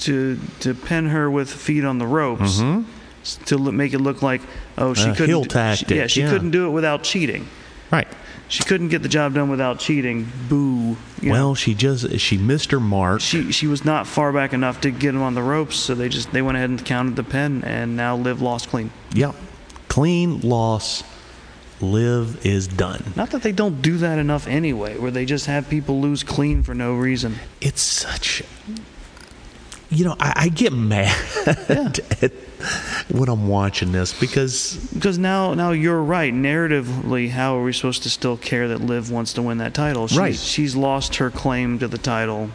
to 0.00 0.38
to 0.60 0.74
pin 0.74 1.06
her 1.06 1.30
with 1.30 1.50
feet 1.52 1.84
on 1.84 1.98
the 1.98 2.06
ropes 2.06 2.60
s- 3.22 3.38
to 3.46 3.56
look, 3.58 3.74
make 3.74 3.92
it 3.94 3.98
look 4.00 4.22
like 4.22 4.40
oh 4.78 4.94
she 4.94 5.04
Mm-hmm. 5.04 5.14
Couldn't 5.14 5.76
she- 5.88 5.94
yeah 5.94 6.06
she 6.06 6.20
yeah. 6.22 6.30
couldn't 6.30 6.50
do 6.50 6.66
it 6.66 6.70
without 6.70 7.02
cheating. 7.02 7.46
right. 7.90 8.08
She 8.48 8.62
couldn't 8.62 8.90
get 8.90 9.02
the 9.02 9.08
job 9.08 9.34
done 9.34 9.50
without 9.50 9.80
cheating. 9.80 10.30
Boo. 10.48 10.96
You 11.20 11.30
know? 11.30 11.32
Well, 11.32 11.54
she 11.56 11.74
just 11.74 12.18
she 12.20 12.36
missed 12.38 12.70
her 12.70 12.78
mark. 12.78 13.20
she 13.20 13.50
she 13.50 13.66
was 13.66 13.84
not 13.84 14.06
far 14.06 14.32
back 14.32 14.52
enough 14.52 14.80
to 14.82 14.92
get 14.92 15.16
him 15.16 15.22
on 15.22 15.34
the 15.34 15.42
ropes, 15.42 15.74
so 15.74 15.96
they 15.96 16.08
just 16.08 16.30
they 16.30 16.42
went 16.42 16.56
ahead 16.56 16.70
and 16.70 16.84
counted 16.84 17.16
the 17.16 17.24
pin, 17.24 17.64
and 17.64 17.96
now 17.96 18.16
Liv 18.16 18.40
lost 18.40 18.68
clean. 18.68 18.92
Yep, 19.14 19.34
clean 19.88 20.40
loss. 20.42 21.02
Liv 21.80 22.46
is 22.46 22.68
done. 22.68 23.02
Not 23.16 23.30
that 23.30 23.42
they 23.42 23.52
don't 23.52 23.82
do 23.82 23.98
that 23.98 24.18
enough 24.18 24.46
anyway, 24.46 24.96
where 24.96 25.10
they 25.10 25.26
just 25.26 25.46
have 25.46 25.68
people 25.68 26.00
lose 26.00 26.22
clean 26.22 26.62
for 26.62 26.72
no 26.72 26.94
reason. 26.94 27.34
it's 27.60 27.82
such 27.82 28.42
you 29.90 30.04
know 30.04 30.16
i, 30.20 30.32
I 30.36 30.48
get 30.48 30.72
mad 30.72 31.14
at, 31.46 32.32
when 33.10 33.28
i'm 33.28 33.46
watching 33.48 33.92
this 33.92 34.18
because 34.18 34.76
Because 34.94 35.18
now 35.18 35.54
now 35.54 35.70
you're 35.72 36.02
right. 36.02 36.32
Narratively, 36.32 37.30
how 37.30 37.56
are 37.56 37.62
we 37.62 37.72
supposed 37.72 38.02
to 38.04 38.10
still 38.10 38.36
care 38.36 38.68
that 38.68 38.80
Liv 38.80 39.10
wants 39.10 39.32
to 39.34 39.42
win 39.42 39.58
that 39.58 39.74
title? 39.74 40.08
She's, 40.08 40.18
Right. 40.18 40.34
She's 40.34 40.74
lost 40.74 41.16
her 41.16 41.30
claim 41.30 41.78
to 41.78 41.86
the 41.88 41.98
title 41.98 42.50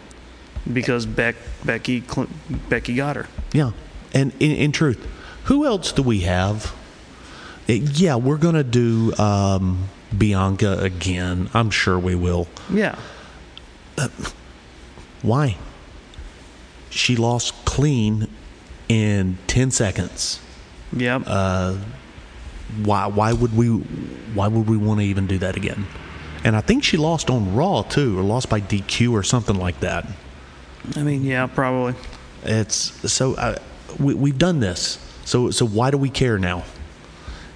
because 0.72 1.06
Beck 1.06 1.36
Becky 1.64 2.04
Becky 2.70 2.96
got 2.96 3.16
her. 3.16 3.28
yeah 3.54 3.72
and 4.14 4.34
in, 4.40 4.52
in 4.52 4.72
truth 4.72 5.00
who 5.46 5.66
else 5.66 5.92
do 5.94 6.04
we 6.04 6.22
have 6.22 6.74
Uh, 7.70 7.74
yeah 7.74 8.16
we're 8.16 8.38
gonna 8.38 8.64
do 8.64 9.14
um, 9.18 9.88
bianca 10.16 10.78
again 10.80 11.50
i'm 11.54 11.70
sure 11.72 11.98
we 11.98 12.16
will 12.16 12.48
Yeah. 12.70 12.96
why 15.22 15.58
she 16.92 17.16
lost 17.16 17.54
clean 17.66 18.28
in 18.88 19.38
10 19.48 19.72
seconds. 19.72 20.40
Yep. 20.94 21.24
Uh, 21.26 21.78
why 22.84 23.08
why 23.08 23.34
would 23.34 23.56
we 23.56 23.68
why 23.68 24.48
would 24.48 24.70
we 24.70 24.78
want 24.78 25.00
to 25.00 25.06
even 25.06 25.28
do 25.28 25.38
that 25.40 25.56
again? 25.56 25.88
And 26.44 26.56
i 26.56 26.62
think 26.62 26.84
she 26.84 26.98
lost 26.98 27.30
on 27.30 27.56
raw 27.56 27.82
too 27.82 28.18
or 28.18 28.24
lost 28.24 28.50
by 28.50 28.62
dq 28.62 29.12
or 29.12 29.24
something 29.24 29.56
like 29.56 29.80
that. 29.82 30.08
I 30.96 31.04
mean, 31.04 31.24
yeah, 31.24 31.48
probably. 31.48 31.94
it's 32.44 32.76
so 33.12 33.36
uh, 33.36 33.58
we, 34.00 34.14
we've 34.14 34.38
done 34.38 34.60
this. 34.60 34.98
So 35.26 35.52
so 35.52 35.66
why 35.66 35.92
do 35.92 35.98
we 35.98 36.10
care 36.10 36.38
now? 36.38 36.64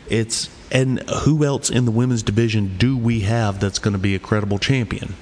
It's 0.10 0.50
and 0.72 1.02
who 1.24 1.44
else 1.44 1.70
in 1.70 1.86
the 1.86 1.92
women's 1.92 2.24
division 2.24 2.78
do 2.78 2.98
we 2.98 3.22
have 3.22 3.60
that's 3.60 3.80
going 3.80 3.94
to 3.94 4.00
be 4.00 4.16
a 4.16 4.20
credible 4.20 4.60
champion 4.60 5.16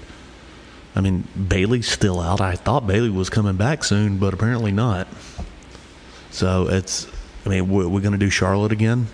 i 0.96 1.02
mean 1.02 1.28
Bayley's 1.48 1.88
still 1.90 2.20
out 2.20 2.42
i 2.42 2.56
thought 2.56 2.86
bailey 2.88 3.10
was 3.10 3.30
coming 3.30 3.56
back 3.56 3.84
soon 3.84 4.18
but 4.18 4.34
apparently 4.34 4.72
not 4.72 5.08
so 6.32 6.68
it's 6.68 7.08
i 7.46 7.50
mean 7.50 7.70
we're, 7.70 7.88
we're 7.88 8.02
going 8.02 8.14
to 8.14 8.18
do 8.18 8.30
charlotte 8.30 8.72
again 8.72 9.08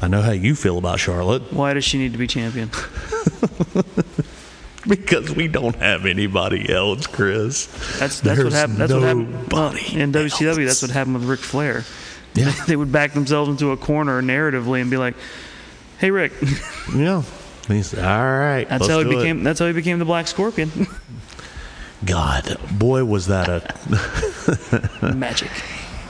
i 0.00 0.08
know 0.08 0.22
how 0.22 0.32
you 0.32 0.54
feel 0.54 0.78
about 0.78 0.98
charlotte 1.00 1.52
Why 1.52 1.74
does 1.74 1.84
she 1.84 1.98
need 1.98 2.12
to 2.12 2.18
be 2.18 2.26
champion? 2.26 2.70
because 4.88 5.34
we 5.34 5.48
don't 5.48 5.76
have 5.76 6.06
anybody 6.06 6.72
else 6.72 7.06
chris 7.06 7.66
That's 7.98 8.20
that's 8.20 8.42
what 8.42 8.52
happened. 8.52 8.78
That's 8.78 8.92
what 8.92 9.02
happened 9.02 9.52
well, 9.52 9.70
in 9.72 10.12
WCW. 10.12 10.48
else. 10.48 10.56
That's 10.58 10.82
what 10.82 10.90
happened 10.92 11.14
with 11.16 11.24
Ric 11.24 11.40
Flair. 11.40 11.84
Yeah. 12.34 12.52
they 12.66 12.76
would 12.76 12.92
back 12.92 13.12
themselves 13.12 13.50
into 13.50 13.72
a 13.72 13.76
corner 13.76 14.22
narratively 14.22 14.80
and 14.80 14.90
be 14.90 14.96
like, 14.96 15.14
"Hey, 15.98 16.10
Ric." 16.10 16.32
yeah 16.94 17.22
he's 17.66 17.94
all 17.94 18.02
right 18.02 18.68
That's 18.68 18.86
how 18.86 18.98
he 18.98 19.04
do 19.04 19.10
it." 19.10 19.16
became. 19.16 19.42
That's 19.42 19.58
how 19.58 19.66
he 19.66 19.72
became 19.72 19.98
the 19.98 20.04
Black 20.04 20.28
Scorpion. 20.28 20.70
god 22.04 22.56
boy 22.78 23.04
was 23.04 23.26
that 23.26 23.48
a 23.48 25.12
Magic. 25.14 25.50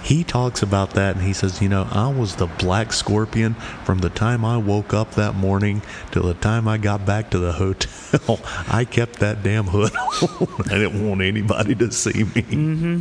he 0.03 0.25
talks 0.25 0.63
about 0.63 0.91
that 0.91 1.17
and 1.17 1.25
he 1.25 1.33
says, 1.33 1.61
You 1.63 1.69
know, 1.69 1.87
I 1.91 2.09
was 2.09 2.37
the 2.37 2.47
black 2.47 2.93
scorpion 2.93 3.55
from 3.85 3.99
the 3.99 4.11
time 4.11 4.45
I 4.45 4.57
woke 4.57 4.93
up 4.95 5.13
that 5.13 5.35
morning 5.35 5.83
till 6.11 6.25
the 6.25 6.35
time 6.35 6.67
I 6.69 6.79
got 6.79 7.05
back 7.07 7.31
to 7.31 7.39
the 7.39 7.53
hotel. 7.53 8.41
I 8.69 8.85
kept 8.85 9.21
that 9.21 9.43
damn 9.43 9.67
hood 9.67 9.95
on. 10.41 10.49
I 10.71 10.79
didn't 10.79 11.07
want 11.09 11.23
anybody 11.23 11.75
to 11.77 11.91
see 11.93 12.25
me. 12.25 12.43
Mm-hmm. 12.43 13.01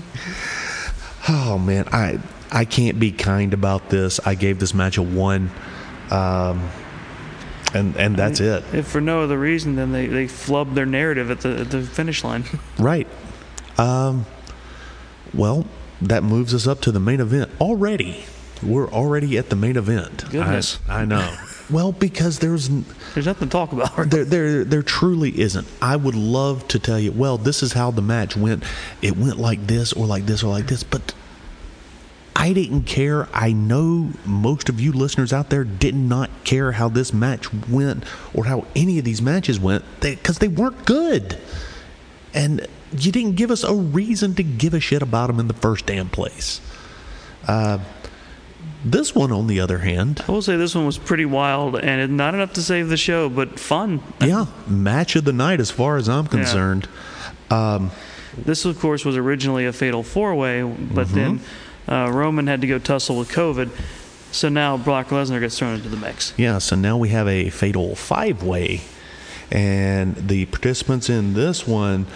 Oh, 1.27 1.57
man. 1.57 1.85
I, 1.91 2.19
I 2.51 2.65
can't 2.65 2.99
be 2.99 3.11
kind 3.11 3.53
about 3.53 3.89
this. 3.89 4.19
I 4.25 4.35
gave 4.35 4.59
this 4.59 4.73
match 4.73 4.97
a 4.97 5.01
one. 5.03 5.49
Um, 6.11 6.69
and, 7.75 7.95
and 7.97 8.15
that's 8.15 8.39
it. 8.39 8.63
If 8.73 8.87
for 8.87 9.01
no 9.01 9.21
other 9.21 9.37
reason 9.37 9.75
than 9.75 9.91
they, 9.91 10.07
they 10.07 10.25
flubbed 10.25 10.75
their 10.75 10.85
narrative 10.85 11.29
at 11.29 11.41
the 11.41 11.59
at 11.59 11.71
the 11.71 11.83
finish 11.83 12.23
line. 12.23 12.45
Right. 12.79 13.07
Um, 13.77 14.25
well, 15.33 15.65
that 16.01 16.23
moves 16.23 16.53
us 16.53 16.67
up 16.67 16.81
to 16.81 16.91
the 16.91 16.99
main 16.99 17.19
event 17.19 17.51
already. 17.59 18.25
We're 18.63 18.89
already 18.89 19.37
at 19.37 19.49
the 19.49 19.55
main 19.55 19.75
event. 19.75 20.29
Goodness. 20.29 20.79
I, 20.87 21.01
I 21.01 21.05
know. 21.05 21.35
well, 21.69 21.91
because 21.91 22.39
there's 22.39 22.69
There's 23.13 23.25
nothing 23.25 23.47
to 23.49 23.51
talk 23.51 23.71
about. 23.71 23.97
Right? 23.97 24.09
there 24.09 24.25
there 24.25 24.63
there 24.63 24.83
truly 24.83 25.37
isn't. 25.39 25.67
I 25.81 25.95
would 25.95 26.15
love 26.15 26.67
to 26.69 26.79
tell 26.79 26.99
you, 26.99 27.11
well, 27.11 27.37
this 27.37 27.63
is 27.63 27.73
how 27.73 27.91
the 27.91 28.01
match 28.01 28.37
went. 28.37 28.63
It 29.01 29.17
went 29.17 29.37
like 29.37 29.67
this 29.67 29.91
or 29.93 30.05
like 30.05 30.25
this 30.25 30.43
or 30.43 30.47
like 30.47 30.67
this, 30.67 30.83
but 30.83 31.13
I 32.35 32.51
didn't 32.51 32.83
care. 32.83 33.29
I 33.33 33.53
know 33.53 34.11
most 34.25 34.67
of 34.67 34.79
you 34.79 34.91
listeners 34.91 35.31
out 35.31 35.49
there 35.49 35.63
did 35.63 35.95
not 35.95 36.29
care 36.43 36.73
how 36.73 36.89
this 36.89 37.13
match 37.13 37.51
went 37.69 38.03
or 38.33 38.45
how 38.45 38.65
any 38.75 38.99
of 38.99 39.05
these 39.05 39.21
matches 39.21 39.59
went 39.59 39.85
because 40.01 40.39
they, 40.39 40.49
weren't 40.49 40.85
good. 40.85 41.39
And 42.33 42.67
you 42.97 43.11
didn't 43.11 43.35
give 43.35 43.51
us 43.51 43.63
a 43.63 43.73
reason 43.73 44.35
to 44.35 44.43
give 44.43 44.73
a 44.73 44.81
shit 44.81 45.01
about 45.01 45.27
them 45.27 45.39
in 45.39 45.47
the 45.47 45.53
first 45.53 45.85
damn 45.85 46.09
place. 46.09 46.59
Uh, 47.47 47.79
this 48.83 49.15
one, 49.15 49.31
on 49.31 49.47
the 49.47 49.61
other 49.61 49.79
hand, 49.79 50.23
I 50.27 50.31
will 50.31 50.41
say 50.41 50.57
this 50.57 50.75
one 50.75 50.85
was 50.85 50.97
pretty 50.97 51.25
wild 51.25 51.77
and 51.77 52.17
not 52.17 52.33
enough 52.35 52.53
to 52.53 52.61
save 52.61 52.89
the 52.89 52.97
show, 52.97 53.29
but 53.29 53.59
fun. 53.59 54.03
yeah, 54.21 54.45
match 54.67 55.15
of 55.15 55.23
the 55.23 55.33
night 55.33 55.59
as 55.59 55.71
far 55.71 55.97
as 55.97 56.09
I'm 56.09 56.27
concerned. 56.27 56.87
This, 58.37 58.65
of 58.65 58.77
course, 58.79 59.05
was 59.05 59.15
originally 59.15 59.65
a 59.65 59.73
fatal 59.73 60.03
four 60.03 60.35
way, 60.35 60.61
but 60.61 61.07
then 61.09 61.39
uh, 61.87 62.11
Roman 62.13 62.47
had 62.47 62.61
to 62.61 62.67
go 62.67 62.79
tussle 62.79 63.17
with 63.17 63.29
COVID. 63.29 63.69
So 64.31 64.49
now 64.49 64.77
Brock 64.77 65.09
Lesnar 65.09 65.39
gets 65.39 65.57
thrown 65.57 65.75
into 65.75 65.87
the 65.89 65.97
mix. 65.97 66.33
Yeah, 66.37 66.57
so 66.57 66.75
now 66.75 66.97
we 66.97 67.09
have 67.09 67.27
a 67.27 67.49
fatal 67.49 67.95
five 67.95 68.43
way. 68.43 68.81
And 69.51 70.15
the 70.15 70.47
participants 70.47 71.09
in 71.09 71.33
this 71.35 71.67
one 71.67 72.07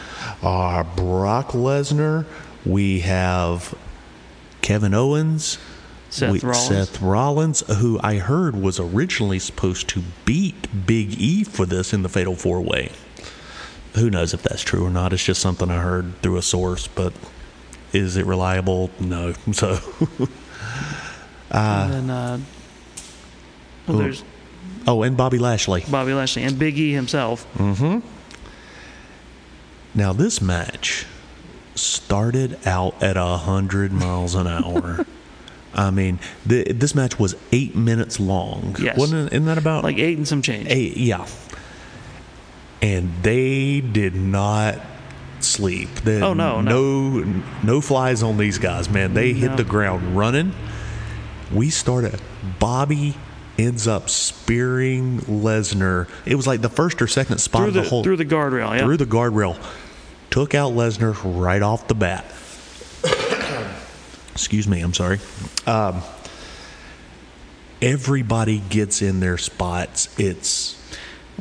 are 0.41 0.83
Brock 0.83 1.49
Lesnar, 1.49 2.25
we 2.65 2.99
have 3.01 3.73
Kevin 4.61 4.93
Owens, 4.93 5.57
Seth 6.09 6.31
we- 6.31 6.39
Rollins. 6.39 6.67
Seth 6.67 7.01
Rollins, 7.01 7.59
who 7.77 7.99
I 8.03 8.15
heard 8.17 8.55
was 8.55 8.79
originally 8.79 9.39
supposed 9.39 9.87
to 9.89 10.03
beat 10.25 10.85
Big 10.85 11.19
E 11.21 11.43
for 11.43 11.65
this 11.65 11.93
in 11.93 12.01
the 12.01 12.09
fatal 12.09 12.35
four 12.35 12.59
way. 12.61 12.91
Who 13.95 14.09
knows 14.09 14.33
if 14.33 14.41
that's 14.43 14.61
true 14.61 14.85
or 14.85 14.89
not? 14.89 15.13
It's 15.13 15.23
just 15.23 15.41
something 15.41 15.69
I 15.71 15.79
heard 15.79 16.21
through 16.21 16.37
a 16.37 16.41
source, 16.41 16.87
but 16.87 17.13
is 17.93 18.17
it 18.17 18.25
reliable? 18.25 18.89
No. 18.99 19.33
So 19.53 19.79
and 21.51 21.93
then, 21.93 22.09
uh, 22.11 22.39
well, 23.87 23.97
there's 23.97 24.23
Oh, 24.87 25.01
and 25.03 25.17
Bobby 25.17 25.39
Lashley. 25.39 25.83
Bobby 25.89 26.13
Lashley 26.13 26.43
and 26.43 26.57
Big 26.59 26.77
E 26.77 26.93
himself. 26.93 27.45
Mm-hmm. 27.55 27.99
Now 29.95 30.13
this 30.13 30.41
match 30.41 31.05
started 31.75 32.59
out 32.67 33.01
at 33.01 33.17
a 33.17 33.37
hundred 33.37 33.91
miles 33.91 34.35
an 34.35 34.45
hour. 34.47 35.05
I 35.73 35.91
mean, 35.91 36.19
the, 36.45 36.63
this 36.73 36.93
match 36.95 37.19
was 37.19 37.35
eight 37.51 37.75
minutes 37.75 38.19
long. 38.19 38.75
Yes. 38.79 38.97
wasn't 38.97 39.27
it? 39.27 39.33
Isn't 39.35 39.45
that 39.45 39.57
about 39.57 39.83
Like 39.83 39.97
eight 39.97 40.17
and 40.17 40.27
some 40.27 40.41
change. 40.41 40.67
eight? 40.69 40.97
Yeah. 40.97 41.25
And 42.81 43.11
they 43.23 43.81
did 43.81 44.15
not 44.15 44.79
sleep. 45.43 45.89
Oh, 46.05 46.33
no, 46.33 46.61
no, 46.61 47.41
no 47.63 47.81
flies 47.81 48.23
on 48.23 48.37
these 48.37 48.57
guys, 48.57 48.89
man. 48.89 49.13
They 49.13 49.33
hit 49.33 49.57
the 49.57 49.63
ground 49.63 50.17
running. 50.17 50.53
We 51.53 51.69
started. 51.69 52.21
Bobby 52.59 53.15
ends 53.57 53.87
up 53.87 54.09
spearing 54.09 55.19
Lesnar. 55.21 56.07
It 56.25 56.35
was 56.35 56.47
like 56.47 56.61
the 56.61 56.69
first 56.69 57.01
or 57.01 57.07
second 57.07 57.39
spot 57.39 57.61
through 57.61 57.67
of 57.69 57.73
the, 57.73 57.81
the 57.81 57.89
whole 57.89 58.03
through 58.03 58.17
the 58.17 58.25
guardrail. 58.25 58.77
Yeah. 58.77 58.85
through 58.85 58.97
the 58.97 59.05
guardrail. 59.05 59.61
Took 60.29 60.53
out 60.53 60.73
Lesnar 60.73 61.15
right 61.39 61.61
off 61.61 61.87
the 61.87 61.95
bat. 61.95 62.25
Excuse 64.31 64.67
me, 64.67 64.81
I'm 64.81 64.93
sorry. 64.93 65.19
Um, 65.65 66.01
everybody 67.81 68.59
gets 68.59 69.01
in 69.01 69.19
their 69.19 69.37
spots. 69.37 70.17
It's 70.19 70.75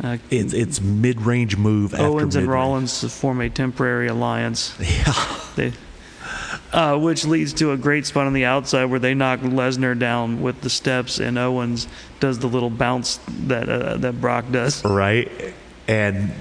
Uh, 0.03 0.19
it's 0.31 0.53
it's 0.53 0.81
mid 0.81 1.21
range 1.23 1.57
move 1.57 1.93
after 1.95 2.07
Owens 2.07 2.37
and. 2.37 2.47
Rollins 2.47 3.03
form 3.13 3.41
a 3.41 3.51
temporary 3.51 4.07
alliance. 4.09 4.75
Yeah, 4.81 5.13
They, 5.57 5.73
uh, 6.73 6.97
which 6.99 7.25
leads 7.25 7.53
to 7.55 7.73
a 7.73 7.77
great 7.77 8.07
spot 8.07 8.27
on 8.27 8.33
the 8.33 8.45
outside 8.45 8.85
where 8.87 9.01
they 9.01 9.15
knock 9.15 9.41
Lesnar 9.41 9.99
down 9.99 10.41
with 10.43 10.61
the 10.61 10.71
steps, 10.71 11.19
and 11.19 11.37
Owens 11.39 11.89
does 12.21 12.39
the 12.39 12.47
little 12.47 12.71
bounce 12.71 13.19
that 13.47 13.69
uh, 13.69 13.97
that 13.99 14.21
Brock 14.21 14.45
does. 14.53 14.85
right. 14.85 15.31
And 15.89 16.33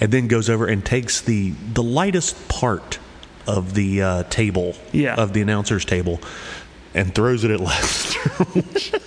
and 0.00 0.12
then 0.12 0.26
goes 0.28 0.50
over 0.50 0.66
and 0.66 0.84
takes 0.84 1.20
the 1.20 1.50
the 1.72 1.82
lightest 1.82 2.48
part 2.48 2.98
of 3.46 3.74
the 3.74 4.02
uh, 4.02 4.22
table, 4.24 4.74
Yeah. 4.92 5.14
of 5.14 5.32
the 5.32 5.40
announcer's 5.40 5.84
table, 5.84 6.20
and 6.94 7.14
throws 7.14 7.44
it 7.44 7.50
at 7.50 7.60
Lesnar. 7.60 9.02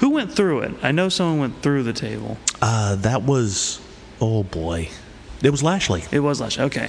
Who 0.00 0.10
went 0.10 0.32
through 0.32 0.60
it? 0.60 0.74
I 0.82 0.92
know 0.92 1.08
someone 1.08 1.38
went 1.40 1.62
through 1.62 1.82
the 1.84 1.92
table. 1.92 2.36
uh, 2.60 2.96
that 2.96 3.22
was 3.22 3.80
oh 4.20 4.42
boy, 4.42 4.88
it 5.42 5.50
was 5.50 5.62
Lashley. 5.62 6.04
It 6.10 6.20
was 6.20 6.40
Lashley. 6.40 6.64
Okay. 6.64 6.88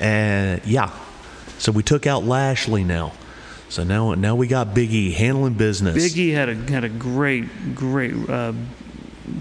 And 0.00 0.60
yeah, 0.64 0.90
so 1.58 1.72
we 1.72 1.82
took 1.82 2.06
out 2.06 2.24
Lashley 2.24 2.84
now. 2.84 3.12
So 3.68 3.82
now 3.84 4.14
now 4.14 4.34
we 4.34 4.46
got 4.46 4.72
Big 4.74 4.92
E 4.92 5.12
handling 5.12 5.54
business. 5.54 5.94
Big 5.94 6.16
E 6.16 6.30
had 6.30 6.48
a 6.48 6.54
had 6.70 6.84
a 6.84 6.88
great 6.88 7.74
great 7.74 8.14
uh, 8.28 8.52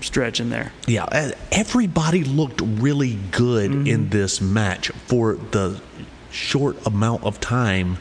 stretch 0.02 0.40
in 0.40 0.50
there. 0.50 0.74
Yeah, 0.88 1.32
everybody 1.52 2.24
looked 2.24 2.62
really 2.62 3.18
good 3.32 3.72
Mm-hmm. 3.72 3.88
in 3.88 4.10
this 4.10 4.42
match 4.42 4.90
for 5.06 5.36
the 5.36 5.80
short 6.32 6.76
amount 6.86 7.24
of 7.24 7.40
time 7.40 7.98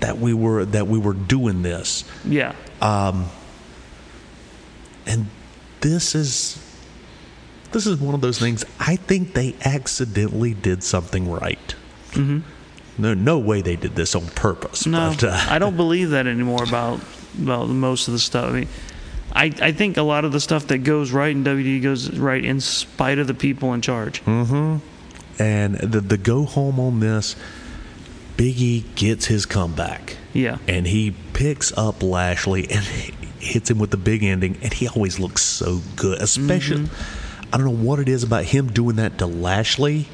that 0.00 0.18
we 0.18 0.34
were 0.34 0.64
that 0.66 0.86
we 0.86 0.98
were 0.98 1.14
doing 1.14 1.62
this. 1.62 2.04
Yeah. 2.24 2.54
And 5.06 5.26
this 5.80 6.14
is 6.14 6.62
this 7.72 7.86
is 7.86 7.98
one 7.98 8.14
of 8.14 8.20
those 8.20 8.38
things 8.38 8.64
I 8.78 8.96
think 8.96 9.34
they 9.34 9.54
accidentally 9.64 10.54
did 10.54 10.82
something 10.82 11.30
right. 11.30 11.74
Mm-hmm. 12.12 12.40
No, 12.98 13.14
no 13.14 13.38
way 13.38 13.62
they 13.62 13.76
did 13.76 13.94
this 13.94 14.14
on 14.14 14.26
purpose. 14.28 14.86
No, 14.86 15.12
but, 15.14 15.24
uh, 15.24 15.46
I 15.48 15.58
don't 15.58 15.76
believe 15.76 16.10
that 16.10 16.26
anymore 16.26 16.62
about 16.64 17.00
about 17.40 17.68
most 17.68 18.08
of 18.08 18.12
the 18.12 18.18
stuff. 18.18 18.50
I 18.50 18.52
mean, 18.52 18.68
I, 19.32 19.44
I 19.62 19.72
think 19.72 19.96
a 19.96 20.02
lot 20.02 20.24
of 20.24 20.32
the 20.32 20.40
stuff 20.40 20.66
that 20.66 20.78
goes 20.78 21.12
right 21.12 21.30
in 21.30 21.44
WWE 21.44 21.82
goes 21.82 22.10
right 22.18 22.44
in 22.44 22.60
spite 22.60 23.18
of 23.18 23.26
the 23.26 23.34
people 23.34 23.72
in 23.72 23.80
charge. 23.80 24.22
and 25.38 25.76
the 25.76 26.00
the 26.00 26.18
go 26.18 26.44
home 26.44 26.78
on 26.80 27.00
this, 27.00 27.36
Big 28.36 28.60
E 28.60 28.84
gets 28.96 29.26
his 29.26 29.46
comeback. 29.46 30.16
Yeah. 30.32 30.58
and 30.68 30.86
he 30.86 31.10
picks 31.32 31.76
up 31.76 32.04
Lashley 32.04 32.70
and 32.70 32.84
hits 33.40 33.70
him 33.70 33.78
with 33.78 33.90
the 33.90 33.96
big 33.96 34.22
ending, 34.22 34.56
and 34.62 34.72
he 34.72 34.88
always 34.88 35.18
looks 35.18 35.42
so 35.42 35.80
good. 35.96 36.20
Especially, 36.20 36.82
mm-hmm. 36.84 37.54
I 37.54 37.56
don't 37.56 37.66
know 37.66 37.84
what 37.84 37.98
it 37.98 38.08
is 38.08 38.22
about 38.22 38.44
him 38.44 38.68
doing 38.72 38.96
that 38.96 39.18
to 39.18 39.26
Lashley. 39.26 40.08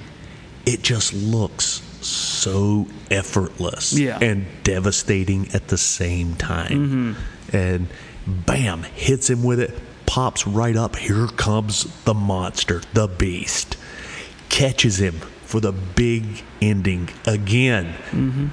It 0.65 0.83
just 0.83 1.13
looks 1.13 1.83
so 2.05 2.87
effortless 3.11 3.93
Yeah. 3.93 4.19
and 4.21 4.47
devastating 4.63 5.49
at 5.53 5.69
the 5.69 5.79
same 5.79 6.35
time. 6.35 7.17
Mm-hmm. 7.17 7.57
And 7.57 7.89
bam, 8.27 8.83
hits 8.83 9.31
him 9.31 9.43
with 9.43 9.61
it, 9.61 9.75
pops 10.07 10.47
right 10.47 10.77
up. 10.77 10.97
Here 10.97 11.27
comes 11.29 11.85
the 12.05 12.15
monster, 12.15 12.83
the 12.95 13.07
beast. 13.07 13.77
Catches 14.49 15.01
him 15.01 15.15
for 15.45 15.61
the 15.61 15.73
big 15.73 16.25
ending 16.61 17.09
again. 17.27 17.95
Mm-hmm. 18.11 18.47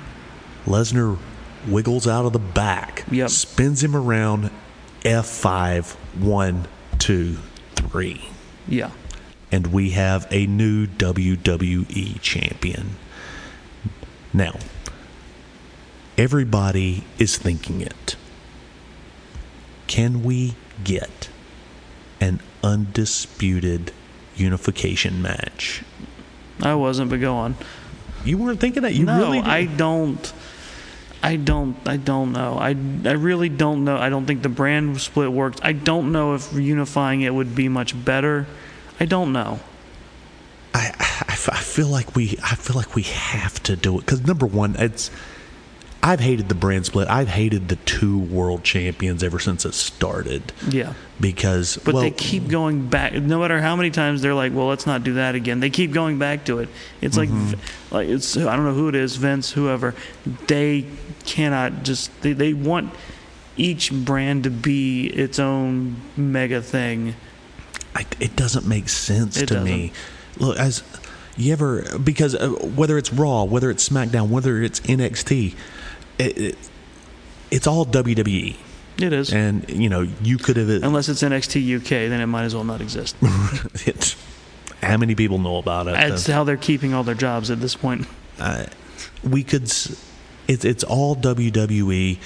Lesnar 0.66 1.18
wiggles 1.68 2.08
out 2.08 2.26
of 2.26 2.34
the 2.34 2.40
back, 2.40 3.06
Yep. 3.12 3.30
spins 3.30 3.84
him 3.84 3.96
around, 3.96 4.50
F5, 5.04 5.94
one, 6.20 6.68
two, 7.00 7.38
three. 7.76 8.30
Yeah. 8.68 8.92
And 9.52 9.68
we 9.68 9.92
have 9.92 10.28
a 10.32 10.48
new 10.48 10.88
WWE 10.88 12.20
champion. 12.22 12.96
Now, 14.34 14.58
everybody 16.18 17.04
is 17.20 17.38
thinking 17.38 17.82
it. 17.82 18.16
Can 19.88 20.24
we 20.24 20.56
get 20.84 21.30
an 22.20 22.40
undisputed 22.64 23.92
unification 24.36 25.22
match? 25.22 25.84
I 26.62 26.76
wasn't, 26.76 27.10
but 27.12 27.20
go 27.20 27.36
on. 27.36 27.56
You 28.26 28.38
weren't 28.38 28.60
thinking 28.60 28.84
that? 28.84 28.94
You 28.94 29.06
no, 29.06 29.20
really? 29.20 29.40
I 29.40 29.66
don't. 29.66 30.34
I 31.24 31.38
don't. 31.38 31.78
I 31.88 31.96
don't 31.96 32.34
know. 32.34 32.58
I, 32.60 32.70
I 32.70 33.14
really 33.14 33.48
don't 33.48 33.86
know. 33.86 33.96
I 33.96 34.10
don't 34.10 34.26
think 34.26 34.42
the 34.42 34.50
brand 34.50 35.00
split 35.00 35.32
works. 35.32 35.58
I 35.64 35.72
don't 35.72 36.12
know 36.12 36.36
if 36.36 36.52
unifying 36.54 37.22
it 37.22 37.34
would 37.34 37.56
be 37.56 37.70
much 37.70 37.94
better. 38.04 38.46
I 39.00 39.06
don't 39.06 39.32
know. 39.32 39.62
I, 40.74 40.92
I, 41.00 41.32
I 41.32 41.36
feel 41.62 41.88
like 41.88 42.14
we 42.14 42.38
I 42.44 42.56
feel 42.56 42.76
like 42.76 42.94
we 42.94 43.04
have 43.04 43.64
to 43.64 43.78
do 43.78 43.98
it 43.98 44.02
because 44.02 44.22
number 44.26 44.46
one, 44.46 44.76
it's 44.78 45.12
I've 46.06 46.20
hated 46.20 46.50
the 46.50 46.56
brand 46.56 46.86
split. 46.86 47.08
I've 47.08 47.30
hated 47.30 47.70
the 47.70 47.78
two 47.78 48.20
world 48.20 48.64
champions 48.66 49.24
ever 49.24 49.40
since 49.40 49.64
it 49.66 49.74
started 49.74 50.52
Yeah. 50.70 50.94
because 51.22 51.78
But 51.78 51.94
well, 51.94 52.04
they 52.04 52.12
keep 52.12 52.50
going 52.50 52.88
back. 52.88 53.14
No 53.14 53.40
matter 53.40 53.62
how 53.62 53.78
many 53.78 53.90
times 53.90 54.22
they're 54.22 54.34
like, 54.34 54.54
"Well, 54.54 54.68
let's 54.68 54.86
not 54.86 55.06
do 55.06 55.14
that 55.14 55.34
again." 55.34 55.62
They 55.62 55.70
keep 55.70 55.94
going 55.94 56.20
back 56.20 56.44
to 56.46 56.60
it. 56.60 56.68
It's 57.02 57.16
like, 57.16 57.30
Mm-hmm. 57.30 57.96
like 57.96 58.10
it's 58.10 58.36
I 58.36 58.54
don't 58.56 58.66
know 58.66 58.74
who 58.74 58.90
it 58.90 58.96
is, 58.96 59.16
Vince, 59.16 59.52
whoever. 59.54 59.96
They 60.48 60.86
cannot 61.26 61.84
just. 61.84 62.12
They 62.22 62.34
they 62.34 62.54
want 62.54 62.94
each 63.56 63.92
brand 63.94 64.44
to 64.44 64.50
be 64.50 65.06
its 65.08 65.40
own 65.40 65.96
mega 66.18 66.62
thing. 66.62 67.16
I, 67.96 68.06
it 68.20 68.36
doesn't 68.36 68.68
make 68.68 68.90
sense 68.90 69.38
It 69.38 69.46
to 69.50 69.62
me. 69.62 69.94
Look, 70.38 70.58
as 70.58 70.84
you 71.38 71.54
ever 71.54 71.98
because 72.00 72.36
uh, 72.36 72.50
whether 72.50 72.98
it's 72.98 73.14
Raw, 73.14 73.44
whether 73.44 73.70
it's 73.70 73.88
SmackDown, 73.88 74.30
whether 74.30 74.62
it's 74.62 74.80
NXT, 74.82 75.54
it, 76.18 76.38
it, 76.38 76.58
it's 77.52 77.68
all 77.68 77.86
WWE. 77.86 78.56
It 79.00 79.14
is. 79.14 79.34
And 79.34 79.68
you 79.70 79.90
know, 79.90 80.08
you 80.22 80.38
could 80.38 80.58
have 80.58 80.70
Unless 80.70 81.10
it's 81.10 81.24
NXT 81.24 81.78
UK, 81.78 81.90
then 82.10 82.22
it 82.22 82.28
might 82.28 82.44
as 82.44 82.54
well 82.54 82.64
not 82.64 82.82
exist. 82.82 83.16
it's, 83.86 84.16
how 84.82 84.98
many 84.98 85.16
people 85.16 85.40
know 85.40 85.58
about 85.58 85.88
it? 85.88 85.94
That's 85.94 86.28
how 86.28 86.44
they're 86.44 86.58
keeping 86.58 86.94
all 86.94 87.04
their 87.04 87.16
jobs 87.16 87.50
at 87.50 87.60
this 87.60 87.76
point. 87.76 88.08
we 89.24 89.44
could 89.44 89.64
it's 90.48 90.66
it's 90.66 90.84
all 90.84 91.16
WWE 91.16 92.18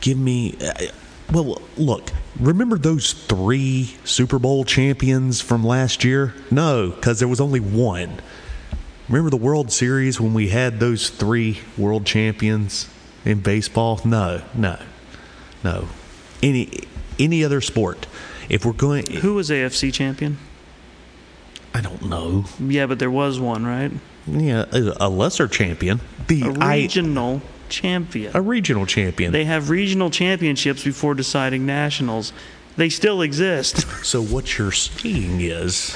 give 0.00 0.18
me 0.18 0.56
uh, 0.60 0.86
well 1.32 1.60
look 1.76 2.10
remember 2.38 2.78
those 2.78 3.12
3 3.12 3.94
Super 4.04 4.38
Bowl 4.38 4.64
champions 4.64 5.40
from 5.40 5.64
last 5.64 6.04
year 6.04 6.34
no 6.50 6.90
cuz 7.00 7.18
there 7.18 7.28
was 7.28 7.40
only 7.40 7.60
one 7.60 8.20
remember 9.08 9.30
the 9.30 9.36
World 9.36 9.70
Series 9.70 10.20
when 10.20 10.34
we 10.34 10.48
had 10.48 10.80
those 10.80 11.10
3 11.10 11.58
world 11.78 12.04
champions 12.06 12.88
in 13.24 13.40
baseball 13.40 14.00
no 14.04 14.42
no 14.54 14.78
no 15.62 15.88
any 16.42 16.68
any 17.18 17.44
other 17.44 17.60
sport 17.60 18.06
if 18.48 18.64
we're 18.64 18.72
going 18.72 19.06
Who 19.16 19.34
was 19.34 19.50
AFC 19.50 19.92
champion? 19.92 20.38
I 21.72 21.80
don't 21.80 22.08
know 22.08 22.46
Yeah, 22.58 22.86
but 22.86 22.98
there 22.98 23.10
was 23.10 23.38
one, 23.38 23.64
right? 23.64 23.92
yeah 24.26 24.64
a 25.00 25.08
lesser 25.08 25.48
champion 25.48 26.00
the 26.28 26.42
A 26.42 26.52
I- 26.60 26.76
regional 26.76 27.42
champion. 27.68 28.32
a 28.34 28.40
regional 28.42 28.86
champion 28.86 29.32
They 29.32 29.44
have 29.44 29.70
regional 29.70 30.10
championships 30.10 30.82
before 30.84 31.14
deciding 31.14 31.64
nationals. 31.66 32.32
They 32.76 32.88
still 32.88 33.22
exist. 33.22 33.86
So 34.04 34.22
what 34.22 34.58
you're 34.58 34.72
saying 34.72 35.40
is 35.40 35.94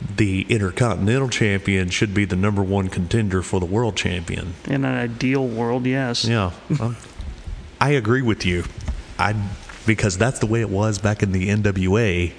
the 0.00 0.42
Intercontinental 0.48 1.28
Champion 1.28 1.88
should 1.88 2.12
be 2.12 2.24
the 2.24 2.36
number 2.36 2.62
one 2.62 2.88
contender 2.88 3.42
for 3.42 3.60
the 3.60 3.66
World 3.66 3.96
Champion. 3.96 4.54
In 4.66 4.84
an 4.84 4.94
ideal 4.94 5.46
world, 5.46 5.86
yes. 5.86 6.24
Yeah, 6.24 6.52
um, 6.80 6.96
I 7.80 7.90
agree 7.90 8.22
with 8.22 8.44
you. 8.44 8.64
I 9.18 9.34
because 9.86 10.18
that's 10.18 10.40
the 10.40 10.46
way 10.46 10.60
it 10.60 10.68
was 10.68 10.98
back 10.98 11.22
in 11.22 11.32
the 11.32 11.48
NWA, 11.48 12.32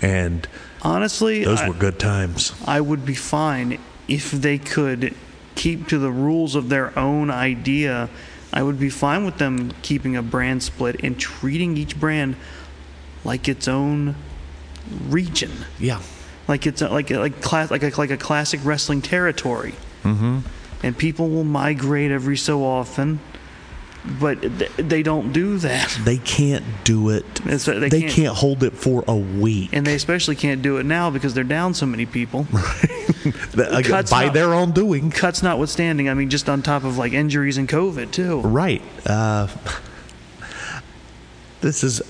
and 0.00 0.48
Honestly, 0.82 1.44
those 1.44 1.60
I, 1.60 1.68
were 1.68 1.74
good 1.74 1.98
times. 1.98 2.52
I 2.66 2.80
would 2.80 3.04
be 3.04 3.14
fine 3.14 3.78
if 4.08 4.30
they 4.30 4.58
could 4.58 5.14
keep 5.54 5.88
to 5.88 5.98
the 5.98 6.10
rules 6.10 6.54
of 6.54 6.68
their 6.68 6.98
own 6.98 7.30
idea. 7.30 8.08
I 8.52 8.62
would 8.62 8.80
be 8.80 8.90
fine 8.90 9.24
with 9.24 9.38
them 9.38 9.72
keeping 9.82 10.16
a 10.16 10.22
brand 10.22 10.62
split 10.62 11.00
and 11.04 11.18
treating 11.18 11.76
each 11.76 12.00
brand 12.00 12.36
like 13.24 13.48
its 13.48 13.68
own 13.68 14.14
region. 15.08 15.52
Yeah, 15.78 16.00
like 16.50 16.66
it's 16.66 16.82
a, 16.82 16.88
like 16.90 17.10
a, 17.10 17.18
like 17.18 17.40
class 17.40 17.70
like 17.70 17.82
a, 17.82 17.90
like 17.96 18.10
a 18.10 18.18
classic 18.18 18.60
wrestling 18.64 19.00
territory. 19.00 19.72
Mm-hmm. 20.02 20.40
And 20.82 20.96
people 20.98 21.28
will 21.30 21.44
migrate 21.44 22.10
every 22.10 22.36
so 22.38 22.64
often, 22.64 23.20
but 24.18 24.40
th- 24.40 24.70
they 24.76 25.02
don't 25.02 25.32
do 25.32 25.58
that. 25.58 25.98
They 26.04 26.16
can't 26.18 26.64
do 26.84 27.10
it. 27.10 27.24
It's- 27.46 27.64
they 27.66 27.78
they 27.88 28.00
can't- 28.00 28.12
can't 28.12 28.36
hold 28.36 28.62
it 28.62 28.72
for 28.74 29.04
a 29.06 29.14
week. 29.16 29.70
And 29.72 29.86
they 29.86 29.94
especially 29.94 30.36
can't 30.36 30.62
do 30.62 30.78
it 30.78 30.84
now 30.86 31.10
because 31.10 31.34
they're 31.34 31.44
down 31.44 31.74
so 31.74 31.86
many 31.86 32.06
people. 32.06 32.46
Again, 33.54 33.82
cuts 33.84 34.10
by 34.10 34.26
out. 34.28 34.32
their 34.32 34.54
own 34.54 34.72
doing. 34.72 35.10
Cuts 35.10 35.42
notwithstanding, 35.42 36.08
I 36.08 36.14
mean, 36.14 36.30
just 36.30 36.48
on 36.48 36.62
top 36.62 36.84
of 36.84 36.96
like 36.96 37.12
injuries 37.12 37.58
and 37.58 37.68
COVID 37.68 38.10
too. 38.10 38.40
Right. 38.40 38.80
Uh, 39.04 39.48
this 41.60 41.84
is. 41.84 42.00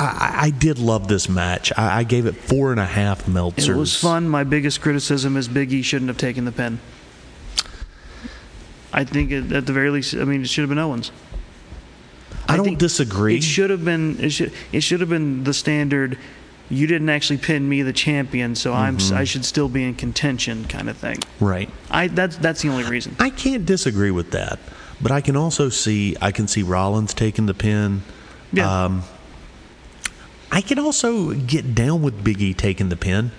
I, 0.00 0.04
I- 0.40 0.40
I 0.46 0.50
did 0.50 0.78
love 0.78 1.06
this 1.08 1.28
match. 1.28 1.72
I, 1.76 2.00
I 2.00 2.04
gave 2.04 2.26
it 2.26 2.34
four 2.34 2.70
and 2.70 2.80
a 2.80 2.86
half 2.86 3.26
Meltzers. 3.26 3.68
It 3.68 3.76
was 3.76 3.94
fun. 3.96 4.28
My 4.28 4.42
biggest 4.44 4.80
criticism 4.80 5.36
is 5.36 5.48
Big 5.48 5.72
E 5.72 5.82
shouldn't 5.82 6.08
have 6.08 6.16
taken 6.18 6.44
the 6.46 6.52
pin. 6.52 6.80
I 8.92 9.04
think 9.04 9.30
it, 9.30 9.52
at 9.52 9.66
the 9.66 9.72
very 9.72 9.90
least, 9.90 10.14
I 10.14 10.24
mean, 10.24 10.42
it 10.42 10.48
should 10.48 10.62
have 10.62 10.68
been 10.68 10.78
Owens. 10.78 11.12
I, 12.48 12.56
don't 12.56 12.78
disagree. 12.78 13.36
It 13.36 13.44
should 13.44 13.70
have 13.70 13.84
been. 13.84 14.18
It 14.18 14.30
should. 14.30 14.52
It 14.72 14.80
should 14.80 14.98
have 15.00 15.08
been 15.08 15.44
the 15.44 15.54
standard. 15.54 16.18
You 16.68 16.86
didn't 16.88 17.08
actually 17.08 17.38
pin 17.38 17.68
me, 17.68 17.82
the 17.82 17.92
champion, 17.92 18.56
so 18.56 18.72
I'm. 18.72 18.96
Mm-hmm. 18.98 19.16
I 19.16 19.24
should 19.24 19.44
still 19.44 19.68
be 19.68 19.84
in 19.84 19.94
contention, 19.94 20.64
kind 20.64 20.88
of 20.90 20.96
thing. 20.96 21.18
right. 21.38 21.70
I. 21.90 22.08
That's 22.08 22.36
that's 22.38 22.62
the 22.62 22.68
only 22.70 22.84
reason. 22.84 23.14
I 23.20 23.30
can't 23.30 23.64
disagree 23.64 24.10
with 24.10 24.32
that, 24.32 24.58
but 25.00 25.12
I 25.12 25.20
can 25.20 25.36
also 25.36 25.68
see 25.68 26.16
I 26.20 26.32
can 26.32 26.48
see 26.48 26.64
Rollins 26.64 27.14
taking 27.14 27.46
the 27.46 27.54
pin. 27.54 28.02
Yeah. 28.52 28.84
Um, 28.86 29.04
I 30.52 30.60
can 30.60 30.78
also 30.78 31.32
get 31.32 31.74
down 31.74 32.02
with 32.02 32.24
Big 32.24 32.40
E 32.40 32.54
taking 32.54 32.88
the 32.88 32.96
pin 32.96 33.30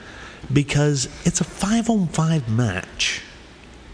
because 0.51 1.07
it's 1.25 1.41
a 1.41 1.43
five 1.43 1.89
on 1.89 2.07
five 2.07 2.49
match. 2.49 3.21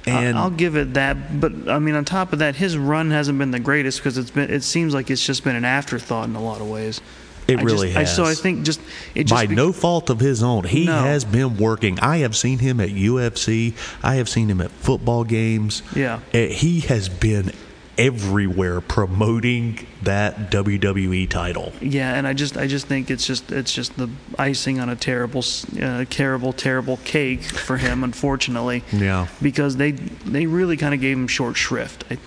And 0.06 0.38
I'll 0.38 0.50
give 0.52 0.78
it 0.78 0.94
that, 0.94 1.42
but 1.42 1.52
I 1.68 1.80
mean, 1.80 1.94
on 1.96 2.06
top 2.06 2.32
of 2.32 2.40
that, 2.40 2.56
his 2.56 2.78
run 2.78 3.12
hasn't 3.12 3.38
been 3.40 3.52
the 3.52 3.60
greatest 3.60 4.00
because 4.00 4.18
it's 4.18 4.32
been. 4.32 4.50
It 4.50 4.64
seems 4.64 4.94
like 4.94 5.10
it's 5.12 5.26
just 5.26 5.44
been 5.44 5.58
an 5.58 5.66
afterthought 5.66 6.30
in 6.30 6.36
a 6.36 6.42
lot 6.42 6.62
of 6.62 6.70
ways. 6.70 7.02
It 7.50 7.60
I 7.60 7.64
really 7.64 7.88
just, 7.94 7.98
I, 7.98 8.04
so 8.06 8.24
I 8.24 8.34
think 8.34 8.64
just 8.66 8.80
it 9.16 9.24
just 9.26 9.34
by 9.34 9.48
be- 9.48 9.56
no 9.56 9.74
fault 9.74 10.10
of 10.10 10.20
his 10.22 10.42
own, 10.44 10.64
he 10.64 10.86
No. 10.86 10.94
has 11.02 11.26
been 11.26 11.58
working. 11.58 12.00
I 12.00 12.18
have 12.20 12.38
seen 12.38 12.60
him 12.60 12.80
at 12.80 12.90
UFC. 12.90 13.74
I 14.02 14.16
have 14.16 14.30
seen 14.30 14.50
him 14.50 14.62
at 14.62 14.72
football 14.72 15.26
games. 15.26 15.82
Yeah. 15.94 16.20
Eh, 16.34 16.48
he 16.48 16.80
has 16.82 17.10
been 17.10 17.52
everywhere 17.98 18.82
promoting 18.82 19.86
that 20.04 20.52
WWE 20.52 21.30
title. 21.30 21.74
Yeah, 21.82 22.14
and 22.14 22.28
I 22.28 22.34
just 22.34 22.58
I 22.58 22.68
just 22.68 22.88
think 22.88 23.10
it's 23.10 23.26
just 23.26 23.52
it's 23.52 23.74
just 23.74 23.98
the 23.98 24.10
icing 24.38 24.80
on 24.80 24.90
a 24.90 24.96
terrible 24.96 25.44
uh, 25.82 26.06
terrible 26.10 26.54
terrible 26.54 26.98
cake 26.98 27.44
for 27.44 27.78
him 27.78 28.04
unfortunately. 28.04 28.84
Yeah. 28.98 29.28
Because 29.42 29.78
they 29.78 29.92
they 29.92 30.48
really 30.48 30.76
kind 30.76 30.94
of 30.94 31.02
gave 31.02 31.18
him 31.18 31.28
short 31.28 31.56
shrift. 31.56 32.04
I, 32.10 32.18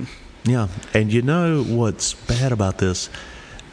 Yeah, 0.44 0.68
and 0.94 1.12
you 1.12 1.22
know 1.22 1.62
what's 1.62 2.14
bad 2.14 2.52
about 2.52 2.78
this? 2.78 3.10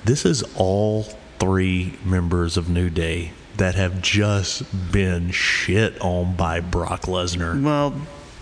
This 0.04 0.26
is 0.26 0.44
all 0.56 1.04
three 1.40 1.94
members 2.04 2.58
of 2.58 2.70
New 2.70 2.90
Day 2.90 3.32
that 3.58 3.76
have 3.76 4.02
just 4.02 4.64
been 4.92 5.32
shit 5.32 6.00
on 6.02 6.36
by 6.36 6.60
Brock 6.60 7.02
Lesnar. 7.04 7.62
well, 7.62 7.94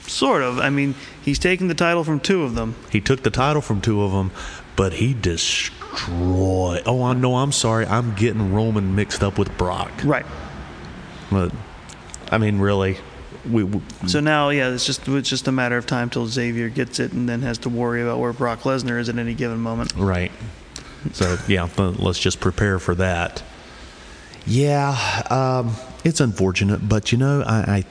sort 0.07 0.43
of. 0.43 0.59
I 0.59 0.69
mean, 0.69 0.95
he's 1.21 1.39
taken 1.39 1.67
the 1.67 1.75
title 1.75 2.03
from 2.03 2.19
two 2.19 2.43
of 2.43 2.55
them. 2.55 2.75
He 2.91 3.01
took 3.01 3.23
the 3.23 3.29
title 3.29 3.61
from 3.61 3.81
two 3.81 4.03
of 4.03 4.11
them, 4.11 4.31
but 4.75 4.93
he 4.93 5.13
destroyed. 5.13 6.83
Oh, 6.85 7.03
I 7.03 7.13
know. 7.13 7.37
I'm 7.37 7.51
sorry. 7.51 7.85
I'm 7.85 8.15
getting 8.15 8.53
Roman 8.53 8.95
mixed 8.95 9.23
up 9.23 9.37
with 9.37 9.55
Brock. 9.57 9.91
Right. 10.03 10.25
But 11.31 11.51
I 12.31 12.37
mean, 12.37 12.59
really, 12.59 12.97
we, 13.49 13.63
we 13.63 13.81
So 14.07 14.19
now, 14.19 14.49
yeah, 14.49 14.69
it's 14.69 14.85
just 14.85 15.07
it's 15.07 15.29
just 15.29 15.47
a 15.47 15.51
matter 15.51 15.77
of 15.77 15.85
time 15.85 16.09
till 16.09 16.25
Xavier 16.27 16.69
gets 16.69 16.99
it, 16.99 17.13
and 17.13 17.27
then 17.27 17.41
has 17.41 17.57
to 17.59 17.69
worry 17.69 18.01
about 18.01 18.19
where 18.19 18.33
Brock 18.33 18.61
Lesnar 18.61 18.99
is 18.99 19.09
at 19.09 19.17
any 19.17 19.33
given 19.33 19.59
moment. 19.59 19.93
Right. 19.95 20.31
So 21.13 21.37
yeah, 21.47 21.69
but 21.75 21.99
let's 21.99 22.19
just 22.19 22.39
prepare 22.39 22.79
for 22.79 22.95
that. 22.95 23.43
Yeah, 24.47 25.23
um, 25.29 25.75
it's 26.03 26.19
unfortunate, 26.19 26.87
but 26.87 27.11
you 27.11 27.17
know, 27.17 27.41
I, 27.41 27.55
I 27.77 27.85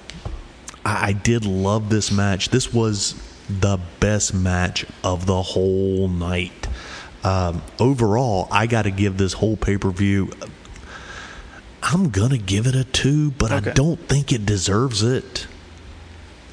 I 0.85 1.13
did 1.13 1.47
love 1.47 1.89
this 1.89 2.11
match. 2.11 2.51
This 2.51 2.73
was 2.73 3.15
the 3.49 3.79
best 4.01 4.35
match 4.35 4.85
of 5.03 5.27
the 5.27 5.43
whole 5.43 6.09
night. 6.09 6.69
Um, 7.23 7.63
overall, 7.79 8.49
I 8.51 8.67
got 8.67 8.83
to 8.83 8.91
give 8.91 9.17
this 9.17 9.33
whole 9.33 9.57
pay 9.57 9.79
per 9.79 9.91
view. 9.91 10.31
I'm 11.83 12.11
gonna 12.11 12.39
give 12.39 12.67
it 12.67 12.75
a 12.75 12.85
two, 12.85 13.31
but 13.33 13.53
I 13.53 13.61
don't 13.61 14.01
think 14.09 14.33
it 14.33 14.47
deserves 14.47 15.03
it. 15.03 15.47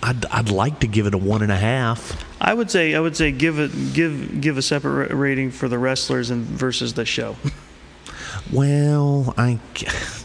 I'd 0.04 0.26
I'd 0.26 0.50
like 0.50 0.80
to 0.82 0.88
give 0.88 1.08
it 1.08 1.14
a 1.14 1.18
one 1.18 1.42
and 1.42 1.52
a 1.52 1.58
half. 1.58 2.26
I 2.40 2.54
would 2.54 2.70
say 2.72 2.96
I 2.96 3.00
would 3.00 3.16
say 3.16 3.32
give 3.32 3.60
it 3.60 3.94
give 3.94 4.42
give 4.42 4.58
a 4.58 4.62
separate 4.62 5.12
rating 5.12 5.52
for 5.52 5.70
the 5.70 5.78
wrestlers 5.78 6.30
and 6.30 6.46
versus 6.46 6.94
the 6.96 7.06
show. 7.06 7.36
Well, 8.52 9.34
I, 9.38 9.60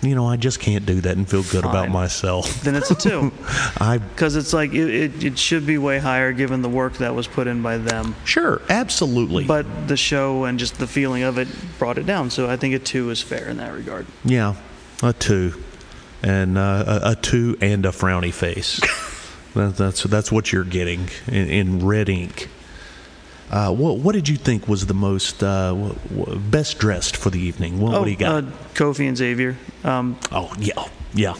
you 0.02 0.14
know, 0.14 0.26
I 0.26 0.36
just 0.36 0.58
can't 0.58 0.84
do 0.84 1.00
that 1.02 1.16
and 1.16 1.28
feel 1.28 1.42
good 1.44 1.64
about 1.64 1.90
myself. 1.90 2.62
then 2.62 2.74
it's 2.74 2.90
a 2.90 2.94
two. 2.94 3.32
I 3.78 3.98
Because 3.98 4.34
it's 4.36 4.52
like 4.52 4.72
it, 4.72 4.88
it, 4.92 5.24
it 5.24 5.38
should 5.38 5.64
be 5.66 5.78
way 5.78 5.98
higher 5.98 6.32
given 6.32 6.62
the 6.62 6.68
work 6.68 6.94
that 6.98 7.14
was 7.14 7.26
put 7.28 7.46
in 7.46 7.62
by 7.62 7.78
them. 7.78 8.16
sure, 8.24 8.62
absolutely, 8.68 9.44
But 9.44 9.88
the 9.88 9.96
show 9.96 10.44
and 10.44 10.58
just 10.58 10.78
the 10.78 10.86
feeling 10.88 11.22
of 11.22 11.38
it 11.38 11.48
brought 11.78 11.98
it 11.98 12.06
down. 12.06 12.30
So 12.30 12.48
I 12.48 12.56
think 12.56 12.74
a 12.74 12.78
two 12.78 13.10
is 13.10 13.22
fair 13.22 13.48
in 13.48 13.58
that 13.58 13.72
regard. 13.72 14.06
yeah, 14.24 14.54
a 15.02 15.12
two, 15.12 15.62
and 16.22 16.58
uh, 16.58 17.00
a, 17.04 17.10
a 17.12 17.14
two 17.16 17.56
and 17.60 17.86
a 17.86 17.90
frowny 17.90 18.32
face. 18.34 18.80
that, 19.54 19.76
that's 19.76 20.02
that's 20.04 20.32
what 20.32 20.52
you're 20.52 20.64
getting 20.64 21.08
in, 21.28 21.48
in 21.48 21.86
red 21.86 22.08
ink. 22.08 22.48
Uh, 23.50 23.72
what 23.72 23.98
what 23.98 24.12
did 24.12 24.28
you 24.28 24.36
think 24.36 24.66
was 24.66 24.86
the 24.86 24.94
most 24.94 25.42
uh, 25.42 25.68
w- 25.68 25.94
w- 26.16 26.38
best 26.38 26.78
dressed 26.78 27.16
for 27.16 27.30
the 27.30 27.38
evening? 27.38 27.80
What, 27.80 27.92
what 27.92 28.04
do 28.04 28.10
you 28.10 28.16
got? 28.16 28.44
Uh, 28.44 28.46
Kofi 28.74 29.06
and 29.06 29.16
Xavier. 29.16 29.56
Um, 29.84 30.18
oh 30.32 30.52
yeah, 30.58 30.72
yeah, 31.14 31.34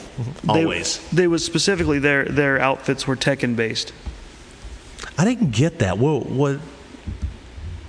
they- 0.44 0.62
always. 0.64 1.00
They, 1.10 1.26
was 1.26 1.44
specifically 1.44 1.98
their 1.98 2.24
their 2.24 2.60
outfits 2.60 3.06
were 3.08 3.16
Tekken 3.16 3.56
based. 3.56 3.92
I 5.18 5.24
didn't 5.24 5.50
get 5.50 5.80
that. 5.80 5.98
What 5.98 6.26
what? 6.26 6.60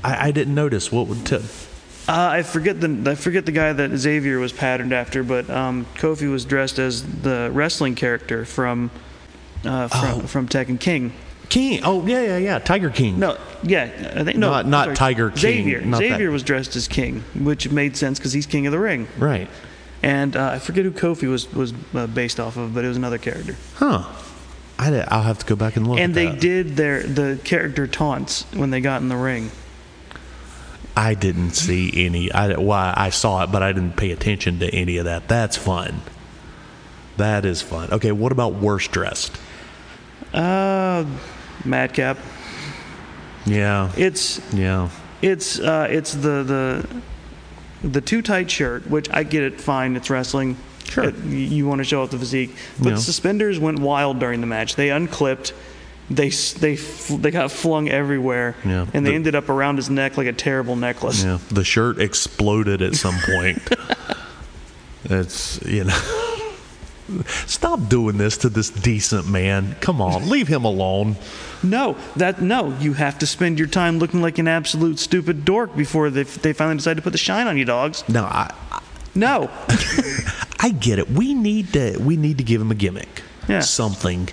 I, 0.03 0.27
I 0.29 0.31
didn't 0.31 0.55
notice. 0.55 0.91
What 0.91 1.07
would? 1.07 1.25
T- 1.25 1.35
Uh, 1.35 2.39
I 2.39 2.41
forget 2.41 2.81
the 2.81 3.11
I 3.11 3.15
forget 3.15 3.45
the 3.45 3.51
guy 3.51 3.71
that 3.73 3.95
Xavier 3.97 4.39
was 4.39 4.51
patterned 4.51 4.93
after, 4.93 5.21
but 5.23 5.47
um, 5.49 5.85
Kofi 5.95 6.31
was 6.31 6.43
dressed 6.45 6.79
as 6.79 7.03
the 7.21 7.51
wrestling 7.53 7.93
character 7.95 8.45
from 8.45 8.89
uh, 9.63 9.89
from, 9.89 10.21
Oh. 10.23 10.27
from 10.27 10.47
Tekken 10.47 10.79
King. 10.79 11.13
King. 11.49 11.81
Oh 11.83 12.05
yeah, 12.05 12.21
yeah, 12.21 12.37
yeah. 12.37 12.59
Tiger 12.59 12.89
King. 12.89 13.19
No, 13.19 13.37
yeah, 13.63 14.13
I 14.15 14.23
think 14.23 14.37
no, 14.37 14.49
Not- 14.49 14.67
not 14.67 14.83
sorry. 14.85 14.95
Tiger 14.95 15.29
King, 15.29 15.39
Xavier. 15.39 15.81
not 15.81 15.99
that. 16.01 16.09
Xavier 16.09 16.31
was 16.31 16.43
dressed 16.43 16.75
as 16.75 16.87
King, 16.87 17.23
which 17.35 17.69
made 17.71 17.95
sense 17.95 18.19
because 18.19 18.33
he's 18.33 18.45
King 18.45 18.67
of 18.67 18.71
the 18.71 18.79
Ring. 18.79 19.07
Right. 19.17 19.49
And 20.03 20.35
uh, 20.35 20.51
I 20.51 20.59
forget 20.59 20.85
who 20.85 20.91
Kofi 20.91 21.29
was 21.29 21.51
was 21.53 21.73
uh, 21.93 22.07
based 22.07 22.39
off 22.39 22.57
of, 22.57 22.73
but 22.73 22.83
it 22.85 22.87
was 22.87 22.97
another 22.97 23.17
character. 23.17 23.55
Huh. 23.75 24.05
I 24.79 24.91
did, 24.91 25.05
I'll 25.09 25.23
have 25.23 25.39
to 25.39 25.45
go 25.45 25.55
back 25.55 25.75
and 25.75 25.87
look. 25.87 25.99
and 25.99 26.13
they 26.13 26.27
that. 26.27 26.39
did 26.39 26.75
their 26.75 27.01
the 27.01 27.39
character 27.43 27.87
taunts 27.87 28.43
when 28.53 28.69
they 28.69 28.79
got 28.81 29.01
in 29.01 29.09
the 29.09 29.15
ring. 29.17 29.49
I 30.95 31.13
didn't 31.13 31.51
see 31.51 32.05
any. 32.05 32.31
I 32.31 32.57
well, 32.57 32.93
I 32.95 33.09
saw 33.09 33.43
it, 33.43 33.51
but 33.51 33.63
I 33.63 33.71
didn't 33.71 33.93
pay 33.97 34.11
attention 34.11 34.59
to 34.59 34.67
any 34.69 34.97
of 34.97 35.05
that. 35.05 35.27
That's 35.27 35.57
fun. 35.57 36.01
That 37.17 37.45
is 37.45 37.61
fun. 37.63 37.91
Okay, 37.91 38.11
what 38.11 38.31
about 38.31 38.53
worst 38.53 38.91
dressed? 38.91 39.35
Uh, 40.33 41.05
Madcap. 41.65 42.17
Yeah. 43.45 43.91
It's 43.97 44.41
Yeah. 44.53 44.89
it's 45.21 45.59
uh, 45.59 45.87
it's 45.89 46.13
the 46.13 46.43
the 46.43 46.87
the 47.87 48.01
too 48.01 48.21
tight 48.21 48.49
shirt, 48.51 48.89
which 48.89 49.07
I 49.11 49.23
get 49.23 49.43
it. 49.43 49.59
Fine, 49.61 49.95
it's 49.95 50.09
wrestling. 50.09 50.57
Sure. 50.89 51.05
It- 51.05 51.15
you 51.25 51.67
want 51.67 51.79
to 51.79 51.85
show 51.85 52.01
off 52.03 52.11
the 52.11 52.17
physique, 52.19 52.55
but 52.79 52.89
Yeah. 52.89 52.95
the 52.95 53.01
suspenders 53.01 53.59
went 53.59 53.79
wild 53.79 54.19
during 54.19 54.41
the 54.41 54.47
match. 54.47 54.75
They 54.75 54.89
unclipped. 54.89 55.53
They 56.09 56.29
they 56.29 56.75
they 56.75 57.31
got 57.31 57.51
flung 57.51 57.89
everywhere, 57.89 58.55
Yeah. 58.65 58.85
and 58.93 59.05
they 59.05 59.09
The- 59.11 59.15
ended 59.15 59.35
up 59.35 59.49
around 59.49 59.75
his 59.77 59.89
neck 59.89 60.17
like 60.17 60.27
a 60.27 60.33
terrible 60.33 60.75
necklace. 60.77 61.23
Yeah. 61.23 61.39
The 61.51 61.63
shirt 61.65 61.99
exploded 61.99 62.81
at 62.81 62.95
some 62.95 63.15
point. 63.25 63.61
it's 65.05 65.59
you 65.65 65.83
know. 65.85 65.99
Stop 67.45 67.87
doing 67.87 68.17
this 68.17 68.37
to 68.39 68.49
this 68.49 68.69
decent 68.69 69.29
man. 69.29 69.75
Come 69.79 70.01
on, 70.01 70.29
leave 70.29 70.47
him 70.49 70.65
alone. 70.65 71.15
No, 71.63 71.97
that 72.15 72.41
no. 72.41 72.75
You 72.79 72.93
have 72.93 73.17
to 73.19 73.27
spend 73.27 73.57
your 73.59 73.67
time 73.67 73.99
looking 73.99 74.21
like 74.21 74.37
an 74.37 74.47
absolute 74.47 74.99
stupid 74.99 75.45
dork 75.45 75.75
before 75.75 76.09
they 76.09 76.23
they 76.23 76.53
finally 76.53 76.77
decide 76.77 76.97
to 76.97 77.01
put 77.03 77.11
the 77.11 77.17
shine 77.17 77.47
on 77.47 77.57
you, 77.57 77.65
dogs. 77.65 78.03
No, 78.07 78.23
I 78.23 78.53
No, 79.15 79.49
I 80.59 80.69
get 80.79 80.99
it. 80.99 81.09
We 81.09 81.33
need 81.33 81.73
to 81.73 81.97
we 81.99 82.17
need 82.17 82.37
to 82.37 82.43
give 82.43 82.61
him 82.61 82.71
a 82.71 82.75
gimmick. 82.75 83.23
Yeah. 83.47 83.61
Something 83.61 84.29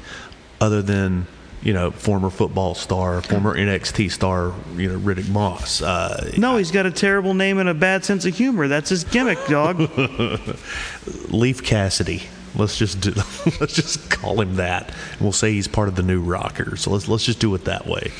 other 0.61 0.83
than, 0.83 1.27
you 1.62 1.72
know, 1.72 1.91
former 1.93 2.31
football 2.31 2.75
star, 2.75 3.22
former 3.22 3.55
NXT 3.57 4.11
star, 4.11 4.53
you 4.77 4.89
know, 4.89 4.99
Riddick 4.99 5.29
Moss. 5.29 5.83
Uh, 5.83 6.33
no. 6.37 6.57
He's 6.57 6.70
got 6.72 6.85
a 6.87 6.91
terrible 6.91 7.35
name 7.35 7.59
and 7.59 7.68
a 7.68 7.75
bad 7.75 8.05
sense 8.05 8.25
of 8.27 8.37
humor. 8.37 8.66
That's 8.68 8.91
his 8.91 9.05
gimmick, 9.05 9.39
dog. 9.47 9.79
Leif 11.29 11.62
Cassidy. 11.62 12.25
Let's 12.55 12.79
just 12.79 13.01
do, 13.01 13.13
let's 13.61 13.75
just 13.75 14.11
call 14.11 14.41
him 14.41 14.57
that. 14.57 14.89
And 15.13 15.21
we'll 15.21 15.33
say 15.33 15.53
he's 15.53 15.69
part 15.69 15.89
of 15.89 15.97
the 15.97 16.03
new 16.03 16.21
rocker. 16.21 16.77
So 16.77 16.91
let's 16.91 17.09
let's 17.09 17.25
just 17.25 17.41
do 17.41 17.55
it 17.55 17.65
that 17.65 17.87
way. 17.87 18.13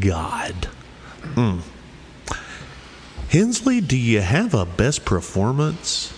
God. 0.00 0.68
Mm. 1.34 1.62
Hensley, 3.30 3.80
do 3.80 3.96
you 3.96 4.20
have 4.20 4.54
a 4.54 4.64
best 4.64 5.04
performance? 5.04 6.14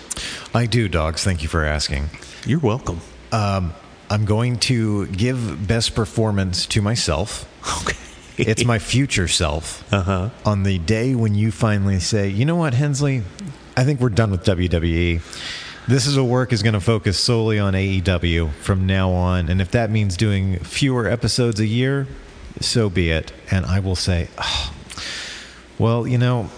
I 0.54 0.66
do, 0.66 0.88
dogs. 0.88 1.24
Thank 1.24 1.42
you 1.42 1.48
for 1.48 1.64
asking. 1.64 2.10
You're 2.46 2.60
welcome. 2.60 3.00
Um, 3.32 3.74
I'm 4.08 4.24
going 4.24 4.58
to 4.60 5.06
give 5.06 5.66
best 5.66 5.94
performance 5.94 6.66
to 6.66 6.82
myself. 6.82 7.48
Okay. 7.82 7.96
It's 8.38 8.64
my 8.64 8.78
future 8.78 9.28
self. 9.28 9.92
Uh-huh. 9.92 10.30
On 10.44 10.62
the 10.62 10.78
day 10.78 11.14
when 11.14 11.34
you 11.34 11.50
finally 11.50 12.00
say, 12.00 12.28
you 12.28 12.44
know 12.44 12.56
what, 12.56 12.74
Hensley, 12.74 13.22
I 13.76 13.84
think 13.84 14.00
we're 14.00 14.08
done 14.08 14.30
with 14.30 14.44
WWE. 14.44 15.20
This 15.90 16.06
is 16.06 16.16
a 16.16 16.22
work 16.22 16.52
is 16.52 16.62
going 16.62 16.74
to 16.74 16.80
focus 16.80 17.18
solely 17.18 17.58
on 17.58 17.72
AEW 17.72 18.52
from 18.52 18.86
now 18.86 19.10
on, 19.10 19.48
and 19.48 19.60
if 19.60 19.72
that 19.72 19.90
means 19.90 20.16
doing 20.16 20.60
fewer 20.60 21.08
episodes 21.08 21.58
a 21.58 21.66
year, 21.66 22.06
so 22.60 22.88
be 22.88 23.10
it. 23.10 23.32
And 23.50 23.66
I 23.66 23.80
will 23.80 23.96
say, 23.96 24.28
"Oh, 24.38 24.72
well, 25.80 26.06
you 26.06 26.16
know, 26.16 26.48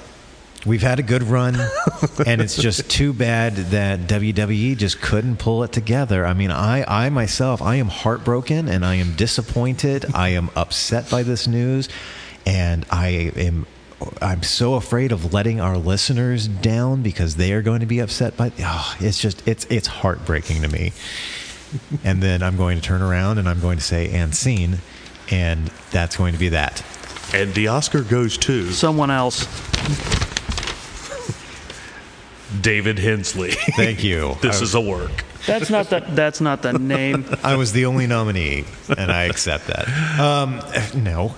we've 0.67 0.83
had 0.83 0.99
a 0.99 1.03
good 1.03 1.23
run, 1.23 1.57
and 2.27 2.43
it's 2.43 2.57
just 2.57 2.91
too 2.91 3.15
bad 3.15 3.57
that 3.57 4.01
WWE 4.01 4.77
just 4.77 5.01
couldn't 5.01 5.39
pull 5.39 5.65
it 5.65 5.73
together. 5.73 6.27
I 6.27 6.35
mean, 6.35 6.51
I, 6.51 6.85
I 6.87 7.09
myself, 7.09 7.63
I 7.63 7.77
am 7.77 7.89
heartbroken 7.89 8.69
and 8.69 8.85
I 8.85 8.97
am 8.97 9.15
disappointed. 9.15 10.05
I 10.15 10.29
am 10.29 10.51
upset 10.55 11.09
by 11.09 11.23
this 11.23 11.49
news, 11.49 11.89
and 12.45 12.85
I 12.91 13.33
am. 13.35 13.65
I'm 14.21 14.43
so 14.43 14.75
afraid 14.75 15.13
of 15.13 15.33
letting 15.33 15.61
our 15.61 15.77
listeners 15.77 16.49
down 16.49 17.03
because 17.03 17.37
they 17.37 17.53
are 17.53 17.63
going 17.63 17.81
to 17.81 17.87
be 17.87 18.01
upset 18.01 18.37
by. 18.37 18.53
Oh, 18.61 18.97
it's 19.01 19.21
just 19.21 19.47
it's 19.47 19.65
it's 19.67 19.87
heartbreaking 19.87 20.63
to 20.63 20.69
me. 20.69 20.93
and 22.05 22.23
then 22.23 22.43
I'm 22.43 22.57
going 22.57 22.77
to 22.77 22.83
turn 22.83 23.03
around 23.03 23.39
and 23.39 23.49
I'm 23.49 23.61
going 23.61 23.79
to 23.79 23.85
say 23.85 24.11
and 24.13 24.35
scene, 24.35 24.79
and 25.31 25.69
that's 25.91 26.17
going 26.17 26.33
to 26.33 26.39
be 26.39 26.51
that. 26.51 26.85
And 27.35 27.55
the 27.55 27.69
Oscar 27.69 28.03
goes 28.03 28.37
to 28.39 28.71
Someone 28.73 29.11
else. 29.11 29.47
David 32.61 32.99
Hensley. 32.99 33.53
Thank 33.53 34.05
you. 34.05 34.37
this 34.43 34.61
I- 34.61 34.65
is 34.65 34.75
a 34.75 34.81
work. 34.81 35.25
That's 35.47 35.71
not 35.71 35.91
the 35.91 36.01
that's 36.11 36.41
not 36.41 36.63
the 36.63 36.75
name. 36.75 37.25
I 37.43 37.57
was 37.57 37.73
the 37.73 37.87
only 37.87 38.07
nominee, 38.07 38.65
and 38.97 39.11
I 39.11 39.25
accept 39.25 39.67
that. 39.67 39.89
Um, 40.21 40.63
no, 41.03 41.35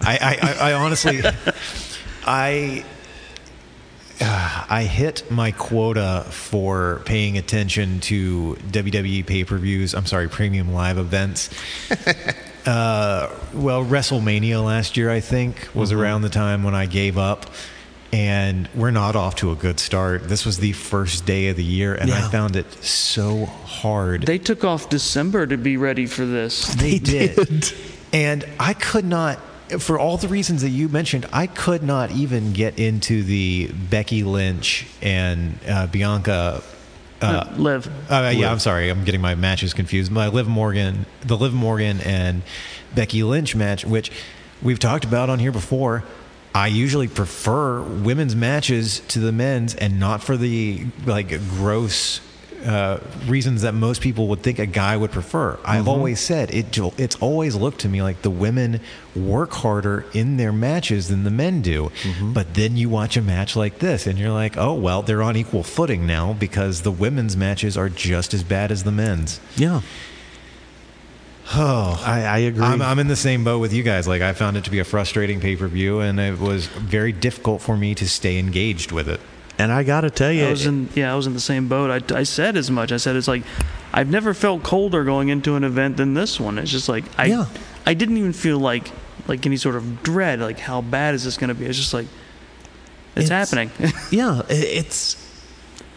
I, 0.00 0.18
I, 0.20 0.38
I, 0.42 0.70
I 0.70 0.72
honestly, 0.74 1.22
I, 2.26 2.84
uh, 4.20 4.66
I 4.68 4.82
hit 4.84 5.30
my 5.30 5.50
quota 5.50 6.26
for 6.30 7.02
paying 7.04 7.38
attention 7.38 8.00
to 8.00 8.56
WWE 8.68 9.26
pay 9.26 9.44
per 9.44 9.58
views. 9.58 9.94
I'm 9.94 10.06
sorry, 10.06 10.28
premium 10.28 10.72
live 10.72 10.98
events. 10.98 11.50
Uh, 12.66 13.30
well, 13.52 13.84
WrestleMania 13.84 14.64
last 14.64 14.96
year, 14.96 15.10
I 15.10 15.20
think, 15.20 15.68
was 15.74 15.92
around 15.92 16.22
the 16.22 16.30
time 16.30 16.62
when 16.62 16.74
I 16.74 16.86
gave 16.86 17.18
up. 17.18 17.50
And 18.10 18.68
we're 18.74 18.92
not 18.92 19.16
off 19.16 19.34
to 19.36 19.50
a 19.50 19.56
good 19.56 19.80
start. 19.80 20.28
This 20.28 20.46
was 20.46 20.58
the 20.58 20.72
first 20.72 21.26
day 21.26 21.48
of 21.48 21.56
the 21.56 21.64
year, 21.64 21.94
and 21.94 22.12
I 22.12 22.28
found 22.30 22.54
it 22.54 22.72
so 22.82 23.44
hard. 23.44 24.22
They 24.22 24.38
took 24.38 24.62
off 24.62 24.88
December 24.88 25.48
to 25.48 25.56
be 25.56 25.76
ready 25.76 26.06
for 26.06 26.24
this. 26.24 26.68
They 26.76 26.98
did. 27.00 27.72
And 28.12 28.48
I 28.60 28.72
could 28.74 29.04
not, 29.04 29.40
for 29.78 29.98
all 29.98 30.16
the 30.16 30.28
reasons 30.28 30.62
that 30.62 30.70
you 30.70 30.88
mentioned, 30.88 31.26
I 31.32 31.46
could 31.46 31.82
not 31.82 32.10
even 32.10 32.52
get 32.52 32.78
into 32.78 33.22
the 33.22 33.70
Becky 33.90 34.22
Lynch 34.22 34.86
and 35.02 35.58
uh, 35.68 35.86
Bianca. 35.86 36.62
Uh, 37.20 37.52
Liv. 37.56 37.86
Uh, 38.10 38.32
yeah, 38.34 38.50
I'm 38.50 38.58
sorry, 38.58 38.90
I'm 38.90 39.04
getting 39.04 39.20
my 39.20 39.34
matches 39.34 39.72
confused. 39.72 40.12
My 40.12 40.28
Liv 40.28 40.46
Morgan, 40.46 41.06
the 41.22 41.36
Liv 41.36 41.54
Morgan 41.54 42.00
and 42.00 42.42
Becky 42.94 43.22
Lynch 43.22 43.56
match, 43.56 43.84
which 43.84 44.10
we've 44.62 44.78
talked 44.78 45.04
about 45.04 45.30
on 45.30 45.38
here 45.38 45.52
before. 45.52 46.04
I 46.54 46.68
usually 46.68 47.08
prefer 47.08 47.80
women's 47.82 48.36
matches 48.36 49.00
to 49.08 49.18
the 49.18 49.32
men's, 49.32 49.74
and 49.74 49.98
not 49.98 50.22
for 50.22 50.36
the 50.36 50.86
like 51.04 51.30
gross 51.48 52.20
uh, 52.64 52.98
reasons 53.26 53.62
that 53.62 53.74
most 53.74 54.00
people 54.00 54.28
would 54.28 54.42
think 54.42 54.58
a 54.58 54.66
guy 54.66 54.96
would 54.96 55.12
prefer. 55.12 55.58
I've 55.64 55.88
always 55.88 56.20
said 56.20 56.52
it. 56.54 56.76
It's 56.98 57.16
always 57.16 57.54
looked 57.54 57.80
to 57.80 57.88
me 57.88 58.02
like 58.02 58.22
the 58.22 58.30
women 58.30 58.80
work 59.14 59.52
harder 59.52 60.04
in 60.12 60.36
their 60.36 60.52
matches 60.52 61.08
than 61.08 61.24
the 61.24 61.30
men 61.30 61.62
do. 61.62 61.90
But 62.22 62.54
then 62.54 62.76
you 62.76 62.88
watch 62.88 63.16
a 63.16 63.22
match 63.22 63.54
like 63.56 63.78
this, 63.78 64.06
and 64.06 64.18
you're 64.18 64.30
like, 64.32 64.56
oh 64.56 64.74
well, 64.74 65.02
they're 65.02 65.22
on 65.22 65.36
equal 65.36 65.62
footing 65.62 66.06
now 66.06 66.32
because 66.32 66.82
the 66.82 66.92
women's 66.92 67.36
matches 67.36 67.76
are 67.76 67.88
just 67.88 68.34
as 68.34 68.42
bad 68.42 68.70
as 68.70 68.84
the 68.84 68.92
men's. 68.92 69.40
Yeah. 69.56 69.82
Oh, 71.52 72.02
I, 72.04 72.22
I 72.22 72.38
agree. 72.38 72.64
I'm, 72.64 72.80
I'm 72.80 72.98
in 72.98 73.08
the 73.08 73.16
same 73.16 73.44
boat 73.44 73.58
with 73.58 73.72
you 73.72 73.82
guys. 73.82 74.08
Like, 74.08 74.22
I 74.22 74.32
found 74.32 74.56
it 74.56 74.64
to 74.64 74.70
be 74.70 74.78
a 74.78 74.84
frustrating 74.84 75.40
pay 75.40 75.56
per 75.56 75.68
view, 75.68 76.00
and 76.00 76.18
it 76.18 76.38
was 76.38 76.66
very 76.66 77.12
difficult 77.12 77.60
for 77.60 77.76
me 77.76 77.94
to 77.96 78.08
stay 78.08 78.38
engaged 78.38 78.92
with 78.92 79.08
it. 79.08 79.20
And 79.58 79.70
I 79.72 79.82
got 79.84 80.02
to 80.02 80.10
tell 80.10 80.32
you, 80.32 80.46
I 80.46 80.50
was 80.50 80.66
in 80.66 80.88
yeah, 80.94 81.12
I 81.12 81.16
was 81.16 81.26
in 81.26 81.32
the 81.34 81.40
same 81.40 81.68
boat. 81.68 82.12
I, 82.12 82.18
I 82.18 82.22
said 82.24 82.56
as 82.56 82.70
much. 82.70 82.92
I 82.92 82.96
said 82.96 83.16
it's 83.16 83.28
like 83.28 83.42
I've 83.92 84.10
never 84.10 84.34
felt 84.34 84.62
colder 84.62 85.04
going 85.04 85.28
into 85.28 85.54
an 85.56 85.64
event 85.64 85.96
than 85.96 86.14
this 86.14 86.40
one. 86.40 86.58
It's 86.58 86.70
just 86.70 86.88
like 86.88 87.04
I 87.18 87.26
Yeah. 87.26 87.46
I 87.86 87.94
didn't 87.94 88.16
even 88.16 88.32
feel 88.32 88.58
like 88.58 88.90
like 89.28 89.46
any 89.46 89.56
sort 89.56 89.76
of 89.76 90.02
dread. 90.02 90.40
Like 90.40 90.58
how 90.58 90.80
bad 90.80 91.14
is 91.14 91.24
this 91.24 91.36
going 91.36 91.48
to 91.48 91.54
be? 91.54 91.66
It's 91.66 91.78
just 91.78 91.94
like 91.94 92.06
it's, 93.16 93.26
It's- 93.26 93.50
happening. 93.50 93.70
yeah, 94.10 94.42
it's 94.48 95.16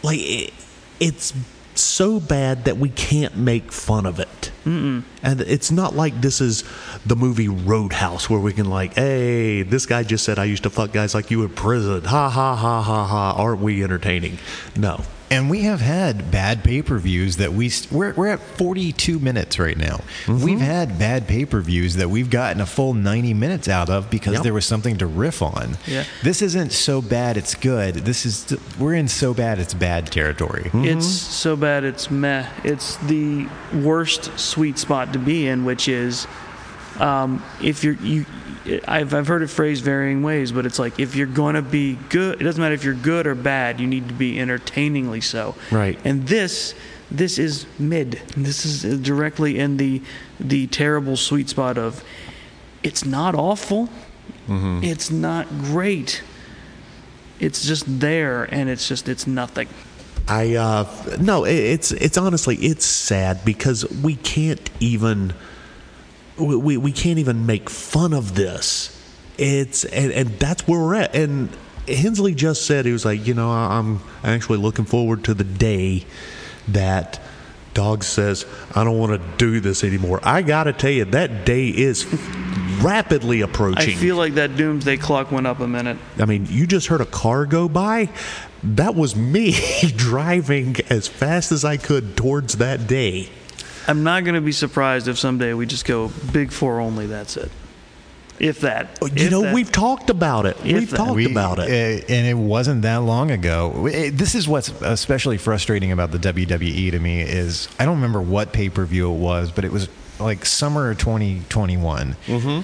like 0.02 0.18
it, 0.20 0.52
it's 1.00 1.32
so 1.80 2.20
bad 2.20 2.64
that 2.64 2.76
we 2.76 2.88
can't 2.90 3.36
make 3.36 3.72
fun 3.72 4.06
of 4.06 4.18
it. 4.20 4.50
Mm-mm. 4.64 5.02
And 5.22 5.40
it's 5.40 5.70
not 5.70 5.94
like 5.94 6.20
this 6.20 6.40
is 6.40 6.64
the 7.06 7.16
movie 7.16 7.48
Roadhouse 7.48 8.28
where 8.28 8.40
we 8.40 8.52
can 8.52 8.68
like, 8.68 8.94
hey, 8.94 9.62
this 9.62 9.86
guy 9.86 10.02
just 10.02 10.24
said 10.24 10.38
I 10.38 10.44
used 10.44 10.64
to 10.64 10.70
fuck 10.70 10.92
guys 10.92 11.14
like 11.14 11.30
you 11.30 11.42
in 11.42 11.50
prison. 11.50 12.04
Ha 12.04 12.28
ha 12.28 12.54
ha 12.54 12.82
ha 12.82 13.06
ha. 13.06 13.34
Aren't 13.36 13.60
we 13.60 13.82
entertaining? 13.82 14.38
No. 14.76 15.02
And 15.30 15.50
we 15.50 15.60
have 15.62 15.80
had 15.80 16.30
bad 16.30 16.64
pay 16.64 16.80
per 16.80 16.98
views 16.98 17.36
that 17.36 17.52
we 17.52 17.68
st- 17.68 17.92
we're 17.92 18.14
we're 18.14 18.28
at 18.28 18.40
42 18.40 19.18
minutes 19.18 19.58
right 19.58 19.76
now. 19.76 20.00
Mm-hmm. 20.24 20.42
We've 20.42 20.58
had 20.60 20.98
bad 20.98 21.28
pay 21.28 21.44
per 21.44 21.60
views 21.60 21.96
that 21.96 22.08
we've 22.08 22.30
gotten 22.30 22.62
a 22.62 22.66
full 22.66 22.94
90 22.94 23.34
minutes 23.34 23.68
out 23.68 23.90
of 23.90 24.10
because 24.10 24.34
Yep. 24.34 24.42
there 24.42 24.54
was 24.54 24.64
something 24.64 24.96
to 24.98 25.06
riff 25.06 25.42
on. 25.42 25.76
Yeah. 25.86 26.04
This 26.22 26.40
isn't 26.40 26.72
so 26.72 27.02
bad 27.02 27.36
it's 27.36 27.54
good. 27.54 27.96
This 27.96 28.24
is 28.24 28.56
we're 28.78 28.94
in 28.94 29.06
so 29.08 29.34
bad 29.34 29.58
it's 29.58 29.74
bad 29.74 30.10
territory. 30.10 30.70
It's 30.72 31.06
so 31.06 31.56
bad 31.56 31.84
it's 31.84 32.10
meh. 32.10 32.48
It's 32.64 32.96
the 32.96 33.46
worst 33.74 34.38
sweet 34.38 34.78
spot 34.78 35.12
to 35.12 35.18
be 35.18 35.46
in, 35.46 35.64
which 35.66 35.88
is 35.88 36.26
um, 36.98 37.42
if 37.62 37.84
you're 37.84 37.94
you. 37.94 38.24
I've 38.86 39.14
I've 39.14 39.26
heard 39.26 39.42
it 39.42 39.48
phrased 39.48 39.84
varying 39.84 40.22
ways, 40.22 40.52
but 40.52 40.66
it's 40.66 40.78
like 40.78 40.98
if 40.98 41.14
you're 41.14 41.26
gonna 41.26 41.62
be 41.62 41.98
good, 42.08 42.40
it 42.40 42.44
doesn't 42.44 42.60
matter 42.60 42.74
if 42.74 42.84
you're 42.84 42.94
good 42.94 43.26
or 43.26 43.34
bad. 43.34 43.80
You 43.80 43.86
need 43.86 44.08
to 44.08 44.14
be 44.14 44.38
entertainingly 44.38 45.20
so. 45.20 45.54
Right. 45.70 45.98
And 46.04 46.26
this 46.28 46.74
this 47.10 47.38
is 47.38 47.66
mid. 47.78 48.20
This 48.36 48.64
is 48.64 49.00
directly 49.00 49.58
in 49.58 49.76
the 49.76 50.02
the 50.38 50.66
terrible 50.66 51.16
sweet 51.16 51.48
spot 51.48 51.78
of 51.78 52.04
it's 52.82 53.04
not 53.04 53.34
awful. 53.34 53.88
Mm-hmm. 54.46 54.84
It's 54.84 55.10
not 55.10 55.48
great. 55.48 56.22
It's 57.40 57.64
just 57.66 58.00
there, 58.00 58.44
and 58.44 58.68
it's 58.68 58.88
just 58.88 59.08
it's 59.08 59.26
nothing. 59.26 59.68
I 60.26 60.56
uh 60.56 61.16
no, 61.18 61.44
it's 61.44 61.92
it's 61.92 62.18
honestly 62.18 62.56
it's 62.56 62.84
sad 62.84 63.44
because 63.44 63.88
we 64.02 64.16
can't 64.16 64.70
even 64.78 65.32
we, 66.38 66.56
we, 66.56 66.76
we 66.76 66.92
can't 66.92 67.18
even 67.18 67.46
make 67.46 67.68
fun 67.70 68.12
of 68.12 68.34
this. 68.34 68.94
It's 69.36 69.84
and, 69.84 70.12
and 70.12 70.28
that's 70.38 70.66
where 70.66 70.80
we're 70.80 70.94
at. 70.94 71.14
And 71.14 71.50
Hensley 71.86 72.34
just 72.34 72.66
said 72.66 72.84
he 72.86 72.92
was 72.92 73.04
like, 73.04 73.26
you 73.26 73.34
know, 73.34 73.50
I'm 73.50 74.00
actually 74.24 74.58
looking 74.58 74.84
forward 74.84 75.24
to 75.24 75.34
the 75.34 75.44
day 75.44 76.04
that 76.68 77.20
Dog 77.74 78.02
says 78.02 78.44
I 78.74 78.84
don't 78.84 78.98
want 78.98 79.20
to 79.20 79.36
do 79.36 79.60
this 79.60 79.84
anymore. 79.84 80.20
I 80.22 80.42
got 80.42 80.64
to 80.64 80.72
tell 80.72 80.90
you 80.90 81.04
that 81.06 81.44
day 81.46 81.68
is 81.68 82.04
rapidly 82.82 83.40
approaching. 83.40 83.94
I 83.94 84.00
feel 84.00 84.16
like 84.16 84.34
that 84.34 84.56
doomsday 84.56 84.96
clock 84.96 85.30
went 85.30 85.46
up 85.46 85.60
a 85.60 85.68
minute. 85.68 85.96
I 86.18 86.24
mean, 86.24 86.46
you 86.48 86.66
just 86.66 86.88
heard 86.88 87.00
a 87.00 87.06
car 87.06 87.46
go 87.46 87.68
by. 87.68 88.08
That 88.62 88.94
was 88.94 89.14
me 89.14 89.56
driving 89.96 90.76
as 90.90 91.06
fast 91.06 91.52
as 91.52 91.64
I 91.64 91.76
could 91.76 92.16
towards 92.16 92.56
that 92.56 92.86
day. 92.86 93.28
I'm 93.88 94.04
not 94.04 94.22
going 94.24 94.34
to 94.34 94.40
be 94.40 94.52
surprised 94.52 95.08
if 95.08 95.18
someday 95.18 95.54
we 95.54 95.66
just 95.66 95.84
go 95.86 96.10
big 96.32 96.52
four 96.52 96.78
only. 96.80 97.06
That's 97.06 97.36
it. 97.36 97.50
If 98.38 98.60
that. 98.60 98.98
You 99.02 99.08
If 99.16 99.30
know, 99.32 99.42
that. 99.42 99.54
we've 99.54 99.72
talked 99.72 100.10
about 100.10 100.46
it. 100.46 100.56
If 100.58 100.64
We've 100.64 100.90
that- 100.90 100.96
talked 100.96 101.16
We- 101.16 101.24
about 101.30 101.58
it. 101.58 101.64
uh, 101.68 102.04
and 102.12 102.26
it 102.26 102.36
wasn't 102.36 102.82
that 102.82 102.98
long 102.98 103.32
ago. 103.32 103.88
It- 103.90 104.16
this 104.16 104.36
is 104.36 104.46
what's 104.46 104.68
especially 104.82 105.38
frustrating 105.38 105.90
about 105.90 106.12
the 106.12 106.18
WWE 106.18 106.90
to 106.92 107.00
me 107.00 107.20
is 107.22 107.66
I 107.80 107.84
don't 107.84 107.96
remember 107.96 108.20
what 108.20 108.52
pay 108.52 108.68
per 108.68 108.84
view 108.84 109.10
it 109.10 109.16
was, 109.16 109.50
but 109.50 109.64
it 109.64 109.72
was 109.72 109.88
like 110.20 110.44
summer 110.46 110.90
of 110.90 110.98
2021, 110.98 112.14
mm-hmm. 112.26 112.60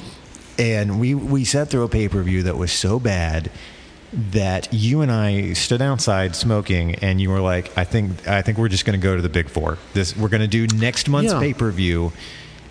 and 0.60 1.00
we 1.00 1.14
we 1.14 1.44
sat 1.44 1.70
through 1.70 1.82
a 1.84 1.88
pay 1.88 2.08
per 2.08 2.22
view 2.22 2.42
that 2.44 2.56
was 2.56 2.70
so 2.70 3.00
bad 3.00 3.50
that 4.32 4.72
you 4.72 5.00
and 5.00 5.10
I 5.10 5.52
stood 5.54 5.82
outside 5.82 6.36
smoking, 6.36 6.94
and 6.96 7.20
you 7.20 7.30
were 7.30 7.40
like, 7.40 7.76
"I 7.76 7.84
think 7.84 8.26
I 8.28 8.42
think 8.42 8.58
we're 8.58 8.68
just 8.68 8.84
going 8.84 8.98
to 8.98 9.02
go 9.02 9.16
to 9.16 9.22
the 9.22 9.28
Big 9.28 9.48
Four. 9.48 9.78
This 9.92 10.16
we're 10.16 10.28
going 10.28 10.48
to 10.48 10.48
do 10.48 10.66
next 10.76 11.08
month's 11.08 11.32
Yeah. 11.32 11.40
pay 11.40 11.52
per 11.54 11.70
view 11.70 12.12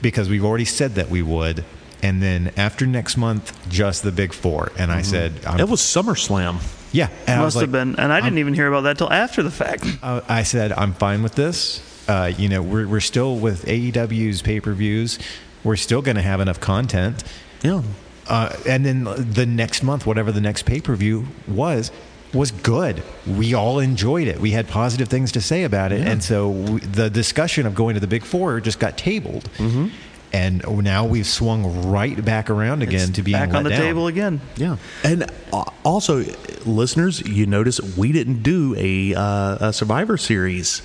because 0.01 0.29
we've 0.29 0.43
already 0.45 0.65
said 0.65 0.95
that 0.95 1.09
we 1.09 1.21
would." 1.21 1.63
And 2.01 2.21
then 2.21 2.51
after 2.57 2.85
next 2.85 3.15
month, 3.15 3.57
just 3.69 4.03
the 4.03 4.11
Big 4.11 4.33
Four. 4.33 4.71
And 4.77 4.91
I 4.91 5.01
said, 5.03 5.31
I'm, 5.47 5.59
It 5.59 5.69
was 5.69 5.79
SummerSlam. 5.81 6.57
"Yeah." 6.91 7.07
And 7.27 7.39
I 7.39 7.45
was 7.45 7.55
Must 7.55 7.61
have 7.61 7.71
been, 7.71 7.95
and 7.97 8.11
I 8.11 8.19
didn't 8.21 8.39
even 8.39 8.53
hear 8.53 8.67
about 8.67 8.81
that 8.81 8.97
till 8.97 9.11
after 9.11 9.41
the 9.43 9.51
fact. 9.51 9.85
uh, 10.03 10.21
I 10.27 10.43
said, 10.43 10.71
I'm 10.73 10.93
fine 10.93 11.23
with 11.23 11.35
this. 11.35 11.81
Uh, 12.09 12.31
you 12.37 12.49
know, 12.49 12.61
we're, 12.61 12.85
we're 12.87 12.99
still 12.99 13.37
with 13.37 13.65
AEW's 13.65 14.41
pay 14.41 14.59
per 14.59 14.73
views. 14.73 15.17
We're 15.63 15.77
still 15.77 16.01
going 16.01 16.17
to 16.17 16.21
have 16.21 16.41
enough 16.41 16.59
content. 16.59 17.23
Yeah. 17.63 17.81
Uh, 18.28 18.55
and 18.67 18.86
then 18.86 19.03
the 19.03 19.45
next 19.45 19.84
month, 19.84 20.05
whatever 20.05 20.32
the 20.32 20.41
next 20.41 20.63
pay 20.63 20.80
per 20.80 20.95
view 20.95 21.28
was, 21.47 21.91
was 22.34 22.51
good. 22.51 23.03
We 23.28 23.53
all 23.53 23.80
enjoyed 23.80 24.28
it. 24.28 24.39
We 24.39 24.51
had 24.51 24.67
positive 24.67 25.07
things 25.07 25.32
to 25.34 25.41
say 25.41 25.63
about 25.63 25.91
it. 25.91 26.07
And 26.07 26.24
so 26.24 26.49
we, 26.49 26.80
the 26.80 27.09
discussion 27.09 27.65
of 27.65 27.76
going 27.76 27.93
to 27.95 27.99
the 27.99 28.07
Big 28.07 28.24
Four 28.24 28.59
just 28.59 28.80
got 28.80 28.97
tabled. 28.97 29.43
Mm-hmm. 29.57 29.89
And 30.32 30.84
now 30.84 31.05
we've 31.05 31.28
swung 31.28 31.91
right 31.91 32.26
back 32.26 32.49
around 32.49 32.82
again 32.82 33.13
to 33.13 33.21
being 33.21 33.38
Back 33.38 33.53
on 33.53 33.63
the 33.63 33.69
down. 33.69 33.82
table 33.82 34.07
again. 34.07 34.41
Yeah, 34.55 34.78
and 35.03 35.30
uh, 35.51 35.65
also, 35.86 36.26
listeners, 36.65 37.21
you 37.21 37.45
notice 37.45 37.80
we 37.95 38.11
didn't 38.11 38.41
do 38.41 38.74
a, 38.76 39.13
uh, 39.13 39.67
a 39.67 39.74
Survivor 39.74 40.17
Series 40.17 40.82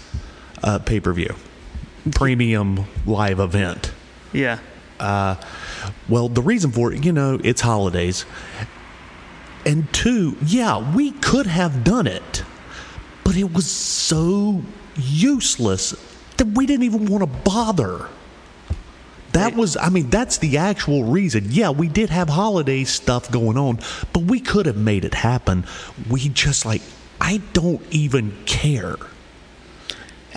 uh, 0.62 0.80
pay 0.80 1.00
per 1.00 1.14
view, 1.14 1.34
premium 2.10 2.84
live 3.06 3.40
event. 3.40 3.90
Yeah. 4.34 4.58
Uh, 4.98 5.36
well, 6.08 6.28
the 6.28 6.42
reason 6.42 6.70
for 6.72 6.92
it, 6.92 7.04
you 7.04 7.12
know, 7.12 7.38
it's 7.42 7.60
holidays, 7.60 8.24
and 9.64 9.92
two, 9.92 10.36
yeah, 10.44 10.94
we 10.94 11.12
could 11.12 11.46
have 11.46 11.84
done 11.84 12.06
it, 12.06 12.42
but 13.24 13.36
it 13.36 13.52
was 13.52 13.66
so 13.66 14.62
useless 14.96 15.94
that 16.36 16.46
we 16.48 16.66
didn't 16.66 16.84
even 16.84 17.06
want 17.06 17.22
to 17.22 17.40
bother. 17.48 18.08
That 19.32 19.54
was, 19.54 19.76
I 19.76 19.88
mean, 19.90 20.10
that's 20.10 20.38
the 20.38 20.56
actual 20.56 21.04
reason. 21.04 21.46
Yeah, 21.50 21.70
we 21.70 21.86
did 21.86 22.10
have 22.10 22.28
holiday 22.28 22.82
stuff 22.84 23.30
going 23.30 23.56
on, 23.56 23.78
but 24.12 24.24
we 24.24 24.40
could 24.40 24.66
have 24.66 24.76
made 24.76 25.04
it 25.04 25.14
happen. 25.14 25.64
We 26.08 26.28
just 26.30 26.66
like, 26.66 26.82
I 27.20 27.42
don't 27.52 27.82
even 27.90 28.36
care. 28.46 28.96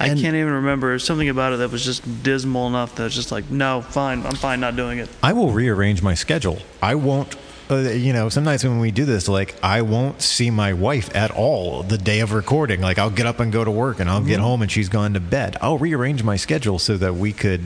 I 0.02 0.08
And- 0.08 0.20
can't 0.22 0.36
even 0.36 0.52
remember. 0.54 0.98
Something 1.00 1.30
about 1.30 1.54
it 1.54 1.58
that 1.58 1.72
was 1.72 1.86
just 1.86 2.24
dismal 2.24 2.68
enough 2.68 2.96
that 2.96 3.06
it's 3.06 3.16
just 3.16 3.32
like, 3.32 3.50
no, 3.52 3.82
fine, 3.82 4.26
I'm 4.26 4.36
fine 4.36 4.60
not 4.60 4.76
doing 4.76 5.00
it. 5.00 5.10
I 5.22 5.34
will 5.34 5.52
rearrange 5.52 6.02
my 6.02 6.14
schedule. 6.16 6.60
I 6.82 6.96
won't, 6.96 7.36
uh, 7.70 7.76
you 7.78 8.12
know, 8.12 8.28
sometimes 8.30 8.64
when 8.64 8.80
we 8.80 8.92
do 8.92 9.06
this, 9.06 9.28
like, 9.30 9.56
I 9.64 9.82
won't 9.84 10.22
see 10.22 10.50
my 10.50 10.74
wife 10.74 11.16
at 11.16 11.32
all 11.32 11.84
the 11.84 11.98
day 11.98 12.20
of 12.20 12.34
recording. 12.34 12.82
Like, 12.82 12.98
I'll 12.98 13.10
get 13.10 13.26
up 13.28 13.40
and 13.40 13.52
go 13.52 13.64
to 13.64 13.72
work 13.72 14.00
and 14.00 14.10
I'll 14.10 14.22
get 14.24 14.40
home 14.40 14.62
and 14.62 14.72
she's 14.72 14.90
gone 14.90 15.14
to 15.14 15.20
bed. 15.20 15.56
I'll 15.62 15.78
rearrange 15.78 16.24
my 16.24 16.36
schedule 16.36 16.80
so 16.80 16.98
that 16.98 17.16
we 17.16 17.32
could 17.32 17.62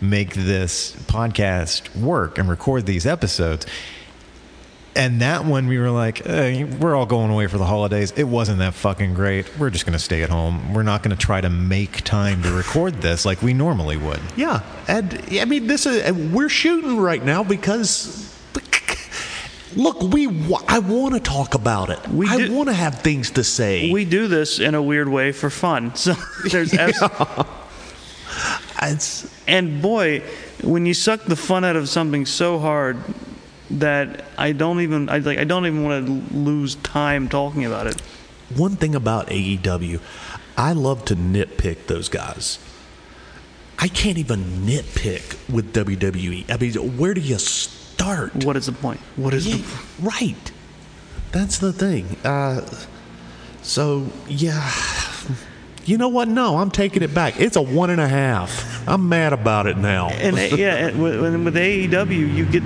make 0.00 0.34
this 0.34 0.92
podcast 1.08 1.94
work 1.96 2.38
and 2.38 2.48
record 2.48 2.86
these 2.86 3.04
episodes. 3.06 3.66
And 4.96 5.20
that 5.20 5.44
one, 5.44 5.68
we 5.68 5.78
were 5.78 5.90
like, 5.90 6.26
eh, 6.26 6.64
we're 6.64 6.96
all 6.96 7.06
going 7.06 7.30
away 7.30 7.46
for 7.46 7.58
the 7.58 7.64
holidays. 7.64 8.12
It 8.16 8.24
wasn't 8.24 8.58
that 8.58 8.74
fucking 8.74 9.14
great. 9.14 9.56
We're 9.56 9.70
just 9.70 9.86
going 9.86 9.92
to 9.92 10.00
stay 10.00 10.22
at 10.22 10.30
home. 10.30 10.74
We're 10.74 10.82
not 10.82 11.04
going 11.04 11.16
to 11.16 11.22
try 11.22 11.40
to 11.40 11.48
make 11.48 12.02
time 12.02 12.42
to 12.42 12.50
record 12.52 12.94
this 12.94 13.24
like 13.24 13.40
we 13.40 13.52
normally 13.54 13.96
would. 13.96 14.20
Yeah, 14.36 14.62
and 14.88 15.22
I 15.32 15.44
mean, 15.44 15.68
this 15.68 15.86
is 15.86 16.12
we're 16.32 16.48
shooting 16.48 16.98
right 16.98 17.24
now 17.24 17.44
because 17.44 18.26
look, 19.76 20.02
we 20.02 20.26
I 20.66 20.80
want 20.80 21.14
to 21.14 21.20
talk 21.20 21.54
about 21.54 21.90
it. 21.90 22.08
We 22.08 22.28
I 22.28 22.48
want 22.48 22.68
to 22.68 22.74
have 22.74 23.00
things 23.00 23.30
to 23.32 23.44
say. 23.44 23.92
We 23.92 24.04
do 24.04 24.26
this 24.26 24.58
in 24.58 24.74
a 24.74 24.82
weird 24.82 25.08
way 25.08 25.30
for 25.30 25.50
fun. 25.50 25.92
So 26.00 26.14
there's 26.48 26.74
abs- 26.74 27.00
It's- 28.82 29.26
and 29.46 29.80
boy, 29.82 30.22
when 30.62 30.84
you 30.86 30.94
suck 30.94 31.24
the 31.24 31.36
fun 31.36 31.64
out 31.64 31.76
of 31.76 31.88
something 31.88 32.26
so 32.26 32.58
hard 32.58 32.96
that 33.70 34.24
I 34.36 34.52
don't 34.52 34.80
even 34.80 35.08
I 35.08 35.18
like 35.18 35.38
I 35.38 35.44
don't 35.44 35.66
even 35.66 35.84
want 35.84 36.06
to 36.06 36.36
lose 36.36 36.74
time 36.76 37.28
talking 37.28 37.64
about 37.64 37.86
it. 37.86 38.00
one 38.56 38.76
thing 38.76 38.94
about 38.94 39.28
AEW, 39.28 40.00
I 40.56 40.72
love 40.72 41.04
to 41.06 41.16
nitpick 41.16 41.86
those 41.86 42.08
guys. 42.08 42.58
I 43.78 43.88
can't 43.88 44.18
even 44.18 44.40
nitpick 44.66 45.38
with 45.52 45.72
WWE. 45.72 46.50
I 46.50 46.56
mean, 46.58 46.98
where 46.98 47.14
do 47.14 47.20
you 47.20 47.38
start? 47.38 48.44
What 48.44 48.56
is 48.56 48.66
the 48.66 48.72
point? 48.72 49.00
What 49.16 49.32
is 49.32 49.46
Yeah, 49.46 49.56
the 49.56 50.02
right. 50.02 50.52
That's 51.32 51.58
the 51.58 51.72
thing. 51.72 52.16
Uh, 52.24 52.68
so 53.62 54.08
yeah, 54.28 54.70
you 55.84 55.96
know 55.96 56.08
what? 56.08 56.28
No, 56.28 56.58
I'm 56.58 56.70
taking 56.70 57.02
it 57.02 57.14
back. 57.14 57.40
It's 57.40 57.56
a 57.56 57.62
one 57.62 57.88
and 57.90 58.00
a 58.00 58.08
half. 58.08 58.86
I'm 58.88 59.08
mad 59.08 59.32
about 59.32 59.66
it 59.66 59.76
now. 59.78 60.08
and 60.10 60.36
uh, 60.36 60.56
yeah, 60.56 60.88
and 60.88 61.02
with, 61.02 61.22
and 61.24 61.44
with 61.44 61.54
AEW 61.54 62.34
you 62.34 62.44
get 62.46 62.62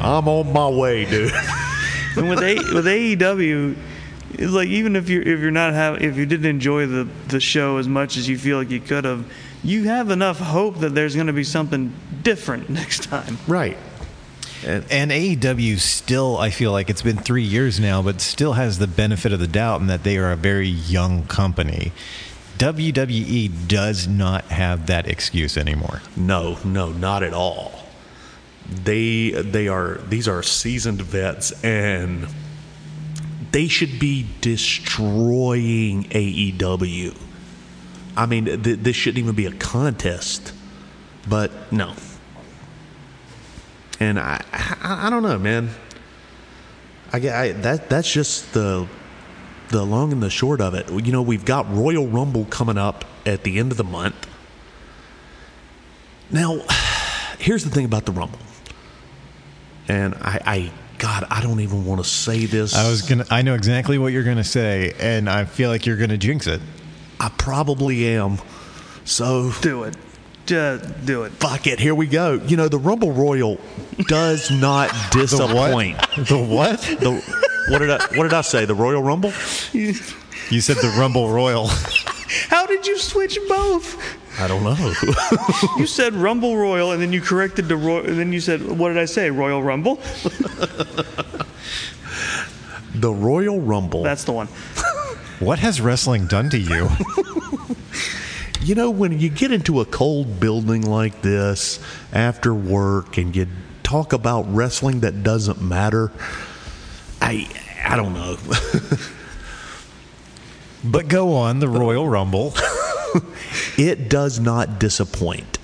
I'm 0.00 0.28
on 0.28 0.52
my 0.52 0.68
way, 0.68 1.04
dude. 1.04 1.32
and 2.16 2.28
with 2.28 2.40
a, 2.40 2.54
with 2.74 2.86
AEW 2.86 3.76
it's 4.38 4.52
like 4.52 4.68
even 4.68 4.96
if 4.96 5.08
you 5.08 5.20
if 5.20 5.40
you're 5.40 5.50
not 5.50 5.72
have 5.72 6.02
if 6.02 6.16
you 6.16 6.26
didn't 6.26 6.46
enjoy 6.46 6.86
the 6.86 7.08
the 7.28 7.40
show 7.40 7.78
as 7.78 7.88
much 7.88 8.16
as 8.16 8.28
you 8.28 8.36
feel 8.36 8.58
like 8.58 8.70
you 8.70 8.80
could 8.80 9.04
have, 9.04 9.30
you 9.62 9.84
have 9.84 10.10
enough 10.10 10.38
hope 10.38 10.80
that 10.80 10.94
there's 10.94 11.14
going 11.14 11.28
to 11.28 11.32
be 11.32 11.44
something 11.44 11.92
different 12.22 12.68
next 12.80 13.04
time. 13.04 13.38
right. 13.46 13.76
And 14.64 15.12
AEW 15.12 15.78
still, 15.78 16.38
I 16.38 16.50
feel 16.50 16.72
like 16.72 16.90
it's 16.90 17.02
been 17.02 17.18
three 17.18 17.44
years 17.44 17.78
now, 17.78 18.02
but 18.02 18.20
still 18.20 18.54
has 18.54 18.78
the 18.78 18.88
benefit 18.88 19.32
of 19.32 19.38
the 19.38 19.46
doubt 19.46 19.80
in 19.80 19.86
that 19.86 20.02
they 20.02 20.16
are 20.16 20.32
a 20.32 20.36
very 20.36 20.66
young 20.66 21.24
company. 21.26 21.92
WWE 22.58 23.68
does 23.68 24.08
not 24.08 24.46
have 24.46 24.86
that 24.86 25.06
excuse 25.06 25.56
anymore. 25.56 26.00
No, 26.16 26.58
no, 26.64 26.90
not 26.90 27.22
at 27.22 27.34
all. 27.34 27.75
They 28.68 29.30
they 29.30 29.68
are 29.68 29.98
these 30.08 30.26
are 30.28 30.42
seasoned 30.42 31.00
vets 31.02 31.52
and 31.64 32.28
they 33.52 33.68
should 33.68 33.98
be 33.98 34.26
destroying 34.40 36.04
AEW. 36.04 37.16
I 38.16 38.26
mean, 38.26 38.44
th- 38.44 38.80
this 38.80 38.96
shouldn't 38.96 39.18
even 39.18 39.34
be 39.34 39.46
a 39.46 39.52
contest. 39.52 40.52
But 41.28 41.72
no. 41.72 41.94
And 44.00 44.18
I 44.18 44.42
I, 44.52 45.06
I 45.06 45.10
don't 45.10 45.22
know, 45.22 45.38
man. 45.38 45.70
I, 47.12 47.16
I 47.16 47.52
that 47.52 47.88
that's 47.88 48.12
just 48.12 48.52
the 48.52 48.88
the 49.68 49.84
long 49.84 50.12
and 50.12 50.22
the 50.22 50.30
short 50.30 50.60
of 50.60 50.74
it. 50.74 50.90
You 50.90 51.12
know, 51.12 51.22
we've 51.22 51.44
got 51.44 51.72
Royal 51.72 52.06
Rumble 52.06 52.44
coming 52.46 52.78
up 52.78 53.04
at 53.24 53.42
the 53.44 53.58
end 53.58 53.72
of 53.72 53.78
the 53.78 53.84
month. 53.84 54.28
Now, 56.30 56.60
here's 57.38 57.64
the 57.64 57.70
thing 57.70 57.84
about 57.84 58.06
the 58.06 58.12
Rumble. 58.12 58.38
And 59.88 60.14
I, 60.16 60.40
I 60.46 60.70
God, 60.98 61.26
I 61.30 61.40
don't 61.42 61.60
even 61.60 61.84
want 61.84 62.02
to 62.02 62.08
say 62.08 62.46
this. 62.46 62.74
I 62.74 62.88
was 62.90 63.02
gonna, 63.02 63.26
I 63.30 63.42
know 63.42 63.54
exactly 63.54 63.98
what 63.98 64.12
you're 64.12 64.24
gonna 64.24 64.44
say, 64.44 64.94
and 64.98 65.28
I 65.28 65.44
feel 65.44 65.70
like 65.70 65.86
you're 65.86 65.96
gonna 65.96 66.16
jinx 66.18 66.46
it. 66.46 66.60
I 67.20 67.30
probably 67.38 68.06
am. 68.08 68.38
So 69.04 69.52
Do 69.60 69.84
it, 69.84 69.96
just 70.46 71.06
do 71.06 71.22
it. 71.24 71.32
fuck 71.32 71.66
it. 71.66 71.78
Here 71.78 71.94
we 71.94 72.06
go. 72.06 72.34
You 72.46 72.56
know, 72.56 72.68
the 72.68 72.78
Rumble 72.78 73.12
Royal 73.12 73.60
does 74.08 74.50
not 74.50 74.90
disappoint. 75.12 75.98
The 76.16 76.38
what? 76.38 76.80
The, 76.80 77.22
what 77.68 77.78
did 77.78 77.90
I 77.90 77.98
what 78.16 78.24
did 78.24 78.32
I 78.34 78.40
say? 78.40 78.64
The 78.64 78.74
Royal 78.74 79.02
Rumble? 79.02 79.32
You 79.72 80.60
said 80.60 80.76
the 80.76 80.94
Rumble 80.98 81.28
Royal. 81.28 81.66
How 82.48 82.66
did 82.66 82.86
you 82.86 82.98
switch 82.98 83.38
both? 83.48 83.96
I 84.38 84.48
don't 84.48 84.62
know. 84.62 84.76
You 85.78 85.86
said 85.86 86.14
Rumble 86.14 86.56
Royal, 86.56 86.92
and 86.92 87.00
then 87.02 87.12
you 87.12 87.20
corrected 87.20 87.68
the 87.68 87.76
Royal, 87.76 88.04
and 88.06 88.18
then 88.18 88.32
you 88.32 88.40
said, 88.40 88.62
"What 88.62 88.88
did 88.88 88.98
I 88.98 89.04
say? 89.04 89.30
Royal 89.30 89.62
Rumble." 89.62 89.96
the 92.94 93.12
Royal 93.12 93.60
Rumble. 93.60 94.02
That's 94.02 94.24
the 94.24 94.32
one. 94.32 94.48
what 95.38 95.58
has 95.58 95.80
wrestling 95.80 96.26
done 96.26 96.50
to 96.50 96.58
you? 96.58 96.88
You 98.62 98.74
know, 98.74 98.90
when 98.90 99.20
you 99.20 99.28
get 99.28 99.52
into 99.52 99.80
a 99.80 99.84
cold 99.84 100.40
building 100.40 100.82
like 100.82 101.22
this 101.22 101.78
after 102.12 102.52
work 102.52 103.16
and 103.16 103.36
you 103.36 103.46
talk 103.84 104.12
about 104.12 104.52
wrestling 104.52 105.00
that 105.00 105.22
doesn't 105.22 105.62
matter, 105.62 106.10
I 107.22 107.48
I 107.84 107.94
don't 107.94 108.12
know. 108.12 108.36
But 110.84 111.08
go 111.08 111.34
on, 111.34 111.58
the 111.58 111.68
Royal 111.68 112.08
Rumble. 112.08 112.54
it 113.78 114.08
does 114.08 114.38
not 114.40 114.78
disappoint. 114.78 115.58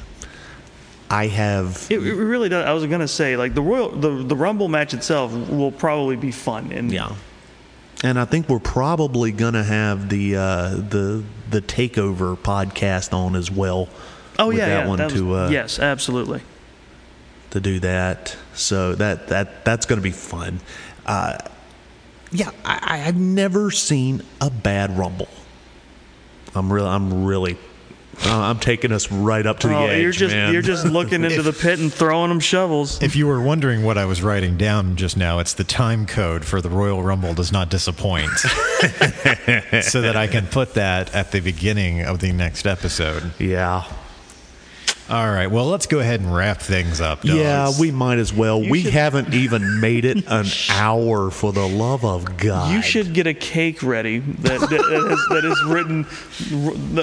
I 1.11 1.27
have 1.27 1.87
It, 1.91 1.99
it 1.99 2.15
really 2.15 2.49
does. 2.49 2.65
I 2.67 2.73
was 2.73 2.87
gonna 2.87 3.07
say, 3.09 3.37
like 3.37 3.55
the 3.55 3.61
Royal, 3.63 3.91
the 3.91 4.23
the 4.23 4.37
Rumble 4.37 4.69
match 4.69 4.95
itself 4.95 5.33
will 5.51 5.73
probably 5.73 6.17
be 6.17 6.31
fun, 6.33 6.73
and 6.73 6.91
yeah. 6.91 7.15
And 8.05 8.19
I 8.19 8.25
think 8.25 8.49
we're 8.49 8.59
probably 8.59 9.31
gonna 9.31 9.63
have 9.63 10.09
the 10.09 10.37
uh, 10.37 10.69
the 10.77 11.23
the 11.51 11.61
takeover 11.61 12.37
podcast 12.37 13.13
on 13.13 13.37
as 13.37 13.51
well. 13.51 13.89
oh 14.39 14.51
yeah, 14.51 14.67
that 14.67 14.69
yeah, 14.85 14.89
one 14.89 14.99
that 14.99 15.13
was- 15.13 15.21
to 15.21 15.35
uh, 15.35 15.49
yes, 15.51 15.79
absolutely. 15.79 16.41
to 17.51 17.61
do 17.61 17.79
that. 17.81 18.35
So 18.55 18.95
that 18.95 19.29
that 19.29 19.65
that's 19.67 19.85
going 19.87 19.99
to 19.99 20.03
be 20.03 20.11
fun. 20.13 20.61
Uh, 21.05 21.37
yeah, 22.33 22.51
I- 22.65 23.03
I've 23.07 23.17
never 23.21 23.71
seen 23.71 24.23
a 24.41 24.49
bad 24.51 24.97
rumble. 24.97 25.29
I'm 26.55 26.73
really, 26.73 26.89
I'm 26.89 27.25
really, 27.25 27.57
uh, 28.27 28.39
I'm 28.41 28.59
taking 28.59 28.93
us 28.93 29.11
right 29.11 29.45
up 29.47 29.61
to 29.61 29.69
the 29.69 29.75
Oh, 29.75 29.87
edge, 29.87 30.03
you're 30.03 30.13
just 30.13 30.35
man. 30.35 30.53
you're 30.53 30.63
just 30.63 30.85
looking 30.87 31.25
into 31.25 31.43
the 31.43 31.53
pit 31.53 31.79
and 31.79 31.93
throwing 31.93 32.29
them 32.29 32.41
shovels. 32.41 33.03
If 33.03 33.17
you 33.17 33.27
were 33.27 33.41
wondering 33.41 33.83
what 33.85 33.97
I 33.97 34.05
was 34.05 34.23
writing 34.23 34.57
down 34.59 34.97
just 34.97 35.17
now, 35.17 35.39
it's 35.39 35.55
the 35.55 35.65
time 35.65 36.05
code 36.07 36.45
for 36.45 36.61
the 36.61 36.69
Royal 36.71 37.03
Rumble 37.03 37.33
does 37.35 37.53
not 37.53 37.71
disappoint. 37.71 38.31
so 39.83 40.01
that 40.03 40.15
I 40.17 40.27
can 40.27 40.47
put 40.47 40.75
that 40.75 41.15
at 41.15 41.33
the 41.33 41.41
beginning 41.41 42.03
of 42.03 42.21
the 42.21 42.33
next 42.33 42.67
episode. 42.67 43.33
yeah, 43.39 43.85
All 45.11 45.29
right. 45.31 45.49
Well, 45.49 45.67
let's 45.67 45.87
go 45.87 45.99
ahead 45.99 46.21
and 46.21 46.33
wrap 46.35 46.61
things 46.63 47.01
up. 47.01 47.23
Dogs. 47.23 47.35
yeah, 47.35 47.71
we 47.79 47.91
might 47.91 48.19
as 48.19 48.33
well. 48.33 48.63
You 48.63 48.71
we 48.71 48.83
should- 48.83 48.93
haven't 48.93 49.35
even 49.35 49.81
made 49.81 50.05
it 50.05 50.25
an 50.29 50.47
hour. 50.71 51.31
For 51.31 51.53
the 51.53 51.67
love 51.67 52.05
of 52.05 52.37
God, 52.39 52.73
You 52.73 52.81
should 52.83 53.13
get 53.13 53.27
a 53.27 53.35
cake 53.35 53.83
ready 53.83 54.19
that 54.21 54.61
that, 54.61 54.71
that, 54.71 55.11
is, 55.13 55.29
that 55.31 55.45
is 55.45 55.63
written 55.65 56.07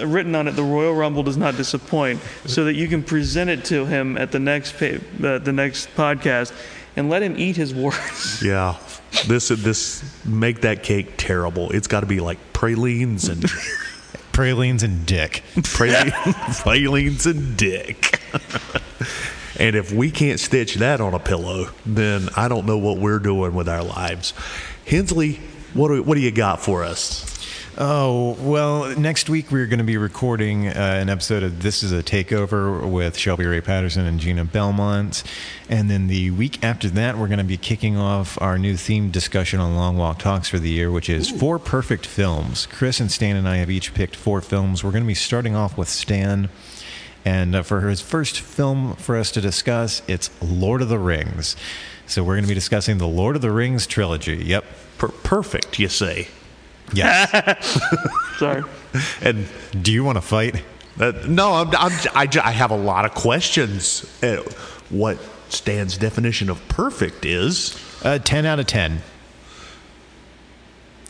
r- 0.01 0.05
written 0.07 0.33
on 0.35 0.47
it. 0.47 0.51
The 0.55 0.63
Royal 0.63 0.95
Rumble 0.95 1.23
does 1.23 1.37
not 1.37 1.55
disappoint, 1.57 2.19
so 2.45 2.63
that 2.65 2.73
you 2.75 2.87
can 2.87 3.03
present 3.03 3.49
it 3.49 3.65
to 3.65 3.85
him 3.85 4.17
at 4.17 4.31
the 4.31 4.39
next 4.39 4.79
pa- 4.79 5.25
uh, 5.27 5.37
the 5.39 5.53
next 5.53 5.89
podcast, 5.95 6.53
and 6.95 7.09
let 7.09 7.21
him 7.21 7.35
eat 7.37 7.57
his 7.57 7.73
words. 7.75 8.41
Yeah, 8.45 8.77
this 9.27 9.49
this 9.49 10.03
make 10.25 10.61
that 10.61 10.81
cake 10.83 11.13
terrible. 11.17 11.69
It's 11.71 11.87
got 11.87 11.99
to 11.99 12.05
be 12.07 12.21
like 12.21 12.37
pralines 12.53 13.27
and 13.27 13.43
pralines 14.39 14.83
and 14.83 15.05
dick. 15.05 15.43
praline, 15.55 16.13
pralines 16.61 17.25
and 17.25 17.57
dick. 17.57 18.21
and 19.59 19.75
if 19.75 19.91
we 19.91 20.09
can't 20.09 20.39
stitch 20.39 20.75
that 20.75 21.01
on 21.01 21.13
a 21.13 21.19
pillow, 21.19 21.67
then 21.85 22.29
I 22.37 22.47
don't 22.47 22.65
know 22.65 22.77
what 22.77 22.99
we're 22.99 23.19
doing 23.19 23.53
with 23.53 23.67
our 23.67 23.83
lives. 23.83 24.33
Hensley, 24.87 25.41
what 25.73 26.05
what 26.05 26.15
do 26.15 26.21
you 26.21 26.31
got 26.31 26.61
for 26.61 26.85
us? 26.85 27.25
Oh, 27.81 28.35
well, 28.41 28.93
next 28.99 29.29
week 29.29 29.51
we're 29.51 29.65
going 29.65 29.77
to 29.77 29.85
be 29.85 29.95
recording 29.95 30.67
uh, 30.67 30.71
an 30.73 31.07
episode 31.07 31.43
of 31.43 31.63
This 31.63 31.81
is 31.81 31.93
a 31.93 32.03
Takeover 32.03 32.85
with 32.85 33.15
Shelby 33.15 33.45
Ray 33.45 33.61
Patterson 33.61 34.05
and 34.05 34.19
Gina 34.19 34.43
Belmont. 34.43 35.23
And 35.69 35.89
then 35.89 36.07
the 36.07 36.31
week 36.31 36.61
after 36.61 36.89
that, 36.89 37.17
we're 37.17 37.29
going 37.29 37.37
to 37.37 37.45
be 37.45 37.55
kicking 37.55 37.95
off 37.95 38.37
our 38.41 38.57
new 38.57 38.75
theme 38.75 39.11
discussion 39.11 39.61
on 39.61 39.77
Long 39.77 39.95
Walk 39.95 40.19
Talks 40.19 40.49
for 40.49 40.59
the 40.59 40.67
year, 40.67 40.91
which 40.91 41.09
is 41.09 41.29
four 41.29 41.57
perfect 41.57 42.05
films. 42.05 42.65
Chris 42.65 42.99
and 42.99 43.09
Stan 43.09 43.37
and 43.37 43.47
I 43.47 43.55
have 43.55 43.69
each 43.69 43.93
picked 43.93 44.17
four 44.17 44.41
films. 44.41 44.83
We're 44.83 44.91
going 44.91 45.05
to 45.05 45.07
be 45.07 45.13
starting 45.13 45.55
off 45.55 45.77
with 45.77 45.87
Stan. 45.87 46.49
And 47.23 47.55
uh, 47.55 47.63
for 47.63 47.87
his 47.87 48.01
first 48.01 48.41
film 48.41 48.97
for 48.97 49.15
us 49.15 49.31
to 49.31 49.39
discuss, 49.39 50.01
it's 50.05 50.29
Lord 50.41 50.81
of 50.81 50.89
the 50.89 50.99
Rings. 50.99 51.55
So 52.07 52.25
we're 52.25 52.33
going 52.33 52.43
to 52.43 52.49
be 52.49 52.55
discussing 52.55 52.97
the 52.97 53.07
Lord 53.07 53.37
of 53.37 53.41
the 53.41 53.51
Rings 53.51 53.87
trilogy. 53.87 54.35
Yep. 54.35 54.65
Per- 54.97 55.07
perfect, 55.07 55.79
you 55.79 55.87
say. 55.87 56.27
Yes. 56.93 57.79
Sorry. 58.37 58.63
And 59.21 59.45
Do 59.81 59.91
you 59.91 60.03
want 60.03 60.17
to 60.17 60.21
fight? 60.21 60.63
uh, 60.99 61.11
no, 61.27 61.53
I'm, 61.53 61.67
I'm, 61.69 61.91
I, 62.15 62.27
I 62.43 62.51
have 62.51 62.71
a 62.71 62.75
lot 62.77 63.05
of 63.05 63.13
questions. 63.13 64.03
Uh, 64.23 64.43
what 64.89 65.17
Stan's 65.49 65.97
definition 65.97 66.49
of 66.49 66.65
perfect 66.67 67.25
is 67.25 67.77
Uh, 68.03 68.17
10 68.19 68.45
out 68.45 68.59
of 68.59 68.67
10. 68.67 69.01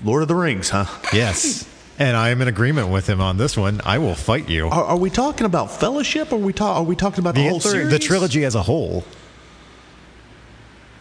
Lord 0.03 0.21
of 0.21 0.27
the 0.27 0.36
Rings, 0.36 0.69
huh? 0.69 0.86
Yes. 1.13 1.67
And 1.99 2.15
I 2.15 2.30
am 2.30 2.41
in 2.41 2.47
agreement 2.47 2.88
with 2.88 3.07
him 3.07 3.19
on 3.19 3.36
this 3.38 3.57
one. 3.57 3.82
I 3.84 3.97
will 3.97 4.15
fight 4.15 4.47
you. 4.49 4.67
Are, 4.67 4.84
are 4.86 4.97
we 4.97 5.09
talking 5.09 5.45
about 5.45 5.69
Fellowship? 5.71 6.32
Or 6.32 6.36
are 6.36 6.39
we 6.39 6.53
ta- 6.53 6.77
Are 6.77 6.84
we 6.84 6.95
talking 6.95 7.19
about 7.19 7.36
the, 7.36 7.47
whole 7.49 7.59
series? 7.59 7.89
the 7.89 7.99
trilogy 7.99 8.45
as 8.45 8.55
a 8.55 8.63
whole. 8.63 9.03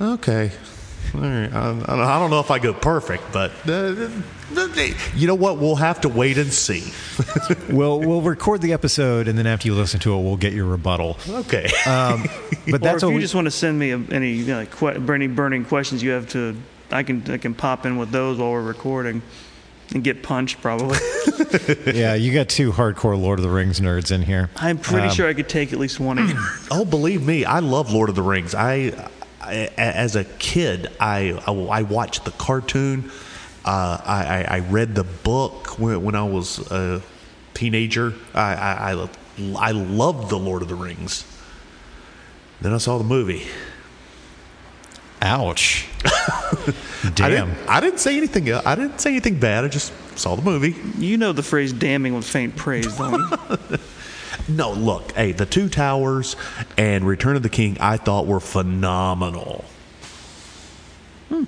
Okay. 0.00 0.50
All 1.14 1.20
right. 1.20 1.52
I, 1.52 1.70
I 1.70 2.18
don't 2.18 2.30
know 2.30 2.40
if 2.40 2.50
I 2.50 2.58
go 2.58 2.72
perfect, 2.74 3.24
but 3.32 3.50
uh, 3.68 4.08
you 5.14 5.26
know 5.26 5.34
what? 5.34 5.58
We'll 5.58 5.76
have 5.76 6.00
to 6.02 6.08
wait 6.08 6.38
and 6.38 6.52
see. 6.52 6.92
We'll 7.70 8.00
we'll 8.00 8.22
record 8.22 8.62
the 8.62 8.72
episode, 8.72 9.28
and 9.28 9.38
then 9.38 9.46
after 9.46 9.68
you 9.68 9.74
listen 9.74 10.00
to 10.00 10.14
it, 10.14 10.22
we'll 10.22 10.36
get 10.38 10.52
your 10.54 10.64
rebuttal. 10.66 11.18
Okay. 11.28 11.66
Um, 11.86 12.24
but 12.66 12.74
Or 12.74 12.78
that's 12.78 12.96
if 13.02 13.06
what 13.06 13.10
you 13.10 13.16
we, 13.16 13.20
just 13.20 13.34
want 13.34 13.44
to 13.46 13.50
send 13.50 13.78
me 13.78 13.90
a, 13.90 13.98
any 14.10 14.32
you 14.32 14.46
know, 14.46 14.58
like, 14.60 14.70
que- 14.74 14.98
burning 14.98 15.34
burning 15.34 15.64
questions 15.66 16.02
you 16.02 16.10
have 16.10 16.28
to, 16.30 16.56
I 16.90 17.02
can 17.02 17.30
I 17.30 17.36
can 17.36 17.54
pop 17.54 17.84
in 17.84 17.98
with 17.98 18.10
those 18.10 18.38
while 18.38 18.52
we're 18.52 18.62
recording, 18.62 19.20
and 19.94 20.02
get 20.02 20.22
punched 20.22 20.60
probably. 20.62 20.96
yeah. 21.94 22.14
You 22.14 22.32
got 22.32 22.48
two 22.48 22.72
hardcore 22.72 23.20
Lord 23.20 23.38
of 23.38 23.42
the 23.44 23.50
Rings 23.50 23.80
nerds 23.80 24.10
in 24.12 24.22
here. 24.22 24.48
I'm 24.56 24.78
pretty 24.78 25.08
Um, 25.08 25.14
sure 25.14 25.28
I 25.28 25.34
could 25.34 25.48
take 25.48 25.72
at 25.74 25.78
least 25.78 26.00
one 26.00 26.18
of 26.18 26.28
you. 26.30 26.36
oh, 26.70 26.84
believe 26.86 27.22
me, 27.24 27.44
I 27.44 27.58
love 27.58 27.92
Lord 27.92 28.08
of 28.08 28.14
the 28.14 28.22
Rings. 28.22 28.54
I, 28.54 29.08
I 29.48 29.72
as 29.76 30.16
a 30.16 30.24
kid, 30.24 30.90
I 31.00 31.40
I, 31.46 31.52
I 31.52 31.82
watched 31.82 32.24
the 32.24 32.32
cartoon. 32.32 33.10
Uh, 33.64 34.00
I, 34.04 34.24
I 34.24 34.56
I 34.56 34.58
read 34.60 34.94
the 34.94 35.04
book 35.04 35.78
when, 35.78 36.02
when 36.02 36.14
I 36.14 36.22
was 36.22 36.70
a 36.70 37.02
teenager. 37.54 38.14
I, 38.34 38.54
I 38.54 38.92
I 38.92 39.08
I 39.58 39.70
loved 39.72 40.30
the 40.30 40.38
Lord 40.38 40.62
of 40.62 40.68
the 40.68 40.74
Rings. 40.74 41.24
Then 42.60 42.72
I 42.72 42.78
saw 42.78 42.98
the 42.98 43.04
movie. 43.04 43.46
Ouch. 45.20 45.86
I 46.04 46.74
Damn. 47.14 47.30
didn't, 47.30 47.68
I 47.68 47.80
didn't 47.80 47.98
say 47.98 48.16
anything. 48.16 48.52
I 48.52 48.74
didn't 48.74 49.00
say 49.00 49.10
anything 49.10 49.38
bad. 49.40 49.64
I 49.64 49.68
just 49.68 49.92
saw 50.16 50.36
the 50.36 50.42
movie. 50.42 50.76
You 50.98 51.16
know 51.16 51.32
the 51.32 51.42
phrase 51.42 51.72
"damning 51.72 52.14
with 52.14 52.24
faint 52.24 52.56
praise," 52.56 52.96
don't 52.96 53.18
you? 53.18 53.78
No, 54.48 54.72
look, 54.72 55.12
hey, 55.12 55.32
the 55.32 55.46
Two 55.46 55.68
Towers 55.68 56.36
and 56.76 57.06
Return 57.06 57.36
of 57.36 57.42
the 57.42 57.48
King, 57.48 57.76
I 57.80 57.96
thought 57.96 58.26
were 58.26 58.40
phenomenal. 58.40 59.64
Hmm. 61.28 61.44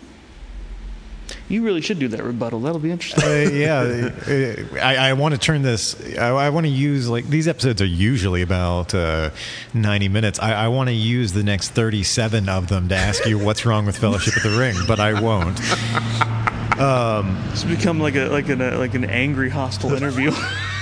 You 1.49 1.63
really 1.63 1.81
should 1.81 1.99
do 1.99 2.09
that 2.09 2.23
rebuttal. 2.23 2.61
That'll 2.61 2.79
be 2.79 2.91
interesting. 2.91 3.25
Uh, 3.25 3.51
yeah, 3.51 3.81
uh, 3.81 4.79
I, 4.81 4.97
I 4.97 5.13
want 5.15 5.35
to 5.35 5.41
turn 5.41 5.63
this. 5.63 6.01
I, 6.17 6.29
I 6.29 6.51
want 6.51 6.67
to 6.67 6.71
use 6.73 7.09
like 7.09 7.27
these 7.27 7.49
episodes 7.49 7.83
are 7.83 7.87
usually 7.87 8.43
about 8.43 8.95
uh, 8.95 9.31
ninety 9.75 10.09
minutes. 10.09 10.39
I, 10.39 10.53
I 10.53 10.69
want 10.69 10.89
to 10.89 10.95
use 10.95 11.33
the 11.33 11.43
next 11.43 11.71
thirty-seven 11.71 12.49
of 12.49 12.69
them 12.69 12.89
to 12.89 12.95
ask 12.95 13.27
you 13.27 13.39
what's 13.39 13.67
wrong 13.67 13.87
with 13.87 13.99
Fellowship 13.99 14.37
of 14.37 14.43
the 14.43 14.59
Ring, 14.59 14.77
but 14.87 15.01
I 15.01 15.21
won't. 15.21 15.59
It's 16.81 17.65
become 17.65 18.01
like 18.01 18.15
a 18.15 18.29
like 18.29 18.49
an 18.49 18.63
uh, 18.63 18.79
like 18.79 18.95
an 18.95 19.05
angry 19.05 19.51
hostile 19.51 19.93
interview. 19.93 20.33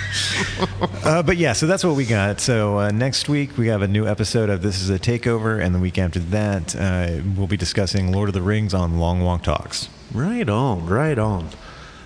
Uh, 1.05 1.23
but 1.23 1.37
yeah, 1.37 1.53
so 1.53 1.67
that's 1.67 1.85
what 1.85 1.97
we 1.97 2.05
got. 2.05 2.41
So 2.41 2.79
uh, 2.79 2.91
next 2.91 3.29
week 3.29 3.57
we 3.57 3.69
have 3.69 3.83
a 3.83 3.89
new 3.89 4.07
episode 4.07 4.51
of 4.51 4.63
This 4.63 4.81
Is 4.81 4.91
a 4.91 4.99
Takeover, 4.99 5.63
and 5.65 5.75
the 5.75 5.79
week 5.79 5.99
after 5.99 6.19
that 6.19 6.77
uh, 6.77 7.21
we'll 7.37 7.47
be 7.47 7.57
discussing 7.57 8.13
Lord 8.13 8.29
of 8.29 8.35
the 8.35 8.43
Rings 8.43 8.75
on 8.75 8.99
Long 8.99 9.23
Walk 9.23 9.43
Talks. 9.43 9.89
Right 10.13 10.49
on, 10.49 10.87
right 10.87 11.19
on. 11.19 11.49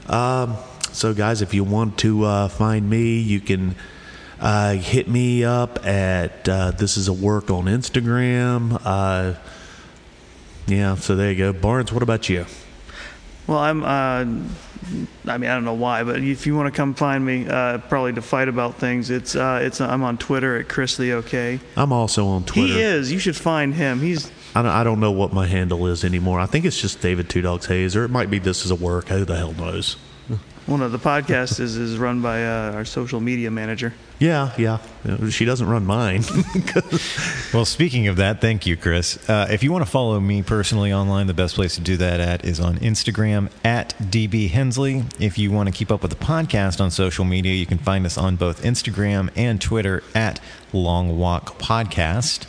Um, 0.09 0.57
so, 0.93 1.15
guys, 1.15 1.43
if 1.43 1.55
you 1.55 1.65
want 1.65 1.99
to 1.99 2.25
uh, 2.25 2.49
find 2.49 2.89
me, 2.89 3.19
you 3.19 3.41
can 3.41 3.75
uh, 4.41 4.75
hit 4.75 5.09
me 5.09 5.45
up 5.45 5.85
at 5.87 6.49
uh, 6.49 6.73
This 6.73 6.97
Is 6.97 7.09
a 7.09 7.13
Work 7.13 7.51
on 7.51 7.65
Instagram. 7.65 8.81
Uh, 8.85 9.35
yeah, 10.67 10.95
so 10.97 11.17
there 11.17 11.33
you 11.33 11.39
go. 11.39 11.53
Barnes, 11.53 11.93
what 11.93 12.03
about 12.03 12.29
you? 12.29 12.47
well, 13.47 13.59
I'm. 13.59 14.55
I 15.26 15.39
mean, 15.39 15.51
I 15.51 15.55
don't 15.55 15.64
know 15.64 15.74
why, 15.74 16.03
but 16.05 16.22
if 16.22 16.47
you 16.47 16.57
want 16.57 16.72
to 16.72 16.76
come 16.76 16.95
find 16.95 17.24
me, 17.24 17.47
uh, 17.47 17.78
probably 17.78 18.12
to 18.14 18.22
fight 18.22 18.49
about 18.49 18.76
things, 18.76 19.11
it's 19.11 19.37
uh, 19.37 19.61
it's 19.62 19.80
I'm 19.80 20.03
on 20.03 20.18
Twitter 20.18 20.59
at 20.59 20.68
Chris 20.68 20.97
the 20.97 21.12
OK. 21.12 21.61
I'm 21.76 21.93
also 21.93 22.26
on 22.26 22.45
Twitter. 22.45 22.74
He 22.74 22.80
is. 22.80 23.12
You 23.12 23.18
should 23.18 23.37
find 23.37 23.74
him. 23.74 24.01
He's 24.01 24.30
I 24.55 24.62
don't, 24.62 24.72
I 24.72 24.85
don't 24.85 25.01
know 25.01 25.12
what 25.12 25.33
my 25.33 25.47
handle 25.47 25.87
is 25.87 26.05
anymore. 26.05 26.39
I 26.41 26.47
think 26.47 26.64
it's 26.64 26.80
just 26.80 27.01
David 27.01 27.28
Two 27.28 27.41
Dogs 27.41 27.66
Hayes, 27.66 27.97
or 27.97 28.05
it 28.05 28.11
might 28.11 28.30
be 28.30 28.39
This 28.39 28.64
Is 28.64 28.70
a 28.70 28.74
Work. 28.74 29.09
Who 29.09 29.24
the 29.24 29.37
hell 29.37 29.53
knows? 29.55 29.97
One 30.67 30.81
of 30.83 30.93
the 30.93 30.99
podcast 30.99 31.61
is 31.61 31.77
is 31.77 31.99
run 31.99 32.23
by 32.23 32.45
uh, 32.45 32.73
our 32.73 32.85
social 32.85 33.21
media 33.21 33.51
manager. 33.51 33.93
Yeah, 34.19 34.53
yeah. 34.57 34.79
She 35.31 35.45
doesn't 35.45 35.69
run 35.69 35.85
mine. 35.85 36.23
Well, 37.53 37.67
speaking 37.67 38.09
of 38.09 38.17
that, 38.17 38.41
thank 38.41 38.67
you, 38.67 38.79
Chris. 38.79 39.29
Uh, 39.29 39.47
if 39.51 39.63
you 39.63 39.71
want 39.71 39.85
to 39.85 39.91
follow 39.91 40.19
me 40.19 40.43
personally 40.43 40.91
online, 40.91 41.27
the 41.27 41.35
best 41.35 41.55
place 41.55 41.75
to 41.75 41.83
do 41.83 41.99
that 41.99 42.19
at 42.19 42.47
is 42.47 42.61
on 42.61 42.79
Instagram 42.79 43.51
at 43.63 43.95
DB 43.99 44.49
Hensley. 44.49 45.05
If 45.21 45.37
you 45.37 45.51
want 45.51 45.69
to 45.69 45.75
keep 45.75 45.91
up 45.93 46.01
with 46.01 46.13
the 46.13 46.25
podcast 46.25 46.81
on 46.81 46.91
social 46.91 47.27
media, 47.27 47.53
you 47.53 47.67
can 47.67 47.77
find 47.77 48.07
us 48.07 48.17
on 48.17 48.37
both 48.37 48.63
Instagram 48.63 49.29
and 49.37 49.61
Twitter 49.61 50.03
at 50.15 50.41
Long 50.73 51.19
Walk 51.19 51.59
Podcast. 51.59 52.47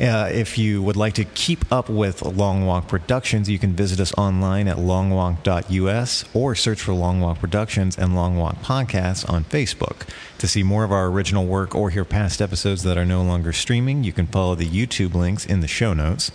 Uh, 0.00 0.30
if 0.32 0.56
you 0.56 0.82
would 0.82 0.96
like 0.96 1.12
to 1.14 1.24
keep 1.24 1.70
up 1.70 1.90
with 1.90 2.22
Long 2.22 2.64
Walk 2.64 2.88
Productions, 2.88 3.50
you 3.50 3.58
can 3.58 3.74
visit 3.74 4.00
us 4.00 4.12
online 4.14 4.66
at 4.66 4.78
longwalk.us 4.78 6.24
or 6.32 6.54
search 6.54 6.80
for 6.80 6.94
Long 6.94 7.20
Walk 7.20 7.40
Productions 7.40 7.98
and 7.98 8.14
Long 8.14 8.36
Walk 8.36 8.56
Podcasts 8.62 9.28
on 9.28 9.44
Facebook. 9.44 10.08
To 10.38 10.48
see 10.48 10.62
more 10.62 10.84
of 10.84 10.92
our 10.92 11.06
original 11.08 11.46
work 11.46 11.74
or 11.74 11.90
hear 11.90 12.06
past 12.06 12.40
episodes 12.40 12.82
that 12.84 12.96
are 12.96 13.04
no 13.04 13.22
longer 13.22 13.52
streaming, 13.52 14.02
you 14.02 14.12
can 14.12 14.26
follow 14.26 14.54
the 14.54 14.68
YouTube 14.68 15.14
links 15.14 15.44
in 15.44 15.60
the 15.60 15.68
show 15.68 15.92
notes. 15.92 16.32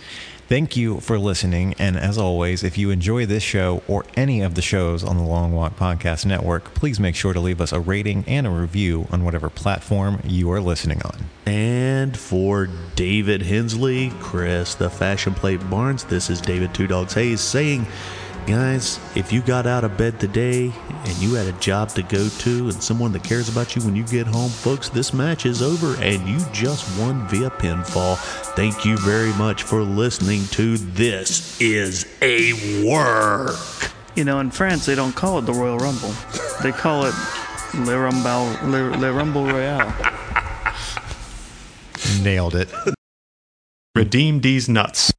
Thank 0.48 0.78
you 0.78 1.00
for 1.00 1.18
listening. 1.18 1.74
And 1.78 1.98
as 1.98 2.16
always, 2.16 2.64
if 2.64 2.78
you 2.78 2.88
enjoy 2.88 3.26
this 3.26 3.42
show 3.42 3.82
or 3.86 4.06
any 4.16 4.40
of 4.40 4.54
the 4.54 4.62
shows 4.62 5.04
on 5.04 5.18
the 5.18 5.22
Long 5.22 5.52
Walk 5.52 5.76
Podcast 5.76 6.24
Network, 6.24 6.72
please 6.72 6.98
make 6.98 7.14
sure 7.14 7.34
to 7.34 7.40
leave 7.40 7.60
us 7.60 7.70
a 7.70 7.80
rating 7.80 8.24
and 8.26 8.46
a 8.46 8.50
review 8.50 9.06
on 9.12 9.24
whatever 9.24 9.50
platform 9.50 10.22
you 10.24 10.50
are 10.50 10.62
listening 10.62 11.02
on. 11.02 11.26
And 11.44 12.16
for 12.16 12.70
David 12.96 13.42
Hensley, 13.42 14.10
Chris, 14.20 14.74
the 14.74 14.88
Fashion 14.88 15.34
Plate 15.34 15.60
Barnes, 15.68 16.04
this 16.04 16.30
is 16.30 16.40
David 16.40 16.74
Two 16.74 16.86
Dogs 16.86 17.12
Hayes 17.12 17.42
saying 17.42 17.86
Guys, 18.48 18.98
if 19.14 19.30
you 19.30 19.42
got 19.42 19.66
out 19.66 19.84
of 19.84 19.98
bed 19.98 20.18
today 20.18 20.72
and 20.88 21.16
you 21.18 21.34
had 21.34 21.46
a 21.46 21.52
job 21.58 21.90
to 21.90 22.02
go 22.02 22.30
to 22.30 22.64
and 22.70 22.82
someone 22.82 23.12
that 23.12 23.22
cares 23.22 23.50
about 23.50 23.76
you 23.76 23.82
when 23.82 23.94
you 23.94 24.04
get 24.04 24.26
home, 24.26 24.48
folks, 24.48 24.88
this 24.88 25.12
match 25.12 25.44
is 25.44 25.60
over 25.60 26.02
and 26.02 26.26
you 26.26 26.38
just 26.50 26.98
won 26.98 27.28
via 27.28 27.50
pinfall. 27.50 28.16
Thank 28.54 28.86
you 28.86 28.96
very 28.96 29.34
much 29.34 29.64
for 29.64 29.82
listening 29.82 30.46
to 30.52 30.78
This 30.78 31.60
Is 31.60 32.06
a 32.22 32.86
Work. 32.88 33.58
You 34.16 34.24
know, 34.24 34.40
in 34.40 34.50
France, 34.50 34.86
they 34.86 34.94
don't 34.94 35.14
call 35.14 35.40
it 35.40 35.42
the 35.42 35.52
Royal 35.52 35.76
Rumble. 35.76 36.14
They 36.62 36.72
call 36.72 37.04
it 37.04 37.14
Le 37.74 37.98
Rumble, 37.98 38.70
Le, 38.70 38.96
Le 38.96 39.12
Rumble 39.12 39.44
Royale. 39.44 39.94
Nailed 42.22 42.54
it. 42.54 42.72
Redeem 43.94 44.40
these 44.40 44.70
nuts. 44.70 45.12